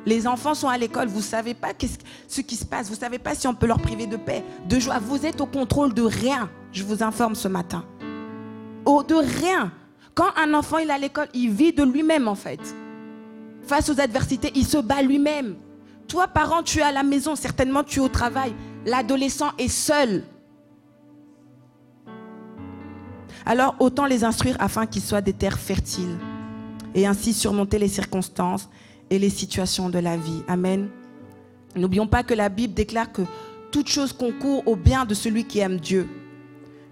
Les 0.05 0.28
enfants 0.28 0.53
sont 0.53 0.67
à 0.67 0.78
l'école. 0.78 1.07
Vous 1.07 1.19
ne 1.19 1.23
savez 1.23 1.53
pas 1.53 1.69
ce 2.28 2.41
qui 2.41 2.57
se 2.57 2.65
passe. 2.65 2.88
Vous 2.88 2.95
ne 2.95 2.99
savez 2.99 3.19
pas 3.19 3.36
si 3.36 3.47
on 3.47 3.55
peut 3.55 3.67
leur 3.67 3.80
priver 3.80 4.05
de 4.05 4.17
paix, 4.17 4.43
de 4.67 4.78
joie. 4.78 4.99
Vous 4.99 5.26
êtes 5.26 5.39
au 5.39 5.45
contrôle 5.45 5.93
de 5.93 6.01
rien. 6.01 6.49
Je 6.73 6.84
vous 6.84 7.01
informe 7.01 7.36
ce 7.36 7.47
matin. 7.47 7.86
Oh, 8.84 9.01
de 9.01 9.15
rien. 9.15 9.71
Quand 10.13 10.28
un 10.36 10.53
enfant 10.53 10.80
est 10.80 10.89
à 10.89 10.97
l'école, 10.97 11.30
il 11.34 11.51
vit 11.51 11.71
de 11.71 11.84
lui-même 11.84 12.28
en 12.28 12.36
fait. 12.36 12.59
Face 13.61 13.89
aux 13.89 14.01
adversités, 14.01 14.51
il 14.55 14.65
se 14.65 14.80
bat 14.80 15.01
lui-même. 15.01 15.55
Toi, 16.08 16.28
parent, 16.28 16.64
tu 16.64 16.80
es 16.80 16.84
à 16.84 16.91
la 16.91 17.03
maison. 17.03 17.36
Certainement, 17.36 17.84
tu 17.84 17.99
es 17.99 18.01
au 18.01 18.10
travail. 18.10 18.53
L'adolescent 18.86 19.51
est 19.58 19.68
seul. 19.68 20.24
Alors, 23.45 23.76
autant 23.80 24.06
les 24.06 24.24
instruire 24.24 24.56
afin 24.60 24.86
qu'ils 24.86 25.01
soient 25.01 25.22
des 25.22 25.34
terres 25.34 25.60
fertiles 25.60 26.18
et 26.95 27.06
ainsi 27.06 27.34
surmonter 27.34 27.78
les 27.78 27.88
circonstances 27.88 28.70
et 29.10 29.20
les 29.20 29.30
situations 29.30 29.89
de 29.89 29.99
la 29.99 30.18
vie. 30.18 30.41
Amen. 30.47 30.89
N'oublions 31.76 32.08
pas 32.08 32.24
que 32.24 32.34
la 32.34 32.49
Bible 32.49 32.74
déclare 32.74 33.12
que 33.12 33.22
toute 33.72 33.88
chose 33.88 34.14
concourt 34.14 34.64
au 34.68 34.76
bien 34.76 35.06
de 35.06 35.14
celui 35.14 35.43
qui 35.43 35.60
aime 35.60 35.78
Dieu. 35.78 36.08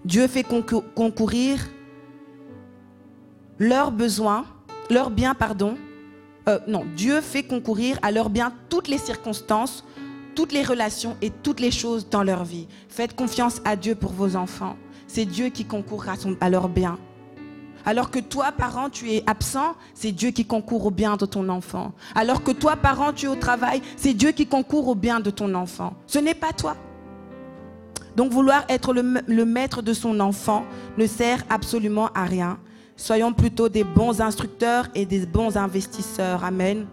Dieu 0.04 0.28
fait 0.28 0.44
concourir 0.44 1.58
leurs 3.58 3.90
besoins, 3.90 4.44
leurs 4.90 5.10
biens, 5.10 5.34
pardon. 5.34 5.76
Euh, 6.48 6.58
non, 6.66 6.84
Dieu 6.96 7.20
fait 7.20 7.42
concourir 7.42 7.98
à 8.02 8.10
leurs 8.10 8.30
biens 8.30 8.52
toutes 8.68 8.88
les 8.88 8.98
circonstances, 8.98 9.84
toutes 10.34 10.52
les 10.52 10.62
relations 10.62 11.16
et 11.22 11.30
toutes 11.30 11.60
les 11.60 11.70
choses 11.70 12.08
dans 12.08 12.22
leur 12.22 12.44
vie. 12.44 12.66
Faites 12.88 13.16
confiance 13.16 13.60
à 13.64 13.76
Dieu 13.76 13.94
pour 13.94 14.12
vos 14.12 14.36
enfants. 14.36 14.76
C'est 15.06 15.24
Dieu 15.24 15.48
qui 15.48 15.64
concourt 15.64 16.06
à, 16.40 16.50
leurs 16.50 16.68
biens. 16.68 16.98
Alors 17.86 18.10
que 18.10 18.18
toi, 18.18 18.52
parent, 18.52 18.90
tu 18.90 19.12
es 19.12 19.22
absent, 19.26 19.74
c'est 19.94 20.12
Dieu 20.12 20.30
qui 20.30 20.44
concourt 20.44 20.86
au 20.86 20.90
bien 20.90 21.16
de 21.16 21.26
ton 21.26 21.48
enfant. 21.48 21.92
Alors 22.14 22.42
que 22.42 22.50
toi, 22.50 22.76
parent, 22.76 23.12
tu 23.12 23.26
es 23.26 23.28
au 23.28 23.36
travail, 23.36 23.80
c'est 23.96 24.14
Dieu 24.14 24.32
qui 24.32 24.46
concourt 24.46 24.88
au 24.88 24.94
bien 24.94 25.20
de 25.20 25.30
ton 25.30 25.54
enfant. 25.54 25.94
Ce 26.06 26.18
n'est 26.18 26.34
pas 26.34 26.52
toi. 26.52 26.76
Donc 28.16 28.32
vouloir 28.32 28.64
être 28.68 28.92
le, 28.92 29.44
maître 29.44 29.82
de 29.82 29.92
son 29.92 30.20
enfant 30.20 30.64
ne 30.98 31.06
sert 31.06 31.42
absolument 31.50 32.08
à 32.14 32.24
rien. 32.24 32.58
Soyons 32.96 33.32
plutôt 33.32 33.68
des 33.68 33.84
bons 33.84 34.20
instructeurs 34.20 34.88
et 34.94 35.04
des 35.04 35.26
bons 35.26 35.56
investisseurs. 35.56 36.44
Amen. 36.44 36.86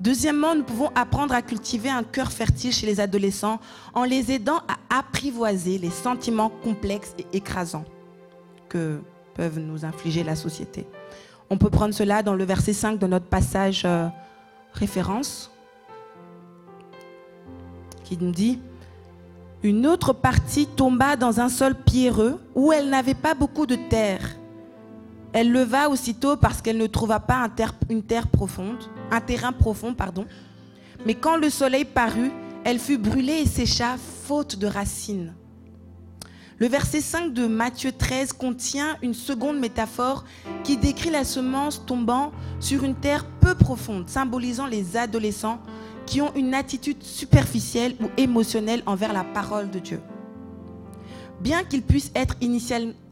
Deuxièmement, 0.00 0.54
nous 0.54 0.62
pouvons 0.62 0.90
apprendre 0.94 1.34
à 1.34 1.42
cultiver 1.42 1.90
un 1.90 2.04
cœur 2.04 2.30
fertile 2.30 2.72
chez 2.72 2.86
les 2.86 3.00
adolescents 3.00 3.58
en 3.94 4.04
les 4.04 4.30
aidant 4.30 4.60
à 4.68 4.98
apprivoiser 4.98 5.78
les 5.78 5.90
sentiments 5.90 6.50
complexes 6.50 7.14
et 7.18 7.36
écrasants 7.36 7.84
que 8.68 9.00
peuvent 9.34 9.58
nous 9.58 9.84
infliger 9.84 10.22
la 10.22 10.36
société. 10.36 10.86
On 11.50 11.56
peut 11.56 11.70
prendre 11.70 11.94
cela 11.94 12.22
dans 12.22 12.34
le 12.34 12.44
verset 12.44 12.72
5 12.72 12.98
de 12.98 13.06
notre 13.06 13.26
passage 13.26 13.82
euh, 13.84 14.06
référence, 14.72 15.50
qui 18.04 18.16
nous 18.18 18.32
dit, 18.32 18.60
une 19.62 19.86
autre 19.86 20.12
partie 20.12 20.66
tomba 20.66 21.16
dans 21.16 21.40
un 21.40 21.48
sol 21.48 21.74
pierreux 21.74 22.40
où 22.54 22.72
elle 22.72 22.88
n'avait 22.88 23.14
pas 23.14 23.34
beaucoup 23.34 23.66
de 23.66 23.74
terre. 23.74 24.37
Elle 25.32 25.52
leva 25.52 25.90
aussitôt 25.90 26.36
parce 26.36 26.62
qu'elle 26.62 26.78
ne 26.78 26.86
trouva 26.86 27.20
pas 27.20 27.36
un 27.36 27.50
une 27.90 28.02
terre 28.02 28.28
profonde, 28.28 28.78
un 29.10 29.20
terrain 29.20 29.52
profond, 29.52 29.94
pardon. 29.94 30.26
Mais 31.06 31.14
quand 31.14 31.36
le 31.36 31.50
soleil 31.50 31.84
parut, 31.84 32.32
elle 32.64 32.78
fut 32.78 32.98
brûlée 32.98 33.42
et 33.42 33.46
sécha, 33.46 33.96
faute 34.24 34.56
de 34.56 34.66
racines. 34.66 35.34
Le 36.58 36.66
verset 36.66 37.00
5 37.00 37.32
de 37.32 37.46
Matthieu 37.46 37.92
13 37.92 38.32
contient 38.32 38.96
une 39.00 39.14
seconde 39.14 39.60
métaphore 39.60 40.24
qui 40.64 40.76
décrit 40.76 41.10
la 41.10 41.22
semence 41.22 41.86
tombant 41.86 42.32
sur 42.58 42.82
une 42.82 42.96
terre 42.96 43.24
peu 43.40 43.54
profonde, 43.54 44.08
symbolisant 44.08 44.66
les 44.66 44.96
adolescents 44.96 45.60
qui 46.04 46.20
ont 46.20 46.34
une 46.34 46.54
attitude 46.54 47.02
superficielle 47.02 47.94
ou 48.00 48.08
émotionnelle 48.16 48.82
envers 48.86 49.12
la 49.12 49.22
parole 49.22 49.70
de 49.70 49.78
Dieu. 49.78 50.00
Bien 51.40 51.62
qu'ils 51.64 51.82
puissent 51.82 52.10
être 52.14 52.34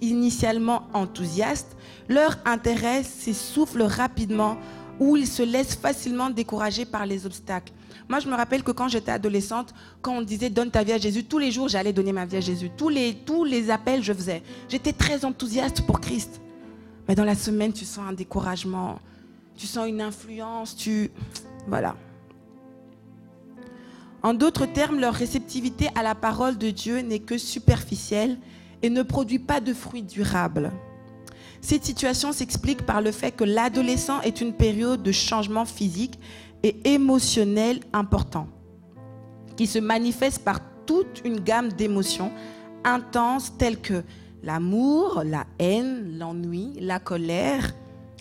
initialement 0.01 0.83
enthousiastes, 0.93 1.77
leur 2.09 2.37
intérêt 2.45 3.03
s'essouffle 3.03 3.83
rapidement 3.83 4.59
ou 4.99 5.16
ils 5.16 5.27
se 5.27 5.43
laissent 5.43 5.77
facilement 5.77 6.31
décourager 6.31 6.85
par 6.85 7.07
les 7.07 7.27
obstacles. 7.27 7.72
Moi, 8.09 8.20
je 8.20 8.29
me 8.29 8.35
rappelle 8.35 8.62
que 8.62 8.70
quand 8.70 8.89
j'étais 8.89 9.11
adolescente, 9.11 9.74
quand 10.01 10.16
on 10.16 10.22
disait 10.22 10.49
donne 10.49 10.70
ta 10.70 10.85
vie 10.85 10.93
à 10.93 10.99
Jésus, 10.99 11.24
tous 11.24 11.39
les 11.39 11.51
jours, 11.51 11.68
j'allais 11.68 11.93
donner 11.93 12.12
ma 12.12 12.24
vie 12.24 12.37
à 12.37 12.41
Jésus. 12.41 12.70
Tous 12.77 12.89
les, 12.89 13.14
tous 13.14 13.45
les 13.45 13.70
appels, 13.70 14.03
je 14.03 14.12
faisais. 14.12 14.43
J'étais 14.68 14.93
très 14.93 15.24
enthousiaste 15.24 15.83
pour 15.87 16.01
Christ. 16.01 16.41
Mais 17.09 17.14
dans 17.14 17.24
la 17.24 17.35
semaine, 17.35 17.72
tu 17.72 17.85
sens 17.85 18.05
un 18.09 18.12
découragement, 18.12 18.99
tu 19.57 19.66
sens 19.66 19.89
une 19.89 20.01
influence, 20.01 20.77
tu... 20.77 21.11
Voilà. 21.66 21.97
En 24.23 24.35
d'autres 24.35 24.67
termes, 24.67 25.01
leur 25.01 25.14
réceptivité 25.14 25.89
à 25.95 26.03
la 26.03 26.14
parole 26.14 26.59
de 26.59 26.71
Dieu 26.71 27.01
n'est 27.01 27.21
que 27.21 27.39
superficielle 27.39 28.39
et 28.83 28.91
ne 28.91 29.03
produit 29.03 29.39
pas 29.39 29.61
de 29.61 29.73
fruits 29.73 30.03
durables. 30.03 30.73
Cette 31.61 31.85
situation 31.85 32.33
s'explique 32.33 32.85
par 32.85 33.01
le 33.01 33.12
fait 33.12 33.33
que 33.33 33.45
l'adolescent 33.45 34.21
est 34.23 34.41
une 34.41 34.53
période 34.53 35.03
de 35.03 35.12
changement 35.12 35.64
physique 35.64 36.19
et 36.62 36.77
émotionnel 36.93 37.81
important, 37.93 38.49
qui 39.57 39.67
se 39.67 39.79
manifeste 39.79 40.45
par 40.45 40.61
toute 40.87 41.23
une 41.25 41.41
gamme 41.41 41.73
d'émotions 41.73 42.31
intenses 42.85 43.53
telles 43.59 43.81
que 43.81 44.05
l'amour, 44.43 45.23
la 45.25 45.45
haine, 45.59 46.19
l'ennui, 46.19 46.73
la 46.81 47.01
colère, 47.01 47.75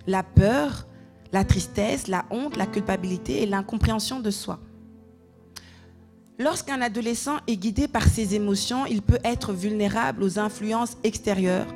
la 0.07 0.23
peur, 0.23 0.87
la 1.31 1.43
tristesse, 1.43 2.07
la 2.07 2.25
honte, 2.31 2.57
la 2.57 2.65
culpabilité 2.65 3.43
et 3.43 3.45
l'incompréhension 3.45 4.19
de 4.19 4.31
soi. 4.31 4.59
Lorsqu'un 6.37 6.81
adolescent 6.81 7.37
est 7.47 7.55
guidé 7.55 7.87
par 7.87 8.03
ses 8.03 8.35
émotions, 8.35 8.85
il 8.85 9.01
peut 9.01 9.19
être 9.23 9.53
vulnérable 9.53 10.21
aux 10.21 10.37
influences 10.37 10.97
extérieures 11.05 11.67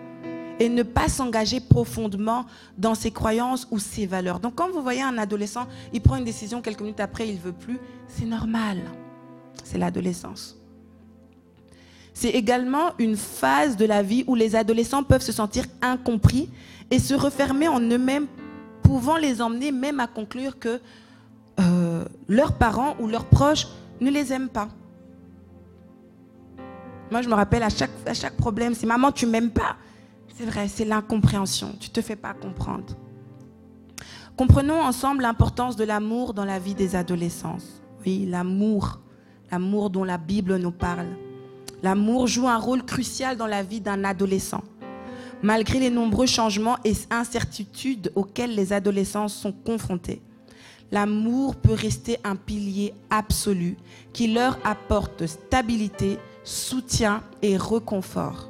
et 0.60 0.68
ne 0.68 0.84
pas 0.84 1.08
s'engager 1.08 1.62
profondément 1.62 2.46
dans 2.78 2.94
ses 2.94 3.12
croyances 3.12 3.68
ou 3.72 3.80
ses 3.80 4.06
valeurs. 4.06 4.42
Donc 4.42 4.56
quand 4.56 4.70
vous 4.70 4.82
voyez 4.82 5.02
un 5.02 5.18
adolescent, 5.18 5.66
il 5.94 6.02
prend 6.02 6.18
une 6.18 6.26
décision, 6.26 6.62
quelques 6.62 6.82
minutes 6.82 7.00
après, 7.00 7.30
il 7.30 7.36
ne 7.36 7.40
veut 7.40 7.54
plus, 7.54 7.80
c'est 8.10 8.26
normal. 8.26 8.80
C'est 9.64 9.78
l'adolescence. 9.78 10.58
C'est 12.14 12.32
également 12.32 12.92
une 13.00 13.16
phase 13.16 13.78
de 13.78 13.86
la 13.86 14.04
vie 14.04 14.26
où 14.28 14.36
les 14.36 14.58
adolescents 14.58 15.04
peuvent 15.04 15.22
se 15.22 15.32
sentir 15.32 15.64
incompris 15.82 16.50
et 16.92 17.00
se 17.00 17.14
refermer 17.14 17.70
en 17.70 17.80
eux-mêmes, 17.80 18.28
pouvant 18.84 19.16
les 19.16 19.42
emmener 19.42 19.72
même 19.72 20.02
à 20.02 20.08
conclure 20.08 20.60
que 20.60 20.82
euh, 21.62 22.04
leurs 22.28 22.58
parents 22.58 22.98
ou 23.00 23.08
leurs 23.08 23.26
proches 23.26 23.68
ne 24.02 24.12
les 24.12 24.32
aiment 24.34 24.50
pas. 24.50 24.70
Moi, 27.12 27.22
je 27.22 27.30
me 27.30 27.34
rappelle 27.34 27.64
à 27.64 27.70
chaque, 27.70 27.92
à 28.06 28.14
chaque 28.14 28.38
problème, 28.38 28.74
c'est 28.74 28.86
maman, 28.86 29.12
tu 29.12 29.26
m'aimes 29.26 29.52
pas. 29.52 29.78
C'est 30.36 30.46
vrai, 30.46 30.68
c'est 30.68 30.86
l'incompréhension. 30.86 31.76
Tu 31.80 31.90
ne 31.90 31.94
te 31.94 32.02
fais 32.02 32.16
pas 32.16 32.34
comprendre. 32.34 32.96
Comprenons 34.38 34.80
ensemble 34.82 35.24
l'importance 35.24 35.76
de 35.76 35.84
l'amour 35.84 36.34
dans 36.34 36.46
la 36.46 36.60
vie 36.60 36.76
des 36.76 36.96
adolescents. 36.96 37.58
Oui, 38.06 38.26
l'amour, 38.26 39.00
l'amour 39.52 39.90
dont 39.90 40.04
la 40.04 40.18
Bible 40.18 40.56
nous 40.58 40.72
parle. 40.72 41.08
L'amour 41.84 42.28
joue 42.28 42.48
un 42.48 42.58
rôle 42.58 42.84
crucial 42.84 43.36
dans 43.36 43.48
la 43.48 43.64
vie 43.64 43.82
d'un 43.82 44.04
adolescent. 44.04 44.64
Malgré 45.42 45.80
les 45.80 45.90
nombreux 45.90 46.26
changements 46.26 46.78
et 46.86 46.94
incertitudes 47.10 48.12
auxquels 48.16 48.56
les 48.56 48.72
adolescents 48.72 49.30
sont 49.30 49.52
confrontés, 49.52 50.22
l'amour 50.92 51.56
peut 51.56 51.74
rester 51.74 52.18
un 52.24 52.36
pilier 52.36 52.94
absolu 53.10 53.78
qui 54.14 54.28
leur 54.28 54.58
apporte 54.64 55.26
stabilité, 55.26 56.18
soutien 56.44 57.22
et 57.42 57.58
réconfort. 57.58 58.50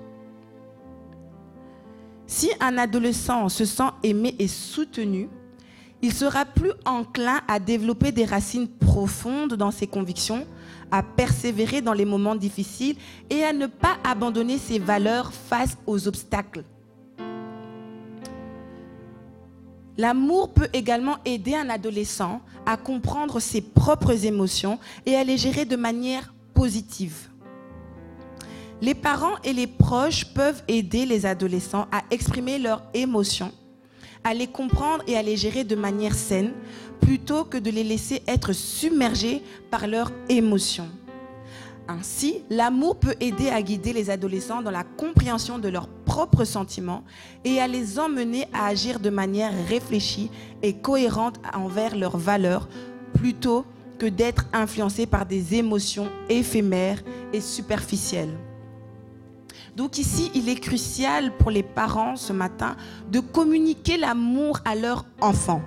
Si 2.28 2.52
un 2.60 2.78
adolescent 2.78 3.50
se 3.50 3.66
sent 3.66 3.90
aimé 4.04 4.36
et 4.38 4.48
soutenu, 4.48 5.30
il 6.02 6.14
sera 6.14 6.46
plus 6.46 6.72
enclin 6.86 7.42
à 7.48 7.60
développer 7.60 8.12
des 8.12 8.24
racines 8.24 8.68
profondes 8.68 9.56
dans 9.56 9.72
ses 9.72 9.88
convictions, 9.88 10.48
à 10.92 11.04
persévérer 11.04 11.82
dans 11.82 11.94
les 11.94 12.06
moments 12.06 12.36
difficiles 12.36 12.96
et 13.30 13.44
à 13.44 13.52
ne 13.52 13.68
pas 13.68 13.98
abandonner 14.04 14.58
ses 14.58 14.80
valeurs 14.80 15.34
face 15.34 15.78
aux 15.86 16.08
obstacles. 16.08 16.64
L'amour 20.00 20.54
peut 20.54 20.70
également 20.72 21.18
aider 21.26 21.56
un 21.56 21.70
adolescent 21.70 22.40
à 22.66 22.78
comprendre 22.78 23.42
ses 23.42 23.60
propres 23.60 24.26
émotions 24.26 24.80
et 25.06 25.18
à 25.18 25.26
les 25.26 25.36
gérer 25.36 25.66
de 25.66 25.76
manière 25.76 26.34
positive. 26.54 27.28
Les 28.82 28.96
parents 28.96 29.36
et 29.44 29.52
les 29.52 29.68
proches 29.68 30.34
peuvent 30.34 30.64
aider 30.70 31.06
les 31.06 31.26
adolescents 31.26 31.86
à 31.92 32.04
exprimer 32.12 32.60
leurs 32.60 32.82
émotions, 32.94 33.52
à 34.24 34.34
les 34.34 34.48
comprendre 34.48 35.04
et 35.06 35.18
à 35.18 35.22
les 35.22 35.36
gérer 35.36 35.66
de 35.66 35.76
manière 35.76 36.16
saine, 36.16 36.54
plutôt 37.02 37.44
que 37.44 37.58
de 37.58 37.70
les 37.70 37.84
laisser 37.84 38.24
être 38.26 38.54
submergés 38.54 39.44
par 39.70 39.86
leurs 39.86 40.14
émotions. 40.30 40.88
Ainsi, 41.90 42.44
l'amour 42.52 42.98
peut 42.98 43.16
aider 43.20 43.50
à 43.50 43.64
guider 43.64 43.94
les 43.94 44.12
adolescents 44.12 44.62
dans 44.62 44.70
la 44.70 44.84
compréhension 44.84 45.58
de 45.58 45.70
leurs 45.70 45.88
propres 45.88 46.44
sentiments 46.44 47.04
et 47.44 47.60
à 47.60 47.68
les 47.68 47.98
emmener 47.98 48.46
à 48.54 48.68
agir 48.68 49.00
de 49.00 49.10
manière 49.10 49.52
réfléchie 49.68 50.30
et 50.62 50.76
cohérente 50.76 51.40
envers 51.52 51.96
leurs 51.96 52.18
valeurs, 52.18 52.70
plutôt 53.16 53.66
que 53.98 54.06
d'être 54.06 54.46
influencés 54.54 55.08
par 55.08 55.26
des 55.26 55.56
émotions 55.56 56.12
éphémères 56.30 57.02
et 57.34 57.42
superficielles. 57.42 58.38
Donc 59.76 59.98
ici, 59.98 60.30
il 60.36 60.48
est 60.48 60.60
crucial 60.60 61.36
pour 61.38 61.50
les 61.50 61.64
parents 61.64 62.16
ce 62.16 62.34
matin 62.34 62.76
de 63.10 63.20
communiquer 63.20 63.98
l'amour 63.98 64.60
à 64.64 64.76
leur 64.76 65.06
enfant. 65.22 65.64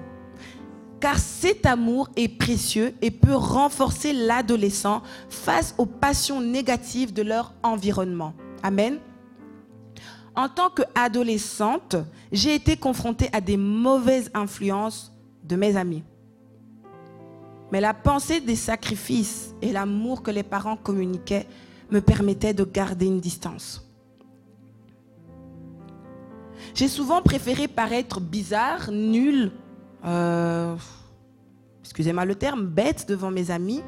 Car 1.03 1.19
cet 1.19 1.67
amour 1.67 2.11
est 2.15 2.29
précieux 2.29 2.95
et 3.03 3.11
peut 3.11 3.35
renforcer 3.35 4.13
l'adolescent 4.13 5.03
face 5.29 5.75
aux 5.77 5.85
passions 5.85 6.41
négatives 6.41 7.13
de 7.13 7.23
leur 7.23 7.55
environnement. 7.65 8.35
Amen. 8.63 9.01
En 10.37 10.49
tant 10.49 10.71
qu'adolescente, 10.71 11.97
j'ai 12.31 12.55
été 12.55 12.77
confrontée 12.77 13.29
à 13.33 13.41
des 13.41 13.57
mauvaises 13.57 14.31
influences 14.33 15.13
de 15.43 15.57
mes 15.57 15.77
amis. 15.77 16.05
Mais 17.73 17.81
la 17.81 17.95
pensée 17.95 18.41
des 18.41 18.55
sacrifices 18.55 19.57
et 19.61 19.73
l'amour 19.73 20.23
que 20.23 20.31
les 20.31 20.45
parents 20.45 20.77
communiquaient 20.77 21.49
me 21.91 22.01
permettaient 22.01 22.55
de 22.55 22.63
garder 22.63 23.07
une 23.07 23.19
distance. 23.19 23.85
J'ai 26.77 26.87
souvent 26.87 27.23
préféré 27.23 27.67
paraître 27.67 28.21
bizarre, 28.21 28.93
nul, 28.93 29.51
euh, 30.05 30.75
excusez-moi 31.83 32.25
le 32.25 32.35
terme, 32.35 32.67
bête 32.67 33.07
devant 33.09 33.31
mes 33.31 33.51
amis, 33.51 33.83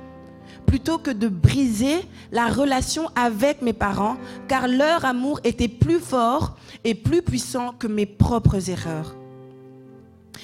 plutôt 0.66 0.98
que 0.98 1.10
de 1.10 1.28
briser 1.28 2.00
la 2.32 2.48
relation 2.48 3.08
avec 3.14 3.62
mes 3.62 3.72
parents, 3.72 4.16
car 4.48 4.68
leur 4.68 5.04
amour 5.04 5.40
était 5.44 5.68
plus 5.68 6.00
fort 6.00 6.56
et 6.84 6.94
plus 6.94 7.22
puissant 7.22 7.72
que 7.72 7.86
mes 7.86 8.06
propres 8.06 8.70
erreurs. 8.70 9.14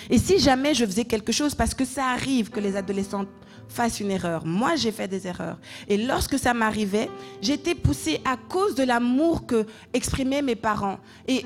Et 0.08 0.18
si 0.18 0.38
jamais 0.38 0.74
je 0.74 0.84
faisais 0.84 1.04
quelque 1.04 1.32
chose, 1.32 1.54
parce 1.54 1.74
que 1.74 1.84
ça 1.84 2.06
arrive 2.06 2.50
que 2.50 2.60
les 2.60 2.76
adolescents 2.76 3.26
fasse 3.70 4.00
une 4.00 4.10
erreur. 4.10 4.44
Moi, 4.44 4.76
j'ai 4.76 4.92
fait 4.92 5.08
des 5.08 5.26
erreurs. 5.26 5.56
Et 5.88 5.96
lorsque 5.96 6.38
ça 6.38 6.52
m'arrivait, 6.52 7.08
j'étais 7.40 7.74
poussée 7.74 8.20
à 8.24 8.36
cause 8.36 8.74
de 8.74 8.82
l'amour 8.82 9.46
que 9.46 9.66
exprimaient 9.92 10.42
mes 10.42 10.56
parents 10.56 10.98
et 11.26 11.44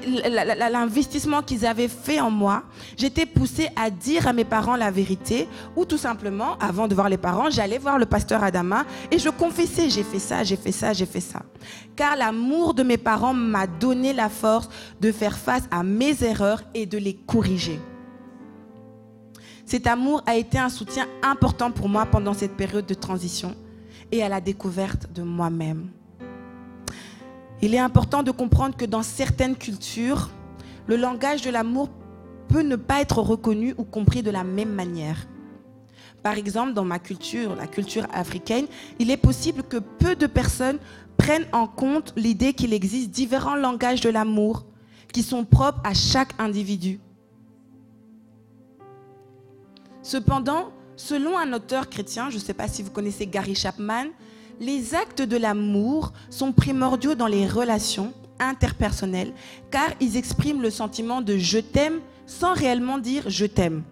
l'investissement 0.70 1.42
qu'ils 1.42 1.66
avaient 1.66 1.88
fait 1.88 2.20
en 2.20 2.30
moi. 2.30 2.64
J'étais 2.96 3.26
poussée 3.26 3.68
à 3.76 3.90
dire 3.90 4.26
à 4.26 4.32
mes 4.32 4.44
parents 4.44 4.76
la 4.76 4.90
vérité 4.90 5.48
ou 5.76 5.84
tout 5.84 5.98
simplement, 5.98 6.56
avant 6.58 6.88
de 6.88 6.94
voir 6.94 7.08
les 7.08 7.18
parents, 7.18 7.50
j'allais 7.50 7.78
voir 7.78 7.98
le 7.98 8.06
pasteur 8.06 8.42
Adama 8.42 8.84
et 9.10 9.18
je 9.18 9.28
confessais, 9.28 9.90
j'ai 9.90 10.02
fait 10.02 10.18
ça, 10.18 10.42
j'ai 10.42 10.56
fait 10.56 10.72
ça, 10.72 10.92
j'ai 10.92 11.06
fait 11.06 11.20
ça. 11.20 11.42
Car 11.96 12.16
l'amour 12.16 12.74
de 12.74 12.82
mes 12.82 12.98
parents 12.98 13.34
m'a 13.34 13.66
donné 13.66 14.12
la 14.12 14.28
force 14.28 14.68
de 15.00 15.12
faire 15.12 15.36
face 15.36 15.64
à 15.70 15.82
mes 15.82 16.22
erreurs 16.24 16.62
et 16.74 16.86
de 16.86 16.98
les 16.98 17.14
corriger. 17.14 17.78
Cet 19.66 19.86
amour 19.86 20.22
a 20.26 20.36
été 20.36 20.58
un 20.58 20.68
soutien 20.68 21.06
important 21.22 21.70
pour 21.70 21.88
moi 21.88 22.04
pendant 22.06 22.34
cette 22.34 22.56
période 22.56 22.86
de 22.86 22.94
transition 22.94 23.54
et 24.12 24.22
à 24.22 24.28
la 24.28 24.40
découverte 24.40 25.10
de 25.12 25.22
moi-même. 25.22 25.88
Il 27.62 27.74
est 27.74 27.78
important 27.78 28.22
de 28.22 28.30
comprendre 28.30 28.76
que 28.76 28.84
dans 28.84 29.02
certaines 29.02 29.56
cultures, 29.56 30.28
le 30.86 30.96
langage 30.96 31.40
de 31.40 31.50
l'amour 31.50 31.88
peut 32.48 32.60
ne 32.60 32.76
pas 32.76 33.00
être 33.00 33.20
reconnu 33.20 33.74
ou 33.78 33.84
compris 33.84 34.22
de 34.22 34.30
la 34.30 34.44
même 34.44 34.72
manière. 34.72 35.26
Par 36.22 36.36
exemple, 36.36 36.74
dans 36.74 36.84
ma 36.84 36.98
culture, 36.98 37.56
la 37.56 37.66
culture 37.66 38.06
africaine, 38.12 38.66
il 38.98 39.10
est 39.10 39.16
possible 39.16 39.62
que 39.62 39.78
peu 39.78 40.14
de 40.14 40.26
personnes 40.26 40.78
prennent 41.16 41.46
en 41.52 41.66
compte 41.66 42.12
l'idée 42.16 42.52
qu'il 42.52 42.74
existe 42.74 43.10
différents 43.10 43.56
langages 43.56 44.02
de 44.02 44.10
l'amour 44.10 44.66
qui 45.12 45.22
sont 45.22 45.44
propres 45.44 45.80
à 45.84 45.94
chaque 45.94 46.32
individu. 46.38 47.00
Cependant, 50.04 50.68
selon 50.96 51.38
un 51.38 51.54
auteur 51.54 51.88
chrétien, 51.88 52.28
je 52.28 52.36
ne 52.36 52.40
sais 52.40 52.52
pas 52.52 52.68
si 52.68 52.82
vous 52.82 52.90
connaissez 52.90 53.26
Gary 53.26 53.54
Chapman, 53.54 54.04
les 54.60 54.94
actes 54.94 55.22
de 55.22 55.38
l'amour 55.38 56.12
sont 56.28 56.52
primordiaux 56.52 57.14
dans 57.14 57.26
les 57.26 57.48
relations 57.48 58.12
interpersonnelles 58.38 59.32
car 59.70 59.88
ils 60.00 60.18
expriment 60.18 60.60
le 60.60 60.68
sentiment 60.68 61.22
de 61.22 61.38
je 61.38 61.58
t'aime 61.58 62.00
sans 62.26 62.52
réellement 62.52 62.98
dire 62.98 63.24
je 63.28 63.46
t'aime. 63.46 63.82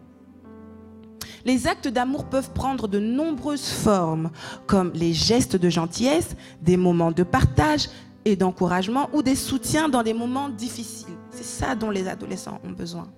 Les 1.47 1.67
actes 1.67 1.89
d'amour 1.89 2.27
peuvent 2.27 2.53
prendre 2.53 2.89
de 2.89 2.99
nombreuses 2.99 3.71
formes, 3.71 4.31
comme 4.67 4.93
les 4.95 5.15
gestes 5.15 5.57
de 5.57 5.71
gentillesse, 5.71 6.37
des 6.61 6.77
moments 6.77 7.11
de 7.11 7.23
partage 7.23 7.89
et 8.27 8.37
d'encouragement 8.37 9.09
ou 9.15 9.23
des 9.23 9.35
soutiens 9.35 9.89
dans 9.89 10.03
des 10.03 10.15
moments 10.15 10.51
difficiles. 10.51 11.17
C'est 11.31 11.43
ça 11.43 11.75
dont 11.75 11.91
les 11.91 12.07
adolescents 12.07 12.61
ont 12.65 12.71
besoin. 12.71 13.09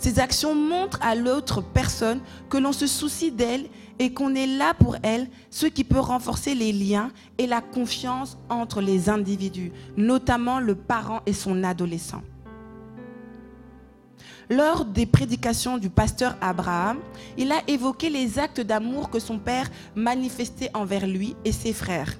Ces 0.00 0.18
actions 0.18 0.54
montrent 0.54 0.98
à 1.02 1.14
l'autre 1.14 1.60
personne 1.60 2.20
que 2.48 2.56
l'on 2.56 2.72
se 2.72 2.86
soucie 2.86 3.30
d'elle 3.30 3.66
et 3.98 4.14
qu'on 4.14 4.34
est 4.34 4.46
là 4.46 4.72
pour 4.72 4.96
elle, 5.02 5.28
ce 5.50 5.66
qui 5.66 5.84
peut 5.84 6.00
renforcer 6.00 6.54
les 6.54 6.72
liens 6.72 7.10
et 7.36 7.46
la 7.46 7.60
confiance 7.60 8.38
entre 8.48 8.80
les 8.80 9.10
individus, 9.10 9.72
notamment 9.98 10.58
le 10.58 10.74
parent 10.74 11.20
et 11.26 11.34
son 11.34 11.62
adolescent. 11.62 12.22
Lors 14.48 14.86
des 14.86 15.04
prédications 15.04 15.76
du 15.76 15.90
pasteur 15.90 16.34
Abraham, 16.40 16.96
il 17.36 17.52
a 17.52 17.60
évoqué 17.68 18.08
les 18.08 18.38
actes 18.38 18.62
d'amour 18.62 19.10
que 19.10 19.20
son 19.20 19.38
père 19.38 19.68
manifestait 19.94 20.70
envers 20.72 21.06
lui 21.06 21.36
et 21.44 21.52
ses 21.52 21.74
frères, 21.74 22.14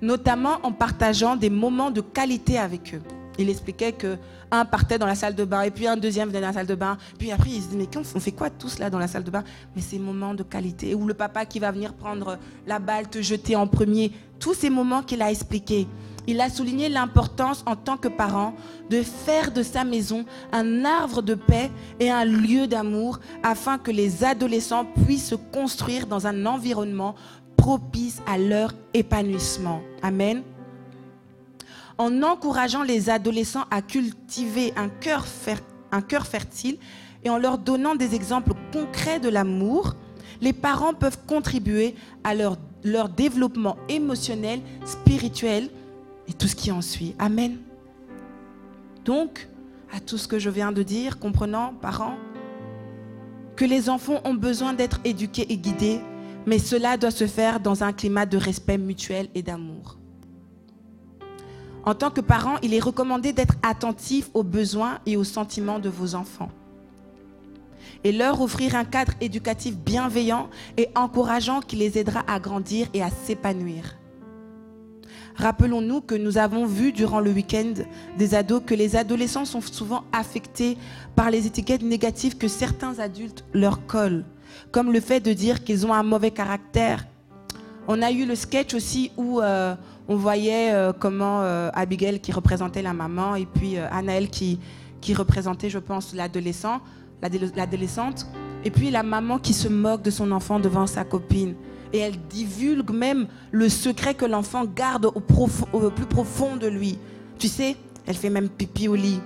notamment 0.00 0.60
en 0.62 0.70
partageant 0.70 1.34
des 1.34 1.50
moments 1.50 1.90
de 1.90 2.02
qualité 2.02 2.56
avec 2.56 2.94
eux 2.94 3.02
il 3.38 3.48
expliquait 3.48 3.92
que 3.92 4.16
un 4.50 4.64
partait 4.64 4.98
dans 4.98 5.06
la 5.06 5.14
salle 5.14 5.34
de 5.34 5.44
bain 5.44 5.62
et 5.62 5.70
puis 5.70 5.86
un 5.86 5.96
deuxième 5.96 6.28
venait 6.28 6.40
dans 6.40 6.48
la 6.48 6.52
salle 6.52 6.66
de 6.66 6.74
bain. 6.74 6.96
Puis 7.18 7.30
après, 7.30 7.50
il 7.50 7.62
se 7.62 7.68
dit 7.68 7.76
mais 7.76 7.88
on 7.96 8.20
fait 8.20 8.32
quoi 8.32 8.50
tous 8.50 8.78
là 8.78 8.90
dans 8.90 8.98
la 8.98 9.08
salle 9.08 9.24
de 9.24 9.30
bain? 9.30 9.44
Mais 9.76 9.82
ces 9.82 9.98
moments 9.98 10.34
de 10.34 10.42
qualité 10.42 10.94
où 10.94 11.06
le 11.06 11.14
papa 11.14 11.44
qui 11.46 11.58
va 11.58 11.70
venir 11.70 11.92
prendre 11.94 12.38
la 12.66 12.78
balle, 12.78 13.08
te 13.08 13.22
jeter 13.22 13.56
en 13.56 13.66
premier, 13.66 14.12
tous 14.38 14.54
ces 14.54 14.70
moments 14.70 15.02
qu'il 15.02 15.22
a 15.22 15.30
expliqués. 15.30 15.86
Il 16.26 16.42
a 16.42 16.50
souligné 16.50 16.90
l'importance 16.90 17.62
en 17.64 17.74
tant 17.74 17.96
que 17.96 18.08
parent 18.08 18.54
de 18.90 19.02
faire 19.02 19.50
de 19.50 19.62
sa 19.62 19.84
maison 19.84 20.26
un 20.52 20.84
arbre 20.84 21.22
de 21.22 21.34
paix 21.34 21.70
et 22.00 22.10
un 22.10 22.26
lieu 22.26 22.66
d'amour 22.66 23.18
afin 23.42 23.78
que 23.78 23.90
les 23.90 24.24
adolescents 24.24 24.84
puissent 24.84 25.28
se 25.28 25.36
construire 25.36 26.06
dans 26.06 26.26
un 26.26 26.44
environnement 26.44 27.14
propice 27.56 28.20
à 28.26 28.36
leur 28.36 28.74
épanouissement. 28.92 29.80
Amen 30.02 30.42
en 31.98 32.22
encourageant 32.22 32.84
les 32.84 33.10
adolescents 33.10 33.64
à 33.70 33.82
cultiver 33.82 34.72
un 34.76 34.88
cœur, 34.88 35.26
fertile 36.26 36.78
et 37.24 37.30
en 37.30 37.38
leur 37.38 37.58
donnant 37.58 37.96
des 37.96 38.14
exemples 38.14 38.52
concrets 38.72 39.18
de 39.18 39.28
l'amour, 39.28 39.96
les 40.40 40.52
parents 40.52 40.94
peuvent 40.94 41.18
contribuer 41.26 41.96
à 42.22 42.34
leur, 42.34 42.56
leur 42.84 43.08
développement 43.08 43.76
émotionnel, 43.88 44.60
spirituel 44.84 45.68
et 46.28 46.32
tout 46.32 46.46
ce 46.46 46.54
qui 46.54 46.70
en 46.70 46.80
suit. 46.80 47.16
Amen. 47.18 47.58
Donc, 49.04 49.48
à 49.92 49.98
tout 49.98 50.18
ce 50.18 50.28
que 50.28 50.38
je 50.38 50.50
viens 50.50 50.70
de 50.70 50.84
dire, 50.84 51.18
comprenant, 51.18 51.74
parents, 51.74 52.16
que 53.56 53.64
les 53.64 53.88
enfants 53.88 54.20
ont 54.24 54.34
besoin 54.34 54.72
d'être 54.72 55.00
éduqués 55.04 55.52
et 55.52 55.56
guidés, 55.56 56.00
mais 56.46 56.58
cela 56.60 56.96
doit 56.96 57.10
se 57.10 57.26
faire 57.26 57.58
dans 57.58 57.82
un 57.82 57.92
climat 57.92 58.26
de 58.26 58.36
respect 58.36 58.78
mutuel 58.78 59.28
et 59.34 59.42
d'amour. 59.42 59.98
En 61.88 61.94
tant 61.94 62.10
que 62.10 62.20
parent, 62.20 62.56
il 62.62 62.74
est 62.74 62.80
recommandé 62.80 63.32
d'être 63.32 63.54
attentif 63.62 64.28
aux 64.34 64.42
besoins 64.42 64.98
et 65.06 65.16
aux 65.16 65.24
sentiments 65.24 65.78
de 65.78 65.88
vos 65.88 66.14
enfants 66.14 66.50
et 68.04 68.12
leur 68.12 68.42
offrir 68.42 68.74
un 68.74 68.84
cadre 68.84 69.14
éducatif 69.22 69.74
bienveillant 69.74 70.50
et 70.76 70.90
encourageant 70.94 71.60
qui 71.62 71.76
les 71.76 71.96
aidera 71.96 72.24
à 72.28 72.40
grandir 72.40 72.88
et 72.92 73.02
à 73.02 73.08
s'épanouir. 73.08 73.96
Rappelons-nous 75.36 76.02
que 76.02 76.14
nous 76.14 76.36
avons 76.36 76.66
vu 76.66 76.92
durant 76.92 77.20
le 77.20 77.30
week-end 77.30 77.72
des 78.18 78.34
ados 78.34 78.60
que 78.66 78.74
les 78.74 78.94
adolescents 78.94 79.46
sont 79.46 79.62
souvent 79.62 80.04
affectés 80.12 80.76
par 81.16 81.30
les 81.30 81.46
étiquettes 81.46 81.82
négatives 81.82 82.36
que 82.36 82.48
certains 82.48 82.98
adultes 82.98 83.46
leur 83.54 83.86
collent, 83.86 84.26
comme 84.72 84.92
le 84.92 85.00
fait 85.00 85.20
de 85.20 85.32
dire 85.32 85.64
qu'ils 85.64 85.86
ont 85.86 85.94
un 85.94 86.02
mauvais 86.02 86.32
caractère. 86.32 87.06
On 87.90 88.02
a 88.02 88.12
eu 88.12 88.26
le 88.26 88.34
sketch 88.34 88.74
aussi 88.74 89.10
où 89.16 89.40
euh, 89.40 89.74
on 90.08 90.16
voyait 90.16 90.74
euh, 90.74 90.92
comment 90.92 91.40
euh, 91.40 91.70
Abigail 91.72 92.20
qui 92.20 92.32
représentait 92.32 92.82
la 92.82 92.92
maman 92.92 93.34
et 93.34 93.46
puis 93.46 93.78
Anaël 93.78 94.28
qui, 94.28 94.60
qui 95.00 95.14
représentait, 95.14 95.70
je 95.70 95.78
pense, 95.78 96.14
l'adolescent, 96.14 96.82
l'adolescente, 97.22 98.26
et 98.62 98.70
puis 98.70 98.90
la 98.90 99.02
maman 99.02 99.38
qui 99.38 99.54
se 99.54 99.68
moque 99.68 100.02
de 100.02 100.10
son 100.10 100.32
enfant 100.32 100.60
devant 100.60 100.86
sa 100.86 101.04
copine. 101.04 101.54
Et 101.94 101.98
elle 102.00 102.18
divulgue 102.28 102.90
même 102.90 103.26
le 103.52 103.70
secret 103.70 104.12
que 104.12 104.26
l'enfant 104.26 104.66
garde 104.66 105.06
au, 105.06 105.20
plus 105.20 106.06
profond 106.06 106.56
de 106.56 106.66
lui. 106.66 106.98
Tu 107.38 107.48
sais, 107.48 107.74
elle 108.06 108.16
fait 108.16 108.28
même 108.28 108.50
pipi 108.50 108.88
au 108.88 108.96
lit. 108.96 109.22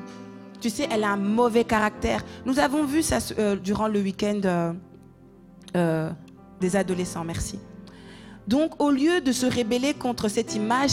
Tu 0.61 0.71
sais, 0.71 0.87
elle 0.89 1.03
a 1.03 1.11
un 1.11 1.17
mauvais 1.17 1.65
caractère. 1.65 2.25
Nous 2.47 2.61
avons 2.61 2.85
vu 2.85 3.03
ça 3.03 3.19
durant 3.57 3.89
le 3.89 4.01
week-end 4.01 4.75
des 6.61 6.77
adolescents. 6.77 7.25
Merci. 7.25 7.59
Donc, 8.47 8.83
au 8.83 8.91
lieu 8.91 9.21
de 9.21 9.33
se 9.33 9.47
rébeller 9.47 9.95
contre 9.95 10.29
cette 10.29 10.55
image 10.55 10.91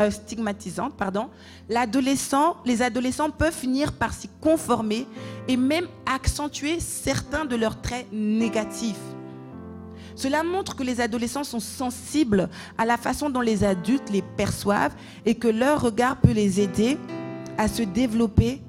euh, 0.00 0.10
stigmatisante, 0.10 0.96
pardon, 0.96 1.28
les 1.68 1.76
adolescents 2.82 3.30
peuvent 3.30 3.52
finir 3.52 3.92
par 3.92 4.14
s'y 4.14 4.28
conformer 4.40 5.06
et 5.48 5.56
même 5.56 5.86
accentuer 6.06 6.80
certains 6.80 7.44
de 7.44 7.56
leurs 7.56 7.80
traits 7.80 8.06
négatifs. 8.12 8.96
Cela 10.14 10.42
montre 10.42 10.76
que 10.76 10.82
les 10.82 11.00
adolescents 11.00 11.44
sont 11.44 11.60
sensibles 11.60 12.48
à 12.78 12.84
la 12.84 12.96
façon 12.96 13.30
dont 13.30 13.40
les 13.40 13.64
adultes 13.64 14.10
les 14.10 14.22
perçoivent 14.22 14.94
et 15.24 15.34
que 15.34 15.48
leur 15.48 15.80
regard 15.80 16.20
peut 16.20 16.32
les 16.32 16.60
aider 16.60 16.98
à 17.58 17.68
se 17.68 17.82
développer 17.82 18.62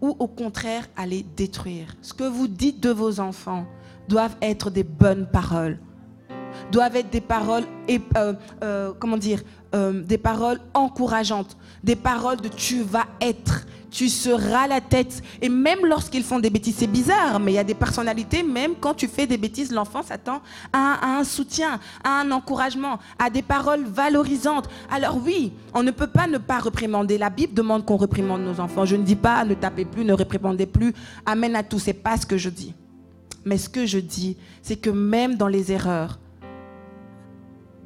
ou 0.00 0.14
au 0.18 0.28
contraire 0.28 0.86
à 0.96 1.06
les 1.06 1.22
détruire. 1.22 1.96
Ce 2.02 2.14
que 2.14 2.24
vous 2.24 2.48
dites 2.48 2.80
de 2.80 2.90
vos 2.90 3.20
enfants 3.20 3.66
doivent 4.08 4.36
être 4.40 4.70
des 4.70 4.84
bonnes 4.84 5.28
paroles 5.30 5.78
doivent 6.70 6.96
être 6.96 7.10
des 7.10 7.20
paroles, 7.20 7.64
euh, 7.90 8.34
euh, 8.62 8.92
comment 8.98 9.16
dire, 9.16 9.42
euh, 9.74 10.02
des 10.02 10.18
paroles 10.18 10.60
encourageantes, 10.74 11.56
des 11.84 11.96
paroles 11.96 12.38
de 12.38 12.48
tu 12.48 12.82
vas 12.82 13.06
être, 13.20 13.66
tu 13.90 14.08
seras 14.08 14.66
la 14.66 14.80
tête. 14.80 15.22
Et 15.42 15.48
même 15.48 15.84
lorsqu'ils 15.84 16.22
font 16.22 16.38
des 16.38 16.50
bêtises, 16.50 16.76
c'est 16.78 16.86
bizarre, 16.86 17.38
mais 17.40 17.52
il 17.52 17.54
y 17.56 17.58
a 17.58 17.64
des 17.64 17.74
personnalités, 17.74 18.42
même 18.42 18.72
quand 18.80 18.94
tu 18.94 19.08
fais 19.08 19.26
des 19.26 19.36
bêtises, 19.36 19.72
l'enfant 19.72 20.02
s'attend 20.02 20.40
à, 20.72 21.18
un 21.18 21.24
soutien, 21.24 21.80
à 22.02 22.20
un 22.20 22.30
encouragement, 22.30 22.98
à 23.18 23.30
des 23.30 23.42
paroles 23.42 23.84
valorisantes. 23.84 24.68
Alors 24.90 25.18
oui, 25.22 25.52
on 25.74 25.82
ne 25.82 25.90
peut 25.90 26.06
pas 26.06 26.26
ne 26.26 26.38
pas 26.38 26.58
réprimander. 26.58 27.18
La 27.18 27.30
Bible 27.30 27.54
demande 27.54 27.84
qu'on 27.84 27.96
réprimande 27.96 28.42
nos 28.42 28.60
enfants. 28.60 28.84
Je 28.84 28.96
ne 28.96 29.02
dis 29.02 29.16
pas 29.16 29.44
ne 29.44 29.54
tapez 29.54 29.84
plus, 29.84 30.04
ne 30.04 30.12
réprimandez 30.12 30.66
plus. 30.66 30.94
Amen 31.26 31.54
à 31.56 31.62
tout, 31.62 31.78
c'est 31.78 31.92
pas 31.92 32.16
ce 32.16 32.26
que 32.26 32.36
je 32.36 32.48
dis. 32.48 32.74
Mais 33.44 33.58
ce 33.58 33.68
que 33.68 33.86
je 33.86 33.98
dis, 33.98 34.36
c'est 34.62 34.76
que 34.76 34.90
même 34.90 35.36
dans 35.36 35.46
les 35.46 35.72
erreurs, 35.72 36.18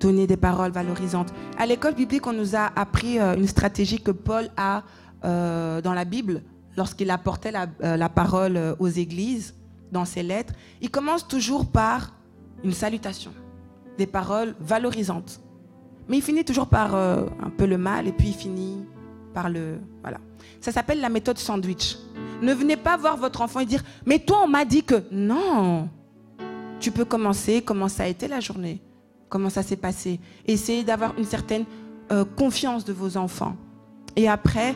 donner 0.03 0.27
des 0.27 0.37
paroles 0.37 0.73
valorisantes. 0.73 1.33
À 1.57 1.65
l'école 1.67 1.95
biblique, 1.95 2.27
on 2.27 2.33
nous 2.33 2.57
a 2.57 2.73
appris 2.77 3.19
euh, 3.19 3.37
une 3.37 3.47
stratégie 3.47 4.01
que 4.01 4.11
Paul 4.11 4.51
a 4.57 4.83
euh, 5.25 5.81
dans 5.81 5.95
la 5.95 6.05
Bible 6.05 6.43
lorsqu'il 6.77 7.11
apportait 7.11 7.53
la, 7.53 7.67
euh, 7.85 7.97
la, 7.97 8.09
parole 8.09 8.77
aux 8.79 8.89
églises 8.89 9.55
dans 9.93 10.05
ses 10.05 10.23
lettres. 10.23 10.55
Il 10.81 10.91
commence 10.91 11.27
toujours 11.29 11.67
par 11.67 12.13
une 12.65 12.73
salutation, 12.73 13.33
des 13.97 14.07
paroles 14.07 14.55
valorisantes. 14.61 15.41
Mais 16.09 16.17
il 16.19 16.23
finit 16.23 16.45
toujours 16.45 16.67
par 16.67 16.97
un 16.97 17.51
peu 17.57 17.65
le 17.65 17.79
mal 17.79 18.09
et 18.09 18.13
puis 18.13 18.29
il 18.29 18.35
finit 18.35 18.85
par 19.33 19.49
le... 19.49 19.79
Voilà. 20.03 20.19
Ça 20.61 20.73
s'appelle 20.73 21.01
la 21.01 21.09
méthode 21.09 21.39
sandwich. 21.39 21.97
Ne 22.43 22.53
venez 22.53 22.77
pas 22.77 22.97
voir 22.97 23.17
votre 23.17 23.41
enfant 23.41 23.61
et 23.61 23.67
dire, 23.67 23.85
mais 24.05 24.19
toi 24.19 24.39
on 24.45 24.49
m'a 24.49 24.65
dit 24.65 24.83
que... 24.83 25.05
Non. 25.13 25.89
Tu 26.81 26.91
peux 26.91 27.05
commencer, 27.05 27.63
comment 27.63 27.89
ça 27.89 28.03
a 28.03 28.07
été 28.09 28.27
la 28.27 28.41
journée 28.41 28.83
comment 29.33 29.49
ça 29.49 29.63
s'est 29.63 29.77
passé. 29.77 30.21
Essayez 30.47 30.85
d'avoir 30.85 31.19
une 31.19 31.25
certaine 31.25 31.65
euh, 32.13 32.27
confiance 32.37 32.85
de 32.85 32.93
vos 32.93 33.17
enfants. 33.17 33.57
Et 34.15 34.29
après, 34.29 34.75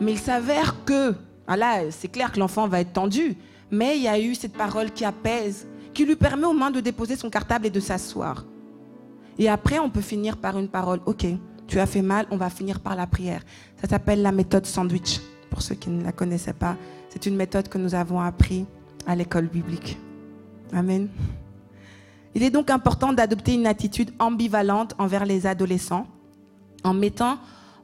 mais 0.00 0.12
il 0.12 0.18
s'avère 0.18 0.84
que, 0.84 1.14
ah 1.46 1.56
là, 1.56 1.90
c'est 1.90 2.08
clair 2.08 2.32
que 2.32 2.40
l'enfant 2.40 2.66
va 2.66 2.80
être 2.80 2.92
tendu, 2.92 3.36
mais 3.70 3.96
il 3.96 4.02
y 4.02 4.08
a 4.08 4.18
eu 4.18 4.34
cette 4.34 4.54
parole 4.54 4.90
qui 4.90 5.04
apaise, 5.04 5.68
qui 5.94 6.04
lui 6.04 6.16
permet 6.16 6.46
au 6.46 6.52
moins 6.52 6.72
de 6.72 6.80
déposer 6.80 7.14
son 7.14 7.30
cartable 7.30 7.66
et 7.66 7.70
de 7.70 7.78
s'asseoir. 7.78 8.44
Et 9.38 9.48
après, 9.48 9.78
on 9.78 9.88
peut 9.88 10.00
finir 10.00 10.36
par 10.36 10.58
une 10.58 10.68
parole. 10.68 11.00
Ok, 11.06 11.24
tu 11.68 11.78
as 11.78 11.86
fait 11.86 12.02
mal, 12.02 12.26
on 12.32 12.36
va 12.36 12.50
finir 12.50 12.80
par 12.80 12.96
la 12.96 13.06
prière. 13.06 13.42
Ça 13.80 13.88
s'appelle 13.88 14.20
la 14.20 14.32
méthode 14.32 14.66
sandwich. 14.66 15.20
Pour 15.48 15.62
ceux 15.62 15.76
qui 15.76 15.90
ne 15.90 16.02
la 16.02 16.12
connaissaient 16.12 16.52
pas, 16.52 16.76
c'est 17.08 17.26
une 17.26 17.36
méthode 17.36 17.68
que 17.68 17.78
nous 17.78 17.94
avons 17.94 18.20
appris 18.20 18.66
à 19.06 19.14
l'école 19.14 19.46
biblique. 19.46 19.98
Amen. 20.72 21.08
Il 22.34 22.42
est 22.42 22.50
donc 22.50 22.70
important 22.70 23.12
d'adopter 23.12 23.54
une 23.54 23.66
attitude 23.66 24.12
ambivalente 24.18 24.94
envers 24.98 25.26
les 25.26 25.46
adolescents 25.46 26.06
en 26.84 26.94
mettant 26.94 27.38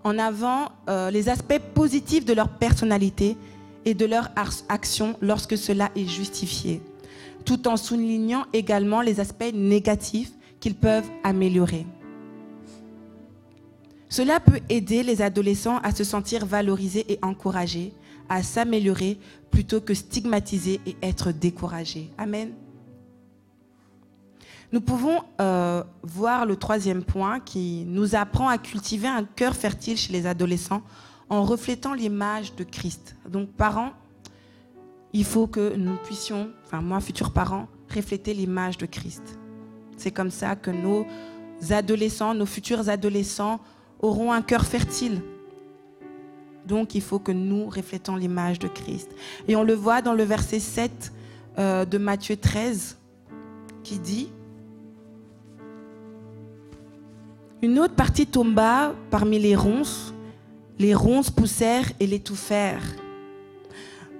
en 0.04 0.18
avant 0.18 0.70
euh, 0.88 1.10
les 1.10 1.28
aspects 1.28 1.60
positifs 1.74 2.24
de 2.24 2.32
leur 2.32 2.48
personnalité 2.48 3.36
et 3.84 3.94
de 3.94 4.06
leur 4.06 4.30
action 4.68 5.16
lorsque 5.20 5.56
cela 5.56 5.90
est 5.96 6.06
justifié, 6.06 6.82
tout 7.44 7.68
en 7.68 7.76
soulignant 7.76 8.44
également 8.52 9.00
les 9.00 9.20
aspects 9.20 9.52
négatifs 9.52 10.32
qu'ils 10.60 10.74
peuvent 10.74 11.08
améliorer. 11.24 11.86
Cela 14.08 14.40
peut 14.40 14.60
aider 14.68 15.02
les 15.02 15.20
adolescents 15.20 15.78
à 15.82 15.94
se 15.94 16.04
sentir 16.04 16.46
valorisés 16.46 17.04
et 17.08 17.18
encouragés, 17.22 17.92
à 18.28 18.42
s'améliorer 18.42 19.18
plutôt 19.50 19.80
que 19.80 19.94
stigmatisés 19.94 20.80
et 20.86 20.96
être 21.02 21.32
découragés. 21.32 22.10
Amen. 22.16 22.52
Nous 24.70 24.82
pouvons 24.82 25.22
euh, 25.40 25.82
voir 26.02 26.44
le 26.44 26.56
troisième 26.56 27.02
point 27.02 27.40
qui 27.40 27.84
nous 27.86 28.14
apprend 28.14 28.48
à 28.48 28.58
cultiver 28.58 29.08
un 29.08 29.24
cœur 29.24 29.54
fertile 29.54 29.96
chez 29.96 30.12
les 30.12 30.26
adolescents 30.26 30.82
en 31.30 31.42
reflétant 31.42 31.94
l'image 31.94 32.54
de 32.54 32.64
Christ. 32.64 33.16
Donc, 33.28 33.48
parents, 33.50 33.92
il 35.14 35.24
faut 35.24 35.46
que 35.46 35.74
nous 35.74 35.96
puissions, 36.04 36.50
enfin 36.66 36.82
moi, 36.82 37.00
futurs 37.00 37.32
parents, 37.32 37.66
refléter 37.94 38.34
l'image 38.34 38.76
de 38.76 38.84
Christ. 38.84 39.38
C'est 39.96 40.10
comme 40.10 40.30
ça 40.30 40.54
que 40.54 40.70
nos 40.70 41.06
adolescents, 41.70 42.34
nos 42.34 42.46
futurs 42.46 42.90
adolescents 42.90 43.60
auront 44.00 44.32
un 44.32 44.42
cœur 44.42 44.66
fertile. 44.66 45.22
Donc, 46.66 46.94
il 46.94 47.00
faut 47.00 47.18
que 47.18 47.32
nous 47.32 47.70
reflétons 47.70 48.16
l'image 48.16 48.58
de 48.58 48.68
Christ. 48.68 49.10
Et 49.48 49.56
on 49.56 49.62
le 49.62 49.72
voit 49.72 50.02
dans 50.02 50.12
le 50.12 50.24
verset 50.24 50.60
7 50.60 51.12
euh, 51.58 51.86
de 51.86 51.96
Matthieu 51.96 52.36
13 52.36 52.98
qui 53.82 53.98
dit 53.98 54.28
Une 57.60 57.80
autre 57.80 57.94
partie 57.94 58.24
tomba 58.24 58.94
parmi 59.10 59.38
les 59.40 59.56
ronces. 59.56 60.14
Les 60.78 60.94
ronces 60.94 61.30
poussèrent 61.30 61.90
et 61.98 62.06
l'étouffèrent. 62.06 62.84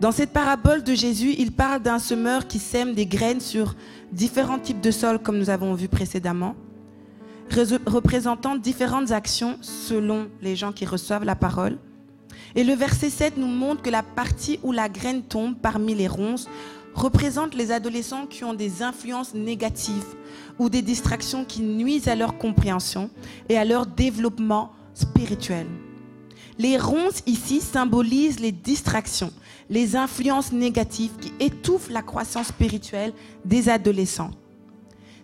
Dans 0.00 0.10
cette 0.10 0.32
parabole 0.32 0.82
de 0.82 0.92
Jésus, 0.92 1.36
il 1.38 1.52
parle 1.52 1.80
d'un 1.80 2.00
semeur 2.00 2.48
qui 2.48 2.58
sème 2.58 2.94
des 2.94 3.06
graines 3.06 3.40
sur 3.40 3.76
différents 4.10 4.58
types 4.58 4.80
de 4.80 4.90
sols, 4.90 5.20
comme 5.20 5.38
nous 5.38 5.50
avons 5.50 5.74
vu 5.74 5.86
précédemment, 5.86 6.56
représentant 7.86 8.56
différentes 8.56 9.12
actions 9.12 9.56
selon 9.60 10.28
les 10.42 10.56
gens 10.56 10.72
qui 10.72 10.84
reçoivent 10.84 11.24
la 11.24 11.36
parole. 11.36 11.78
Et 12.56 12.64
le 12.64 12.74
verset 12.74 13.10
7 13.10 13.36
nous 13.36 13.46
montre 13.46 13.82
que 13.82 13.90
la 13.90 14.02
partie 14.02 14.58
où 14.64 14.72
la 14.72 14.88
graine 14.88 15.22
tombe 15.22 15.54
parmi 15.56 15.94
les 15.94 16.08
ronces 16.08 16.48
représente 16.98 17.54
les 17.54 17.70
adolescents 17.70 18.26
qui 18.26 18.44
ont 18.44 18.54
des 18.54 18.82
influences 18.82 19.34
négatives 19.34 20.14
ou 20.58 20.68
des 20.68 20.82
distractions 20.82 21.44
qui 21.44 21.62
nuisent 21.62 22.08
à 22.08 22.16
leur 22.16 22.36
compréhension 22.36 23.10
et 23.48 23.56
à 23.56 23.64
leur 23.64 23.86
développement 23.86 24.72
spirituel. 24.94 25.66
Les 26.58 26.76
ronces 26.76 27.22
ici 27.26 27.60
symbolisent 27.60 28.40
les 28.40 28.50
distractions, 28.50 29.32
les 29.70 29.94
influences 29.94 30.50
négatives 30.50 31.16
qui 31.20 31.32
étouffent 31.38 31.90
la 31.90 32.02
croissance 32.02 32.48
spirituelle 32.48 33.12
des 33.44 33.68
adolescents. 33.68 34.32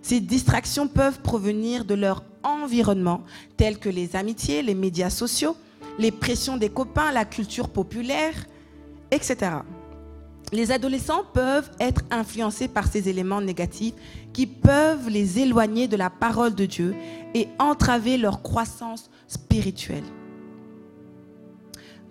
Ces 0.00 0.20
distractions 0.20 0.86
peuvent 0.86 1.20
provenir 1.20 1.84
de 1.84 1.94
leur 1.94 2.22
environnement, 2.44 3.22
tels 3.56 3.78
que 3.78 3.88
les 3.88 4.14
amitiés, 4.14 4.62
les 4.62 4.74
médias 4.74 5.10
sociaux, 5.10 5.56
les 5.98 6.12
pressions 6.12 6.56
des 6.56 6.68
copains, 6.68 7.10
la 7.10 7.24
culture 7.24 7.68
populaire, 7.68 8.34
etc. 9.10 9.56
Les 10.52 10.70
adolescents 10.70 11.24
peuvent 11.32 11.70
être 11.80 12.02
influencés 12.10 12.68
par 12.68 12.86
ces 12.86 13.08
éléments 13.08 13.40
négatifs 13.40 13.94
qui 14.32 14.46
peuvent 14.46 15.08
les 15.08 15.38
éloigner 15.40 15.88
de 15.88 15.96
la 15.96 16.10
parole 16.10 16.54
de 16.54 16.66
Dieu 16.66 16.94
et 17.34 17.48
entraver 17.58 18.16
leur 18.16 18.42
croissance 18.42 19.10
spirituelle. 19.26 20.04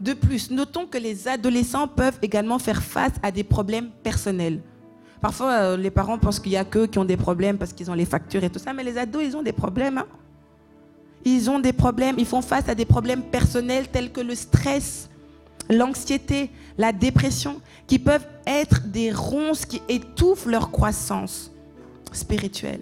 De 0.01 0.13
plus, 0.13 0.51
notons 0.51 0.85
que 0.85 0.97
les 0.97 1.27
adolescents 1.27 1.87
peuvent 1.87 2.19
également 2.21 2.59
faire 2.59 2.83
face 2.83 3.13
à 3.21 3.31
des 3.31 3.43
problèmes 3.43 3.89
personnels. 4.03 4.61
Parfois, 5.21 5.51
euh, 5.51 5.77
les 5.77 5.91
parents 5.91 6.17
pensent 6.17 6.41
qu'il 6.41 6.51
n'y 6.51 6.57
a 6.57 6.65
qu'eux 6.65 6.87
qui 6.87 6.99
ont 6.99 7.05
des 7.05 7.15
problèmes 7.15 7.57
parce 7.57 7.71
qu'ils 7.71 7.89
ont 7.89 7.93
les 7.93 8.03
factures 8.03 8.43
et 8.43 8.49
tout 8.49 8.59
ça, 8.59 8.73
mais 8.73 8.83
les 8.83 8.97
ados, 8.97 9.23
ils 9.23 9.37
ont 9.37 9.41
des 9.41 9.53
problèmes. 9.53 9.99
Hein. 9.99 10.07
Ils 11.23 11.49
ont 11.49 11.59
des 11.59 11.71
problèmes, 11.71 12.15
ils 12.19 12.25
font 12.25 12.41
face 12.41 12.67
à 12.67 12.75
des 12.75 12.83
problèmes 12.83 13.21
personnels 13.21 13.87
tels 13.87 14.11
que 14.11 14.19
le 14.19 14.35
stress, 14.35 15.09
l'anxiété, 15.69 16.49
la 16.77 16.91
dépression, 16.91 17.61
qui 17.87 17.99
peuvent 17.99 18.27
être 18.47 18.87
des 18.87 19.11
ronces 19.11 19.65
qui 19.65 19.81
étouffent 19.89 20.45
leur 20.45 20.71
croissance 20.71 21.51
spirituelle. 22.11 22.81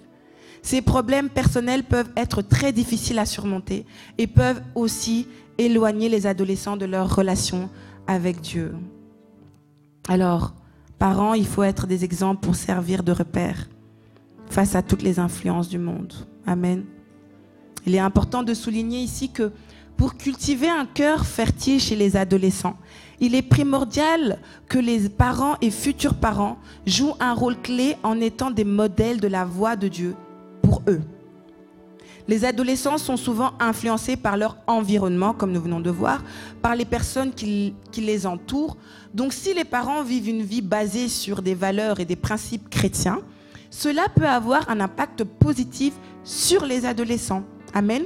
Ces 0.62 0.80
problèmes 0.80 1.28
personnels 1.28 1.82
peuvent 1.82 2.10
être 2.16 2.40
très 2.40 2.72
difficiles 2.72 3.18
à 3.18 3.26
surmonter 3.26 3.84
et 4.16 4.26
peuvent 4.26 4.62
aussi 4.74 5.26
éloigner 5.58 6.08
les 6.08 6.26
adolescents 6.26 6.76
de 6.76 6.86
leur 6.86 7.14
relation 7.14 7.68
avec 8.06 8.40
Dieu. 8.40 8.74
Alors, 10.08 10.54
parents, 10.98 11.34
il 11.34 11.46
faut 11.46 11.62
être 11.62 11.86
des 11.86 12.04
exemples 12.04 12.40
pour 12.40 12.54
servir 12.54 13.02
de 13.02 13.12
repère 13.12 13.68
face 14.46 14.74
à 14.74 14.82
toutes 14.82 15.02
les 15.02 15.18
influences 15.18 15.68
du 15.68 15.78
monde. 15.78 16.12
Amen. 16.46 16.84
Il 17.86 17.94
est 17.94 18.00
important 18.00 18.42
de 18.42 18.54
souligner 18.54 19.00
ici 19.00 19.30
que 19.30 19.50
pour 20.02 20.16
cultiver 20.16 20.68
un 20.68 20.84
cœur 20.84 21.24
fertile 21.24 21.78
chez 21.80 21.94
les 21.94 22.16
adolescents, 22.16 22.76
il 23.20 23.36
est 23.36 23.48
primordial 23.48 24.40
que 24.68 24.80
les 24.80 25.08
parents 25.08 25.54
et 25.60 25.70
futurs 25.70 26.16
parents 26.16 26.58
jouent 26.84 27.14
un 27.20 27.32
rôle 27.32 27.56
clé 27.56 27.94
en 28.02 28.20
étant 28.20 28.50
des 28.50 28.64
modèles 28.64 29.20
de 29.20 29.28
la 29.28 29.44
voix 29.44 29.76
de 29.76 29.86
Dieu 29.86 30.16
pour 30.60 30.82
eux. 30.88 31.02
Les 32.26 32.44
adolescents 32.44 32.98
sont 32.98 33.16
souvent 33.16 33.52
influencés 33.60 34.16
par 34.16 34.36
leur 34.36 34.56
environnement, 34.66 35.34
comme 35.34 35.52
nous 35.52 35.62
venons 35.62 35.78
de 35.78 35.90
voir, 35.90 36.24
par 36.62 36.74
les 36.74 36.84
personnes 36.84 37.32
qui, 37.32 37.72
les 37.96 38.26
entourent. 38.26 38.76
Donc 39.14 39.32
si 39.32 39.54
les 39.54 39.64
parents 39.64 40.02
vivent 40.02 40.30
une 40.30 40.42
vie 40.42 40.62
basée 40.62 41.06
sur 41.06 41.42
des 41.42 41.54
valeurs 41.54 42.00
et 42.00 42.04
des 42.04 42.16
principes 42.16 42.68
chrétiens, 42.68 43.20
cela 43.70 44.08
peut 44.12 44.26
avoir 44.26 44.68
un 44.68 44.80
impact 44.80 45.22
positif 45.22 45.94
sur 46.24 46.66
les 46.66 46.86
adolescents. 46.86 47.44
Amen. 47.72 48.02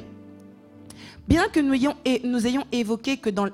Bien 1.28 1.48
que 1.48 1.58
nous 1.58 1.74
ayons, 2.46 2.64
évoqué 2.70 3.16
que 3.16 3.30
dans, 3.30 3.48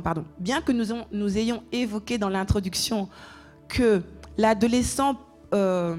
pardon, 0.00 0.24
bien 0.38 0.60
que 0.60 0.70
nous, 0.70 1.36
évoqué 1.72 2.16
dans 2.16 2.28
l'introduction 2.28 3.08
que 3.68 4.02
euh, 5.54 5.96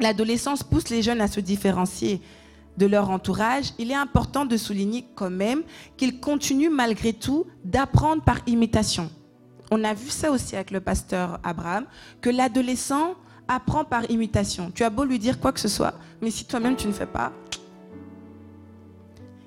l'adolescence 0.00 0.62
pousse 0.62 0.88
les 0.88 1.02
jeunes 1.02 1.20
à 1.20 1.28
se 1.28 1.40
différencier 1.40 2.22
de 2.78 2.86
leur 2.86 3.10
entourage, 3.10 3.72
il 3.78 3.90
est 3.90 3.96
important 3.96 4.46
de 4.46 4.56
souligner 4.56 5.06
quand 5.14 5.30
même 5.30 5.62
qu'ils 5.96 6.18
continuent 6.20 6.70
malgré 6.70 7.12
tout 7.12 7.46
d'apprendre 7.64 8.22
par 8.22 8.38
imitation. 8.46 9.10
On 9.70 9.82
a 9.84 9.94
vu 9.94 10.10
ça 10.10 10.30
aussi 10.30 10.54
avec 10.56 10.70
le 10.70 10.80
pasteur 10.80 11.40
Abraham, 11.42 11.84
que 12.20 12.30
l'adolescent 12.30 13.14
apprend 13.48 13.84
par 13.84 14.10
imitation. 14.10 14.70
Tu 14.74 14.84
as 14.84 14.90
beau 14.90 15.04
lui 15.04 15.18
dire 15.18 15.40
quoi 15.40 15.52
que 15.52 15.60
ce 15.60 15.68
soit, 15.68 15.94
mais 16.20 16.30
si 16.30 16.44
toi-même 16.44 16.76
tu 16.76 16.86
ne 16.86 16.92
fais 16.92 17.06
pas, 17.06 17.32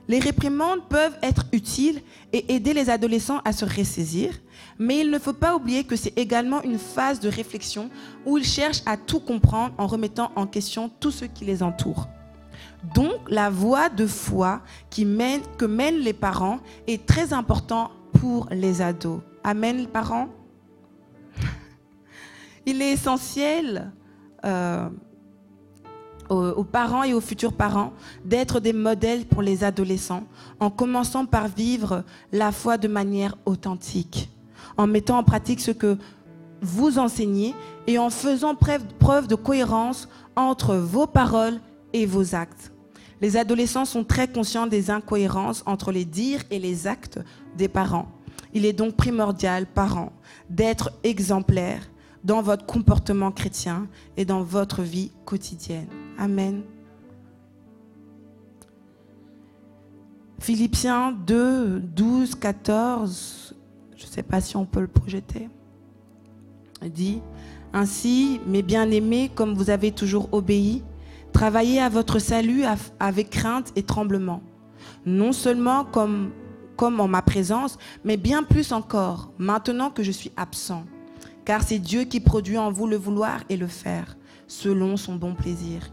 les 0.09 0.19
réprimandes 0.19 0.81
peuvent 0.89 1.17
être 1.21 1.45
utiles 1.53 2.01
et 2.33 2.55
aider 2.55 2.73
les 2.73 2.89
adolescents 2.89 3.41
à 3.45 3.53
se 3.53 3.63
ressaisir, 3.63 4.33
mais 4.79 5.01
il 5.01 5.11
ne 5.11 5.19
faut 5.19 5.33
pas 5.33 5.55
oublier 5.55 5.83
que 5.83 5.95
c'est 5.95 6.17
également 6.17 6.63
une 6.63 6.79
phase 6.79 7.19
de 7.19 7.29
réflexion 7.29 7.91
où 8.25 8.39
ils 8.39 8.43
cherchent 8.43 8.81
à 8.87 8.97
tout 8.97 9.19
comprendre 9.19 9.75
en 9.77 9.85
remettant 9.85 10.31
en 10.35 10.47
question 10.47 10.89
tout 10.99 11.11
ce 11.11 11.25
qui 11.25 11.45
les 11.45 11.61
entoure. 11.61 12.09
Donc 12.95 13.17
la 13.29 13.51
voie 13.51 13.89
de 13.89 14.07
foi 14.07 14.63
que 14.89 15.65
mènent 15.65 15.99
les 15.99 16.13
parents 16.13 16.59
est 16.87 17.05
très 17.05 17.31
important 17.31 17.91
pour 18.19 18.47
les 18.49 18.81
ados. 18.81 19.21
Amen 19.43 19.77
les 19.77 19.87
parents 19.87 20.29
Il 22.65 22.81
est 22.81 22.93
essentiel 22.93 23.91
euh, 24.43 24.89
aux, 26.29 26.63
parents 26.63 27.03
et 27.03 27.13
aux 27.13 27.21
futurs 27.21 27.53
parents 27.53 27.93
d'être 28.23 28.59
des 28.59 28.73
modèles 28.73 29.25
pour 29.25 29.41
les 29.41 29.63
adolescents, 29.63 30.23
en 30.59 30.69
commençant 30.69 31.25
par 31.25 31.47
vivre 31.47 32.03
la 32.31 32.51
foi 32.51 32.77
de 32.77 32.87
manière 32.87 33.35
authentique, 33.45 34.29
en 34.77 34.87
mettant 34.87 35.17
en 35.17 35.23
pratique 35.23 35.59
ce 35.59 35.71
que 35.71 35.97
vous 36.61 36.99
enseignez 36.99 37.55
et 37.87 37.97
en 37.97 38.09
faisant 38.09 38.55
preuve 38.55 39.27
de 39.27 39.35
cohérence 39.35 40.07
entre 40.35 40.75
vos 40.75 41.07
paroles 41.07 41.59
et 41.93 42.05
vos 42.05 42.35
actes. 42.35 42.71
Les 43.21 43.35
adolescents 43.35 43.85
sont 43.85 44.03
très 44.03 44.27
conscients 44.27 44.67
des 44.67 44.89
incohérences 44.91 45.63
entre 45.65 45.91
les 45.91 46.05
dires 46.05 46.43
et 46.51 46.59
les 46.59 46.87
actes 46.87 47.19
des 47.57 47.67
parents. 47.67 48.07
Il 48.53 48.65
est 48.65 48.73
donc 48.73 48.95
primordial, 48.95 49.65
parents, 49.65 50.13
d'être 50.49 50.91
exemplaires 51.03 51.89
dans 52.23 52.41
votre 52.41 52.65
comportement 52.65 53.31
chrétien 53.31 53.87
et 54.17 54.25
dans 54.25 54.43
votre 54.43 54.81
vie 54.81 55.11
quotidienne. 55.25 55.87
Amen. 56.19 56.63
Philippiens 60.39 61.13
2, 61.13 61.79
12, 61.79 62.35
14, 62.35 63.55
je 63.95 64.03
ne 64.03 64.09
sais 64.09 64.23
pas 64.23 64.41
si 64.41 64.57
on 64.57 64.65
peut 64.65 64.81
le 64.81 64.87
projeter, 64.87 65.47
dit, 66.83 67.21
Ainsi, 67.71 68.41
mes 68.47 68.63
bien-aimés, 68.63 69.31
comme 69.33 69.53
vous 69.53 69.69
avez 69.69 69.93
toujours 69.93 70.27
obéi, 70.33 70.83
travaillez 71.31 71.79
à 71.79 71.87
votre 71.87 72.19
salut 72.19 72.63
avec 72.99 73.29
crainte 73.29 73.71
et 73.77 73.83
tremblement. 73.83 74.41
non 75.05 75.31
seulement 75.31 75.85
comme, 75.85 76.31
comme 76.75 76.99
en 76.99 77.07
ma 77.07 77.21
présence, 77.21 77.77
mais 78.03 78.17
bien 78.17 78.43
plus 78.43 78.73
encore, 78.73 79.31
maintenant 79.37 79.89
que 79.89 80.03
je 80.03 80.11
suis 80.11 80.33
absent. 80.35 80.83
Car 81.45 81.63
c'est 81.63 81.79
Dieu 81.79 82.03
qui 82.03 82.19
produit 82.19 82.57
en 82.57 82.73
vous 82.73 82.87
le 82.87 82.97
vouloir 82.97 83.41
et 83.47 83.55
le 83.55 83.67
faire, 83.67 84.17
selon 84.47 84.97
son 84.97 85.15
bon 85.15 85.33
plaisir. 85.33 85.89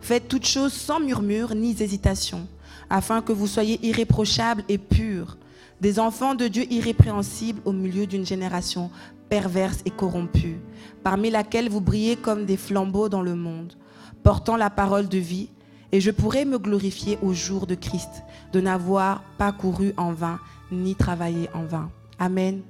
Faites 0.00 0.28
toutes 0.28 0.46
choses 0.46 0.72
sans 0.72 1.00
murmure 1.00 1.54
ni 1.54 1.74
hésitation, 1.80 2.46
afin 2.90 3.22
que 3.22 3.32
vous 3.32 3.46
soyez 3.46 3.84
irréprochables 3.86 4.64
et 4.68 4.78
purs, 4.78 5.36
des 5.80 5.98
enfants 5.98 6.34
de 6.34 6.48
Dieu 6.48 6.64
irrépréhensibles 6.70 7.60
au 7.64 7.72
milieu 7.72 8.06
d'une 8.06 8.24
génération 8.24 8.90
perverse 9.28 9.82
et 9.84 9.90
corrompue, 9.90 10.58
parmi 11.02 11.30
laquelle 11.30 11.68
vous 11.68 11.80
brillez 11.80 12.16
comme 12.16 12.46
des 12.46 12.56
flambeaux 12.56 13.08
dans 13.08 13.22
le 13.22 13.34
monde, 13.34 13.74
portant 14.22 14.56
la 14.56 14.70
parole 14.70 15.08
de 15.08 15.18
vie, 15.18 15.48
et 15.92 16.00
je 16.00 16.10
pourrai 16.10 16.44
me 16.44 16.58
glorifier 16.58 17.18
au 17.22 17.32
jour 17.32 17.66
de 17.66 17.74
Christ, 17.74 18.22
de 18.52 18.60
n'avoir 18.60 19.22
pas 19.38 19.52
couru 19.52 19.92
en 19.96 20.12
vain, 20.12 20.38
ni 20.70 20.94
travaillé 20.94 21.48
en 21.54 21.64
vain. 21.64 21.90
Amen. 22.18 22.62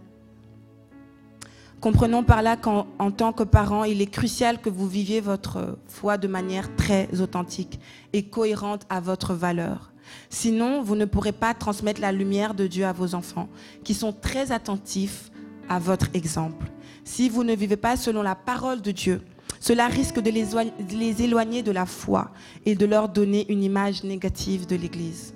Comprenons 1.86 2.24
par 2.24 2.42
là 2.42 2.56
qu'en 2.56 3.12
tant 3.16 3.32
que 3.32 3.44
parents, 3.44 3.84
il 3.84 4.02
est 4.02 4.10
crucial 4.10 4.60
que 4.60 4.68
vous 4.68 4.88
viviez 4.88 5.20
votre 5.20 5.78
foi 5.86 6.18
de 6.18 6.26
manière 6.26 6.74
très 6.74 7.20
authentique 7.20 7.78
et 8.12 8.24
cohérente 8.24 8.82
à 8.88 8.98
votre 8.98 9.34
valeur. 9.34 9.92
Sinon, 10.28 10.82
vous 10.82 10.96
ne 10.96 11.04
pourrez 11.04 11.30
pas 11.30 11.54
transmettre 11.54 12.00
la 12.00 12.10
lumière 12.10 12.54
de 12.54 12.66
Dieu 12.66 12.86
à 12.86 12.92
vos 12.92 13.14
enfants, 13.14 13.48
qui 13.84 13.94
sont 13.94 14.12
très 14.12 14.50
attentifs 14.50 15.30
à 15.68 15.78
votre 15.78 16.08
exemple. 16.12 16.66
Si 17.04 17.28
vous 17.28 17.44
ne 17.44 17.54
vivez 17.54 17.76
pas 17.76 17.96
selon 17.96 18.22
la 18.22 18.34
parole 18.34 18.82
de 18.82 18.90
Dieu, 18.90 19.22
cela 19.60 19.86
risque 19.86 20.18
de 20.18 20.30
les 20.32 21.22
éloigner 21.22 21.62
de 21.62 21.70
la 21.70 21.86
foi 21.86 22.32
et 22.64 22.74
de 22.74 22.84
leur 22.84 23.08
donner 23.08 23.46
une 23.48 23.62
image 23.62 24.02
négative 24.02 24.66
de 24.66 24.74
l'Église. 24.74 25.35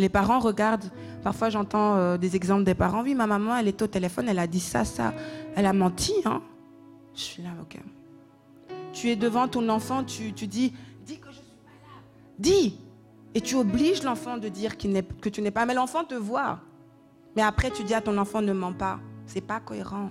Les 0.00 0.08
parents 0.08 0.38
regardent, 0.38 0.90
parfois 1.22 1.50
j'entends 1.50 1.96
euh, 1.96 2.16
des 2.16 2.34
exemples 2.34 2.64
des 2.64 2.74
parents, 2.74 3.02
oui, 3.02 3.14
ma 3.14 3.26
maman, 3.26 3.54
elle 3.54 3.68
est 3.68 3.82
au 3.82 3.86
téléphone, 3.86 4.30
elle 4.30 4.38
a 4.38 4.46
dit 4.46 4.58
ça, 4.58 4.86
ça, 4.86 5.12
elle 5.54 5.66
a 5.66 5.74
menti. 5.74 6.14
Hein? 6.24 6.40
Je 7.14 7.20
suis 7.20 7.42
là, 7.42 7.50
ok. 7.60 7.78
Tu 8.94 9.10
es 9.10 9.16
devant 9.16 9.46
ton 9.46 9.68
enfant, 9.68 10.02
tu, 10.02 10.32
dis, 10.32 10.72
dis 11.04 11.18
que 11.18 11.28
je 11.28 11.34
suis 11.34 11.42
pas 11.42 11.70
là. 11.82 12.02
Dis. 12.38 12.78
Et 13.34 13.42
tu 13.42 13.56
obliges 13.56 14.02
l'enfant 14.02 14.38
de 14.38 14.48
dire 14.48 14.78
que 14.78 15.28
tu 15.28 15.42
n'es 15.42 15.50
pas. 15.50 15.66
Mais 15.66 15.74
l'enfant 15.74 16.02
te 16.02 16.14
voit. 16.14 16.60
Mais 17.36 17.42
après, 17.42 17.70
tu 17.70 17.84
dis 17.84 17.94
à 17.94 18.00
ton 18.00 18.16
enfant, 18.16 18.40
ne 18.40 18.52
mens 18.52 18.72
pas. 18.72 18.98
C'est 19.26 19.42
pas 19.42 19.60
cohérent. 19.60 20.10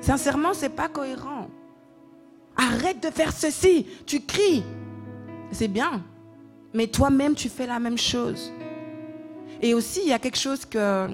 Sincèrement, 0.00 0.54
c'est 0.54 0.70
pas 0.70 0.88
cohérent. 0.88 1.48
Arrête 2.56 3.02
de 3.02 3.10
faire 3.10 3.32
ceci. 3.32 3.86
Tu 4.06 4.22
cries. 4.22 4.62
C'est 5.50 5.68
bien. 5.68 6.02
Mais 6.74 6.86
toi-même, 6.86 7.34
tu 7.34 7.48
fais 7.48 7.66
la 7.66 7.78
même 7.78 7.98
chose. 7.98 8.52
Et 9.60 9.74
aussi, 9.74 10.00
il 10.04 10.08
y 10.08 10.12
a 10.12 10.18
quelque 10.18 10.38
chose 10.38 10.64
que, 10.64 11.08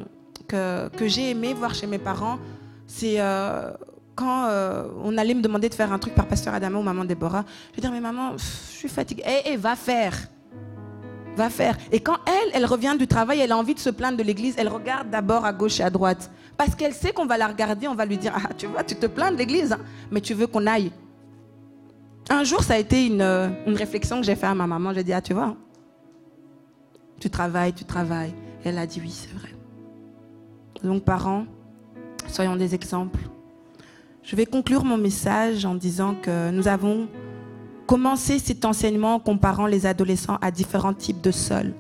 j'ai 1.03 1.31
aimé 1.31 1.55
voir 1.55 1.75
chez 1.75 1.87
mes 1.87 1.99
parents. 1.99 2.39
C'est 2.87 3.17
euh, 3.19 3.73
quand 4.15 4.47
euh, 4.47 4.89
on 5.03 5.17
allait 5.19 5.35
me 5.35 5.43
demander 5.43 5.69
de 5.69 5.75
faire 5.75 5.93
un 5.93 5.99
truc 5.99 6.15
par 6.15 6.27
pasteur 6.27 6.55
Adama 6.55 6.79
ou 6.79 6.83
maman 6.83 7.05
Déborah. 7.05 7.45
Je 7.73 7.77
vais 7.77 7.83
dire, 7.83 7.91
mais 7.91 8.01
maman, 8.01 8.37
je 8.37 8.45
suis 8.77 8.89
fatiguée. 8.89 9.25
Eh, 9.27 9.53
eh, 9.53 9.57
va 9.57 9.75
faire 9.77 10.15
va 11.37 11.51
faire. 11.51 11.77
Et 11.93 12.01
quand 12.01 12.17
elle, 12.27 12.51
elle 12.55 12.65
revient 12.65 12.97
du 12.99 13.07
travail, 13.07 13.41
elle 13.41 13.53
a 13.53 13.57
envie 13.57 13.75
de 13.75 13.79
se 13.79 13.91
plaindre 13.91 14.17
de 14.17 14.23
l'église, 14.23 14.55
elle 14.57 14.69
regarde 14.69 15.11
d'abord 15.11 15.45
à 15.45 15.53
gauche 15.53 15.81
et 15.81 15.83
à 15.83 15.91
droite. 15.91 16.31
Parce 16.57 16.75
qu'elle 16.75 16.95
sait 16.95 17.13
qu'on 17.13 17.27
va 17.27 17.37
la 17.37 17.47
regarder, 17.47 17.87
on 17.87 17.95
va 17.95 18.07
lui 18.07 18.17
dire, 18.17 18.33
ah, 18.35 18.55
tu 18.57 18.67
vois, 18.67 18.83
tu 18.83 18.97
te 18.97 19.07
plains 19.07 19.31
de 19.31 19.37
l'église, 19.37 19.73
hein, 19.73 19.81
mais 20.11 20.21
tu 20.21 20.33
veux 20.33 20.47
qu'on 20.47 20.67
aille. 20.67 20.91
Un 22.29 22.43
jour, 22.43 22.63
ça 22.63 22.75
a 22.75 22.79
été 22.79 23.07
une, 23.07 23.21
euh, 23.21 23.49
une 23.67 23.77
réflexion 23.77 24.21
que 24.21 24.27
j'ai 24.27 24.35
fait 24.35 24.47
à 24.47 24.55
ma 24.55 24.67
maman. 24.67 24.93
J'ai 24.93 25.05
dit, 25.05 25.13
ah, 25.13 25.21
tu 25.21 25.33
vois, 25.33 25.57
tu 27.21 27.31
travailles, 27.31 27.73
tu 27.73 27.85
travailles. 27.85 28.35
elle 28.65 28.79
a 28.79 28.87
dit, 28.87 29.01
oui, 29.01 29.11
c'est 29.11 29.33
vrai. 29.33 29.55
Donc, 30.83 31.05
parents, 31.05 31.47
soyons 32.29 32.57
des 32.57 32.75
exemples. 32.75 33.21
Je 34.23 34.35
vais 34.35 34.45
conclure 34.45 34.85
mon 34.85 34.97
message 34.97 35.65
en 35.65 35.77
disant 35.77 36.17
que 36.21 36.51
nous 36.51 36.67
avons 36.67 37.07
commencer 37.87 38.41
cet 38.41 38.65
enseignement 38.65 39.15
en 39.15 39.21
comparant 39.21 39.67
les 39.67 39.87
adolescents 39.87 40.39
à 40.43 40.51
différents 40.51 40.95
types 40.95 41.21
de 41.21 41.31
sols. 41.31 41.75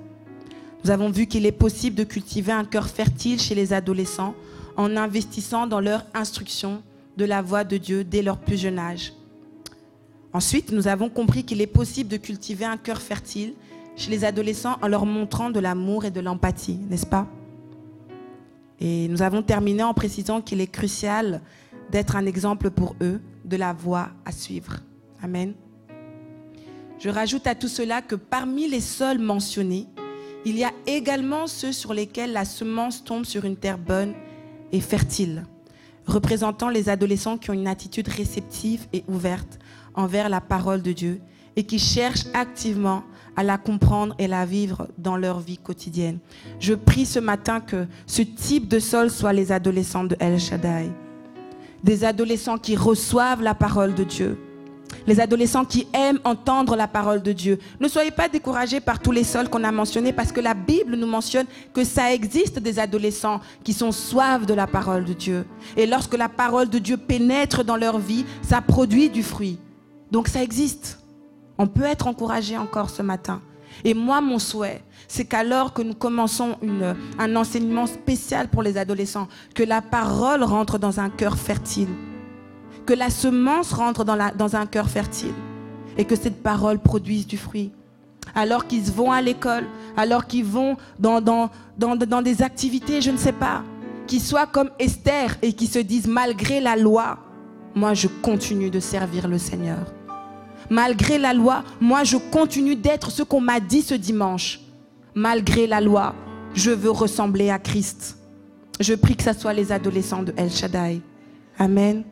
Nous 0.84 0.92
avons 0.92 1.10
vu 1.10 1.26
qu'il 1.26 1.44
est 1.44 1.52
possible 1.52 1.96
de 1.96 2.04
cultiver 2.04 2.52
un 2.52 2.64
cœur 2.64 2.86
fertile 2.86 3.40
chez 3.40 3.56
les 3.56 3.72
adolescents 3.72 4.36
en 4.76 4.96
investissant 4.96 5.66
dans 5.66 5.80
leur 5.80 6.04
instruction 6.14 6.82
de 7.16 7.24
la 7.24 7.42
voix 7.42 7.64
de 7.64 7.76
Dieu 7.76 8.04
dès 8.04 8.22
leur 8.22 8.38
plus 8.38 8.56
jeune 8.60 8.78
âge. 8.78 9.12
Ensuite, 10.36 10.70
nous 10.70 10.86
avons 10.86 11.08
compris 11.08 11.44
qu'il 11.44 11.62
est 11.62 11.66
possible 11.66 12.10
de 12.10 12.18
cultiver 12.18 12.66
un 12.66 12.76
cœur 12.76 13.00
fertile 13.00 13.54
chez 13.96 14.10
les 14.10 14.22
adolescents 14.22 14.76
en 14.82 14.86
leur 14.86 15.06
montrant 15.06 15.48
de 15.48 15.58
l'amour 15.58 16.04
et 16.04 16.10
de 16.10 16.20
l'empathie, 16.20 16.78
n'est-ce 16.90 17.06
pas? 17.06 17.26
Et 18.78 19.08
nous 19.08 19.22
avons 19.22 19.40
terminé 19.40 19.82
en 19.82 19.94
précisant 19.94 20.42
qu'il 20.42 20.60
est 20.60 20.66
crucial 20.66 21.40
d'être 21.90 22.16
un 22.16 22.26
exemple 22.26 22.68
pour 22.70 22.96
eux 23.00 23.22
de 23.46 23.56
la 23.56 23.72
voie 23.72 24.10
à 24.26 24.30
suivre. 24.30 24.80
Amen. 25.22 25.54
Je 26.98 27.08
rajoute 27.08 27.46
à 27.46 27.54
tout 27.54 27.68
cela 27.68 28.02
que 28.02 28.14
parmi 28.14 28.68
les 28.68 28.82
sols 28.82 29.20
mentionnés, 29.20 29.86
il 30.44 30.58
y 30.58 30.64
a 30.64 30.72
également 30.86 31.46
ceux 31.46 31.72
sur 31.72 31.94
lesquels 31.94 32.34
la 32.34 32.44
semence 32.44 33.02
tombe 33.02 33.24
sur 33.24 33.46
une 33.46 33.56
terre 33.56 33.78
bonne 33.78 34.12
et 34.70 34.80
fertile, 34.82 35.46
représentant 36.04 36.68
les 36.68 36.90
adolescents 36.90 37.38
qui 37.38 37.48
ont 37.48 37.54
une 37.54 37.68
attitude 37.68 38.08
réceptive 38.08 38.86
et 38.92 39.02
ouverte 39.08 39.58
envers 39.96 40.28
la 40.28 40.40
parole 40.40 40.82
de 40.82 40.92
Dieu 40.92 41.20
et 41.56 41.64
qui 41.64 41.78
cherchent 41.78 42.26
activement 42.34 43.02
à 43.36 43.42
la 43.42 43.58
comprendre 43.58 44.14
et 44.18 44.26
la 44.26 44.46
vivre 44.46 44.88
dans 44.98 45.16
leur 45.16 45.40
vie 45.40 45.58
quotidienne. 45.58 46.18
Je 46.58 46.74
prie 46.74 47.06
ce 47.06 47.18
matin 47.18 47.60
que 47.60 47.86
ce 48.06 48.22
type 48.22 48.68
de 48.68 48.78
sol 48.78 49.10
soit 49.10 49.32
les 49.32 49.52
adolescents 49.52 50.04
de 50.04 50.16
El 50.18 50.38
Shaddai. 50.38 50.90
Des 51.84 52.04
adolescents 52.04 52.58
qui 52.58 52.76
reçoivent 52.76 53.42
la 53.42 53.54
parole 53.54 53.94
de 53.94 54.04
Dieu, 54.04 54.38
les 55.06 55.20
adolescents 55.20 55.64
qui 55.64 55.86
aiment 55.92 56.18
entendre 56.24 56.74
la 56.76 56.88
parole 56.88 57.22
de 57.22 57.32
Dieu. 57.32 57.58
Ne 57.78 57.88
soyez 57.88 58.10
pas 58.10 58.28
découragés 58.28 58.80
par 58.80 58.98
tous 58.98 59.12
les 59.12 59.24
sols 59.24 59.48
qu'on 59.48 59.64
a 59.64 59.70
mentionnés 59.70 60.12
parce 60.12 60.32
que 60.32 60.40
la 60.40 60.54
Bible 60.54 60.96
nous 60.96 61.06
mentionne 61.06 61.46
que 61.72 61.84
ça 61.84 62.12
existe 62.12 62.58
des 62.58 62.78
adolescents 62.78 63.40
qui 63.62 63.72
sont 63.72 63.92
soifs 63.92 64.46
de 64.46 64.54
la 64.54 64.66
parole 64.66 65.04
de 65.04 65.12
Dieu. 65.12 65.46
Et 65.76 65.86
lorsque 65.86 66.16
la 66.16 66.28
parole 66.28 66.68
de 66.68 66.78
Dieu 66.78 66.96
pénètre 66.96 67.64
dans 67.64 67.76
leur 67.76 67.98
vie, 67.98 68.24
ça 68.42 68.60
produit 68.60 69.10
du 69.10 69.22
fruit. 69.22 69.58
Donc 70.10 70.28
ça 70.28 70.42
existe. 70.42 71.00
On 71.58 71.66
peut 71.66 71.84
être 71.84 72.06
encouragé 72.06 72.56
encore 72.56 72.90
ce 72.90 73.02
matin. 73.02 73.40
Et 73.84 73.94
moi, 73.94 74.20
mon 74.20 74.38
souhait, 74.38 74.82
c'est 75.08 75.24
qu'alors 75.24 75.72
que 75.72 75.82
nous 75.82 75.94
commençons 75.94 76.56
un 77.18 77.36
enseignement 77.36 77.86
spécial 77.86 78.48
pour 78.48 78.62
les 78.62 78.78
adolescents, 78.78 79.28
que 79.54 79.62
la 79.62 79.82
parole 79.82 80.42
rentre 80.42 80.78
dans 80.78 81.00
un 81.00 81.10
cœur 81.10 81.36
fertile 81.36 81.88
que 82.86 82.94
la 82.94 83.10
semence 83.10 83.72
rentre 83.72 84.04
dans, 84.04 84.56
un 84.56 84.66
cœur 84.66 84.88
fertile 84.88 85.34
et 85.98 86.04
que 86.04 86.16
cette 86.16 86.42
parole 86.42 86.78
produise 86.78 87.26
du 87.26 87.36
fruit. 87.36 87.72
Alors 88.34 88.66
qu'ils 88.66 88.90
vont 88.90 89.12
à 89.12 89.20
l'école, 89.20 89.64
alors 89.96 90.26
qu'ils 90.26 90.44
vont 90.44 90.76
dans 90.98 92.22
des 92.22 92.42
activités, 92.42 93.02
je 93.02 93.10
ne 93.10 93.16
sais 93.16 93.32
pas, 93.32 93.62
qu'ils 94.06 94.22
soient 94.22 94.46
comme 94.46 94.70
Esther 94.78 95.36
et 95.42 95.52
qui 95.52 95.66
se 95.66 95.80
disent 95.80 96.06
malgré 96.06 96.60
la 96.60 96.76
loi, 96.76 97.18
moi 97.76 97.92
je 97.94 98.08
continue 98.08 98.70
de 98.70 98.80
servir 98.80 99.28
le 99.28 99.38
Seigneur. 99.38 99.92
Malgré 100.70 101.18
la 101.18 101.32
loi, 101.32 101.62
moi 101.80 102.02
je 102.02 102.16
continue 102.16 102.74
d'être 102.74 103.10
ce 103.12 103.22
qu'on 103.22 103.40
m'a 103.40 103.60
dit 103.60 103.82
ce 103.82 103.94
dimanche. 103.94 104.60
Malgré 105.14 105.66
la 105.66 105.80
loi, 105.80 106.14
je 106.54 106.70
veux 106.70 106.90
ressembler 106.90 107.50
à 107.50 107.58
Christ. 107.58 108.18
Je 108.80 108.94
prie 108.94 109.14
que 109.14 109.22
ce 109.22 109.32
soit 109.34 109.52
les 109.52 109.70
adolescents 109.70 110.22
de 110.22 110.34
El 110.36 110.50
Shaddai. 110.50 111.00
Amen. 111.58 112.02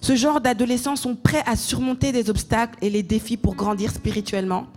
Ce 0.00 0.14
genre 0.14 0.40
d'adolescents 0.40 0.96
sont 0.96 1.16
prêts 1.16 1.42
à 1.46 1.56
surmonter 1.56 2.12
des 2.12 2.30
obstacles 2.30 2.78
et 2.80 2.90
les 2.90 3.02
défis 3.02 3.36
pour 3.36 3.56
grandir 3.56 3.90
spirituellement 3.90 4.68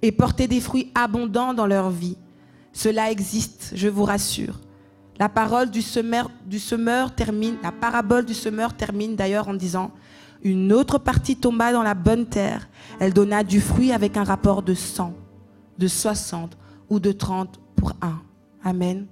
et 0.00 0.10
porter 0.10 0.48
des 0.48 0.60
fruits 0.60 0.90
abondants 0.94 1.52
dans 1.52 1.66
leur 1.66 1.90
vie. 1.90 2.16
Cela 2.72 3.10
existe, 3.10 3.72
je 3.74 3.88
vous 3.88 4.04
rassure. 4.04 4.58
La 5.20 5.28
parole 5.28 5.70
du 5.70 5.82
semeur, 5.82 6.30
termine, 7.14 7.56
parabole 7.78 8.24
du 8.24 8.32
semeur 8.32 8.72
termine 8.72 9.16
d'ailleurs 9.16 9.48
en 9.48 9.54
disant 9.54 9.90
Une 10.42 10.72
autre 10.72 10.96
partie 10.96 11.36
tomba 11.36 11.74
dans 11.74 11.82
la 11.82 11.92
bonne 11.92 12.24
terre. 12.24 12.70
Elle 12.98 13.12
donna 13.12 13.44
du 13.44 13.60
fruit 13.60 13.92
avec 13.92 14.16
un 14.16 14.24
rapport 14.24 14.62
de 14.62 14.72
100, 14.72 15.12
de 15.76 15.88
60 15.88 16.56
ou 16.88 17.00
de 17.00 17.12
30 17.12 17.60
pour 17.76 17.92
un. 18.00 18.18
Amen. 18.64 19.06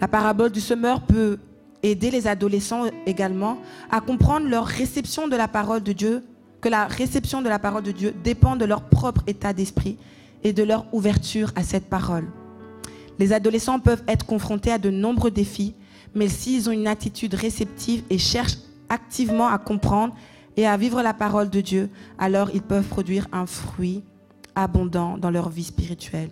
La 0.00 0.06
parabole 0.06 0.52
du 0.52 0.60
semeur 0.60 1.00
peut 1.00 1.38
aider 1.82 2.12
les 2.12 2.28
adolescents 2.28 2.84
également 3.04 3.58
à 3.90 4.00
comprendre 4.00 4.46
leur 4.46 4.64
réception 4.64 5.26
de 5.26 5.34
la 5.34 5.48
parole 5.48 5.82
de 5.82 5.92
Dieu, 5.92 6.24
que 6.60 6.68
la 6.68 6.86
réception 6.86 7.42
de 7.42 7.48
la 7.48 7.58
parole 7.58 7.82
de 7.82 7.90
Dieu 7.90 8.14
dépend 8.22 8.54
de 8.54 8.64
leur 8.64 8.82
propre 8.82 9.22
état 9.26 9.52
d'esprit 9.52 9.98
et 10.44 10.52
de 10.52 10.62
leur 10.62 10.86
ouverture 10.94 11.50
à 11.56 11.64
cette 11.64 11.88
parole. 11.88 12.28
Les 13.18 13.32
adolescents 13.32 13.80
peuvent 13.80 14.04
être 14.06 14.26
confrontés 14.26 14.72
à 14.72 14.78
de 14.78 14.90
nombreux 14.90 15.30
défis, 15.30 15.74
mais 16.14 16.28
s'ils 16.28 16.68
ont 16.68 16.72
une 16.72 16.86
attitude 16.86 17.34
réceptive 17.34 18.02
et 18.10 18.18
cherchent 18.18 18.58
activement 18.88 19.48
à 19.48 19.58
comprendre 19.58 20.14
et 20.56 20.66
à 20.66 20.76
vivre 20.76 21.02
la 21.02 21.14
parole 21.14 21.50
de 21.50 21.60
Dieu, 21.60 21.90
alors 22.18 22.50
ils 22.54 22.62
peuvent 22.62 22.86
produire 22.86 23.28
un 23.32 23.46
fruit 23.46 24.02
abondant 24.54 25.18
dans 25.18 25.30
leur 25.30 25.48
vie 25.48 25.64
spirituelle. 25.64 26.30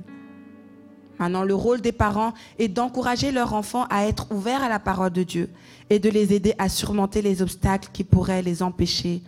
Maintenant, 1.19 1.45
le 1.45 1.55
rôle 1.55 1.81
des 1.81 1.93
parents 1.93 2.35
est 2.59 2.69
d'encourager 2.69 3.33
leurs 3.33 3.55
enfants 3.55 3.87
à 3.89 4.07
être 4.07 4.31
ouverts 4.33 4.63
à 4.63 4.69
la 4.69 4.79
parole 4.79 5.11
de 5.11 5.23
Dieu 5.23 5.49
et 5.89 5.99
de 5.99 6.11
les 6.11 6.35
aider 6.35 6.55
à 6.59 6.69
surmonter 6.69 7.23
les 7.23 7.41
obstacles 7.41 7.89
qui 7.93 8.05
pourraient 8.05 8.43
les 8.43 8.63
empêcher 8.63 9.23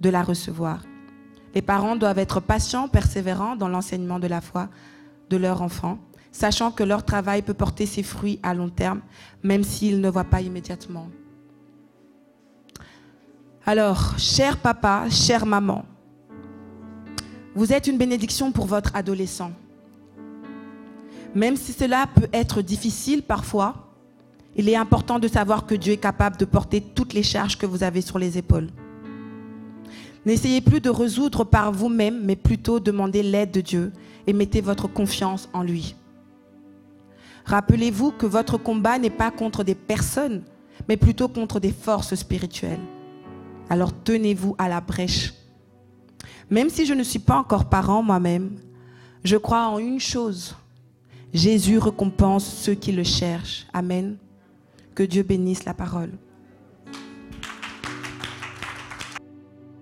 de 0.00 0.10
la 0.10 0.22
recevoir. 0.22 0.82
Les 1.54 1.62
parents 1.62 1.96
doivent 1.96 2.18
être 2.18 2.40
patients, 2.40 2.88
persévérants 2.88 3.56
dans 3.56 3.68
l'enseignement 3.68 4.18
de 4.18 4.26
la 4.26 4.40
foi 4.40 4.68
de 5.30 5.36
leur 5.36 5.62
enfant, 5.62 5.98
sachant 6.32 6.70
que 6.70 6.82
leur 6.82 7.04
travail 7.04 7.42
peut 7.42 7.54
porter 7.54 7.86
ses 7.86 8.02
fruits 8.02 8.38
à 8.42 8.54
long 8.54 8.68
terme, 8.68 9.00
même 9.42 9.64
s'ils 9.64 10.00
ne 10.00 10.08
voient 10.08 10.24
pas 10.24 10.40
immédiatement. 10.40 11.08
Alors, 13.66 14.18
cher 14.18 14.56
papa, 14.56 15.08
chère 15.10 15.46
maman, 15.46 15.84
vous 17.54 17.72
êtes 17.72 17.86
une 17.86 17.98
bénédiction 17.98 18.52
pour 18.52 18.66
votre 18.66 18.94
adolescent. 18.94 19.52
Même 21.34 21.56
si 21.56 21.72
cela 21.72 22.06
peut 22.14 22.28
être 22.32 22.62
difficile 22.62 23.22
parfois, 23.22 23.90
il 24.56 24.68
est 24.68 24.76
important 24.76 25.18
de 25.18 25.28
savoir 25.28 25.66
que 25.66 25.74
Dieu 25.74 25.92
est 25.92 25.98
capable 25.98 26.36
de 26.36 26.44
porter 26.44 26.80
toutes 26.80 27.12
les 27.12 27.22
charges 27.22 27.56
que 27.56 27.66
vous 27.66 27.84
avez 27.84 28.00
sur 28.00 28.18
les 28.18 28.38
épaules. 28.38 28.68
N'essayez 30.26 30.60
plus 30.60 30.80
de 30.80 30.90
résoudre 30.90 31.44
par 31.44 31.72
vous-même, 31.72 32.20
mais 32.24 32.36
plutôt 32.36 32.80
demandez 32.80 33.22
l'aide 33.22 33.52
de 33.52 33.60
Dieu 33.60 33.92
et 34.26 34.32
mettez 34.32 34.60
votre 34.60 34.86
confiance 34.86 35.48
en 35.52 35.62
lui. 35.62 35.94
Rappelez-vous 37.44 38.12
que 38.12 38.26
votre 38.26 38.58
combat 38.58 38.98
n'est 38.98 39.10
pas 39.10 39.30
contre 39.30 39.64
des 39.64 39.74
personnes, 39.74 40.42
mais 40.88 40.96
plutôt 40.96 41.28
contre 41.28 41.60
des 41.60 41.72
forces 41.72 42.14
spirituelles. 42.14 42.80
Alors 43.68 43.92
tenez-vous 43.92 44.54
à 44.58 44.68
la 44.68 44.80
brèche. 44.80 45.34
Même 46.50 46.70
si 46.70 46.84
je 46.86 46.94
ne 46.94 47.02
suis 47.02 47.18
pas 47.18 47.36
encore 47.36 47.68
parent 47.68 48.02
moi-même, 48.02 48.56
je 49.22 49.36
crois 49.36 49.68
en 49.68 49.78
une 49.78 50.00
chose. 50.00 50.56
Jésus 51.32 51.78
récompense 51.78 52.44
ceux 52.44 52.74
qui 52.74 52.90
le 52.90 53.04
cherchent. 53.04 53.66
Amen. 53.72 54.16
Que 54.94 55.04
Dieu 55.04 55.22
bénisse 55.22 55.64
la 55.64 55.74
parole. 55.74 56.10